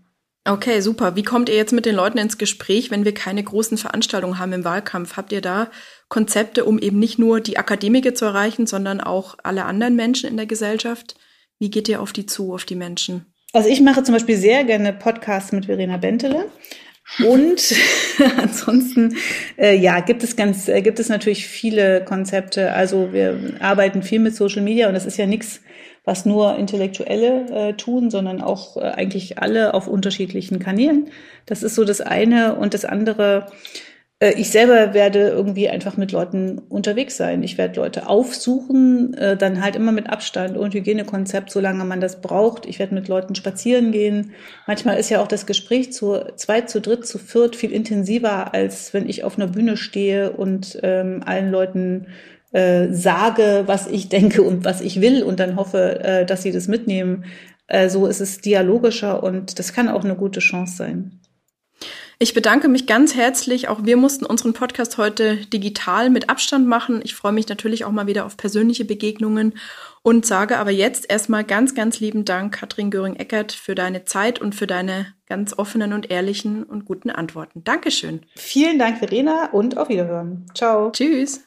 Okay, 0.46 0.80
super. 0.80 1.16
Wie 1.16 1.24
kommt 1.24 1.48
ihr 1.48 1.56
jetzt 1.56 1.72
mit 1.72 1.86
den 1.86 1.96
Leuten 1.96 2.18
ins 2.18 2.38
Gespräch, 2.38 2.92
wenn 2.92 3.04
wir 3.04 3.12
keine 3.12 3.42
großen 3.42 3.76
Veranstaltungen 3.78 4.38
haben 4.38 4.52
im 4.52 4.64
Wahlkampf? 4.64 5.16
Habt 5.16 5.32
ihr 5.32 5.40
da 5.40 5.70
Konzepte, 6.08 6.64
um 6.64 6.78
eben 6.78 7.00
nicht 7.00 7.18
nur 7.18 7.40
die 7.40 7.58
Akademiker 7.58 8.14
zu 8.14 8.26
erreichen, 8.26 8.68
sondern 8.68 9.00
auch 9.00 9.36
alle 9.42 9.64
anderen 9.64 9.96
Menschen 9.96 10.30
in 10.30 10.36
der 10.36 10.46
Gesellschaft? 10.46 11.16
Wie 11.58 11.68
geht 11.68 11.88
ihr 11.88 12.00
auf 12.00 12.12
die 12.12 12.26
zu, 12.26 12.54
auf 12.54 12.64
die 12.64 12.76
Menschen? 12.76 13.26
Also 13.52 13.68
ich 13.68 13.80
mache 13.80 14.04
zum 14.04 14.14
Beispiel 14.14 14.36
sehr 14.36 14.62
gerne 14.62 14.92
Podcasts 14.92 15.50
mit 15.50 15.66
Verena 15.66 15.96
Bentele. 15.96 16.46
Und 17.26 17.74
ansonsten, 18.36 19.16
äh, 19.56 19.76
ja, 19.76 19.98
gibt 19.98 20.22
es 20.22 20.36
ganz, 20.36 20.68
äh, 20.68 20.80
gibt 20.80 21.00
es 21.00 21.08
natürlich 21.08 21.46
viele 21.46 22.04
Konzepte. 22.04 22.72
Also 22.72 23.12
wir 23.12 23.56
arbeiten 23.58 24.02
viel 24.02 24.20
mit 24.20 24.36
Social 24.36 24.62
Media 24.62 24.86
und 24.86 24.94
das 24.94 25.06
ist 25.06 25.16
ja 25.16 25.26
nichts 25.26 25.60
was 26.06 26.24
nur 26.24 26.56
Intellektuelle 26.56 27.50
äh, 27.50 27.72
tun, 27.74 28.10
sondern 28.10 28.40
auch 28.40 28.76
äh, 28.76 28.80
eigentlich 28.80 29.38
alle 29.38 29.74
auf 29.74 29.88
unterschiedlichen 29.88 30.60
Kanälen. 30.60 31.10
Das 31.46 31.62
ist 31.62 31.74
so 31.74 31.84
das 31.84 32.00
eine. 32.00 32.54
Und 32.54 32.74
das 32.74 32.84
andere, 32.84 33.48
äh, 34.20 34.32
ich 34.34 34.50
selber 34.50 34.94
werde 34.94 35.28
irgendwie 35.28 35.68
einfach 35.68 35.96
mit 35.96 36.12
Leuten 36.12 36.60
unterwegs 36.68 37.16
sein. 37.16 37.42
Ich 37.42 37.58
werde 37.58 37.80
Leute 37.80 38.08
aufsuchen, 38.08 39.14
äh, 39.14 39.36
dann 39.36 39.60
halt 39.60 39.74
immer 39.74 39.90
mit 39.90 40.08
Abstand 40.08 40.56
und 40.56 40.74
Hygienekonzept, 40.74 41.50
solange 41.50 41.84
man 41.84 42.00
das 42.00 42.20
braucht. 42.20 42.66
Ich 42.66 42.78
werde 42.78 42.94
mit 42.94 43.08
Leuten 43.08 43.34
spazieren 43.34 43.90
gehen. 43.90 44.30
Manchmal 44.68 44.98
ist 44.98 45.10
ja 45.10 45.20
auch 45.20 45.28
das 45.28 45.44
Gespräch 45.44 45.92
zu 45.92 46.20
zweit, 46.36 46.70
zu 46.70 46.80
dritt, 46.80 47.04
zu 47.04 47.18
viert 47.18 47.56
viel 47.56 47.72
intensiver, 47.72 48.54
als 48.54 48.94
wenn 48.94 49.08
ich 49.08 49.24
auf 49.24 49.38
einer 49.38 49.48
Bühne 49.48 49.76
stehe 49.76 50.30
und 50.30 50.78
ähm, 50.84 51.24
allen 51.26 51.50
Leuten 51.50 52.06
äh, 52.56 52.90
sage, 52.90 53.64
was 53.66 53.86
ich 53.86 54.08
denke 54.08 54.42
und 54.42 54.64
was 54.64 54.80
ich 54.80 55.02
will 55.02 55.22
und 55.22 55.40
dann 55.40 55.56
hoffe, 55.56 56.00
äh, 56.00 56.24
dass 56.24 56.42
sie 56.42 56.52
das 56.52 56.68
mitnehmen. 56.68 57.26
Äh, 57.66 57.90
so 57.90 58.06
ist 58.06 58.20
es 58.20 58.40
dialogischer 58.40 59.22
und 59.22 59.58
das 59.58 59.74
kann 59.74 59.90
auch 59.90 60.04
eine 60.04 60.16
gute 60.16 60.40
Chance 60.40 60.76
sein. 60.76 61.20
Ich 62.18 62.32
bedanke 62.32 62.68
mich 62.68 62.86
ganz 62.86 63.14
herzlich. 63.14 63.68
Auch 63.68 63.80
wir 63.84 63.98
mussten 63.98 64.24
unseren 64.24 64.54
Podcast 64.54 64.96
heute 64.96 65.36
digital 65.36 66.08
mit 66.08 66.30
Abstand 66.30 66.66
machen. 66.66 67.02
Ich 67.04 67.14
freue 67.14 67.32
mich 67.32 67.46
natürlich 67.46 67.84
auch 67.84 67.92
mal 67.92 68.06
wieder 68.06 68.24
auf 68.24 68.38
persönliche 68.38 68.86
Begegnungen 68.86 69.52
und 70.00 70.24
sage 70.24 70.56
aber 70.56 70.70
jetzt 70.70 71.10
erstmal 71.10 71.44
ganz, 71.44 71.74
ganz 71.74 72.00
lieben 72.00 72.24
Dank, 72.24 72.54
Katrin 72.54 72.90
Göring-Eckert, 72.90 73.52
für 73.52 73.74
deine 73.74 74.06
Zeit 74.06 74.40
und 74.40 74.54
für 74.54 74.66
deine 74.66 75.08
ganz 75.26 75.58
offenen 75.58 75.92
und 75.92 76.10
ehrlichen 76.10 76.62
und 76.62 76.86
guten 76.86 77.10
Antworten. 77.10 77.64
Dankeschön. 77.64 78.22
Vielen 78.34 78.78
Dank, 78.78 78.96
Verena, 78.96 79.50
und 79.52 79.76
auf 79.76 79.90
Wiederhören. 79.90 80.46
Ciao. 80.54 80.92
Tschüss. 80.92 81.45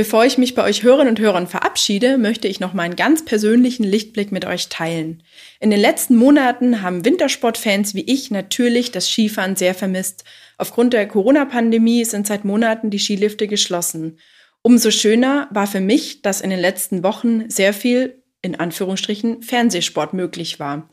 Bevor 0.00 0.24
ich 0.24 0.38
mich 0.38 0.54
bei 0.54 0.64
euch 0.64 0.82
Hörerinnen 0.82 1.10
und 1.10 1.20
Hörern 1.20 1.46
verabschiede, 1.46 2.16
möchte 2.16 2.48
ich 2.48 2.58
noch 2.58 2.72
meinen 2.72 2.96
ganz 2.96 3.22
persönlichen 3.22 3.84
Lichtblick 3.84 4.32
mit 4.32 4.46
euch 4.46 4.70
teilen. 4.70 5.22
In 5.60 5.68
den 5.68 5.78
letzten 5.78 6.16
Monaten 6.16 6.80
haben 6.80 7.04
Wintersportfans 7.04 7.94
wie 7.94 8.10
ich 8.10 8.30
natürlich 8.30 8.92
das 8.92 9.10
Skifahren 9.10 9.56
sehr 9.56 9.74
vermisst. 9.74 10.24
Aufgrund 10.56 10.94
der 10.94 11.06
Corona-Pandemie 11.06 12.06
sind 12.06 12.26
seit 12.26 12.46
Monaten 12.46 12.88
die 12.88 12.98
Skilifte 12.98 13.46
geschlossen. 13.46 14.16
Umso 14.62 14.90
schöner 14.90 15.48
war 15.50 15.66
für 15.66 15.80
mich, 15.80 16.22
dass 16.22 16.40
in 16.40 16.48
den 16.48 16.60
letzten 16.60 17.02
Wochen 17.02 17.50
sehr 17.50 17.74
viel, 17.74 18.22
in 18.40 18.54
Anführungsstrichen, 18.54 19.42
Fernsehsport 19.42 20.14
möglich 20.14 20.58
war. 20.58 20.88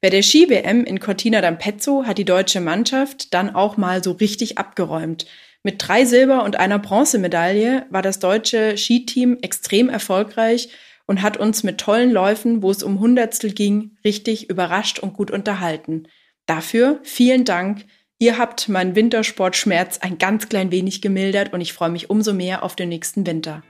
Bei 0.00 0.08
der 0.08 0.22
Ski-WM 0.22 0.84
in 0.84 1.00
Cortina 1.00 1.40
d'Ampezzo 1.40 2.04
hat 2.06 2.16
die 2.16 2.24
deutsche 2.24 2.60
Mannschaft 2.60 3.34
dann 3.34 3.56
auch 3.56 3.76
mal 3.76 4.04
so 4.04 4.12
richtig 4.12 4.56
abgeräumt. 4.56 5.26
Mit 5.64 5.76
drei 5.78 6.04
Silber- 6.04 6.42
und 6.42 6.58
einer 6.58 6.80
Bronzemedaille 6.80 7.86
war 7.88 8.02
das 8.02 8.18
deutsche 8.18 8.76
Skiteam 8.76 9.38
extrem 9.42 9.88
erfolgreich 9.88 10.70
und 11.06 11.22
hat 11.22 11.36
uns 11.36 11.62
mit 11.62 11.78
tollen 11.78 12.10
Läufen, 12.10 12.62
wo 12.62 12.70
es 12.72 12.82
um 12.82 12.98
Hundertstel 12.98 13.52
ging, 13.52 13.96
richtig 14.04 14.50
überrascht 14.50 14.98
und 14.98 15.14
gut 15.14 15.30
unterhalten. 15.30 16.08
Dafür 16.46 16.98
vielen 17.04 17.44
Dank. 17.44 17.84
Ihr 18.18 18.38
habt 18.38 18.68
meinen 18.68 18.96
Wintersportschmerz 18.96 19.98
ein 19.98 20.18
ganz 20.18 20.48
klein 20.48 20.72
wenig 20.72 21.00
gemildert 21.00 21.52
und 21.52 21.60
ich 21.60 21.72
freue 21.72 21.90
mich 21.90 22.10
umso 22.10 22.32
mehr 22.32 22.64
auf 22.64 22.74
den 22.74 22.88
nächsten 22.88 23.24
Winter. 23.24 23.62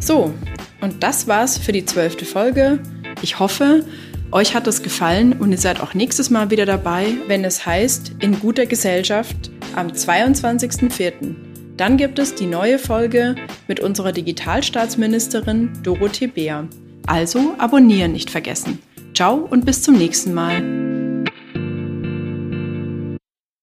So, 0.00 0.34
und 0.82 1.02
das 1.02 1.28
war's 1.28 1.56
für 1.56 1.72
die 1.72 1.86
zwölfte 1.86 2.26
Folge. 2.26 2.82
Ich 3.22 3.38
hoffe, 3.38 3.86
euch 4.32 4.54
hat 4.54 4.66
es 4.66 4.82
gefallen 4.82 5.32
und 5.32 5.52
ihr 5.52 5.58
seid 5.58 5.80
auch 5.80 5.94
nächstes 5.94 6.30
Mal 6.30 6.50
wieder 6.50 6.66
dabei, 6.66 7.14
wenn 7.26 7.44
es 7.44 7.64
heißt 7.64 8.16
In 8.20 8.38
guter 8.40 8.66
Gesellschaft 8.66 9.50
am 9.74 9.88
22.04. 9.88 11.34
Dann 11.76 11.96
gibt 11.96 12.18
es 12.18 12.34
die 12.34 12.46
neue 12.46 12.78
Folge 12.78 13.36
mit 13.68 13.80
unserer 13.80 14.12
Digitalstaatsministerin 14.12 15.70
Dorothee 15.82 16.26
Beer. 16.26 16.68
Also 17.06 17.54
abonnieren 17.58 18.12
nicht 18.12 18.30
vergessen. 18.30 18.80
Ciao 19.14 19.36
und 19.36 19.64
bis 19.64 19.82
zum 19.82 19.96
nächsten 19.96 20.34
Mal. 20.34 20.97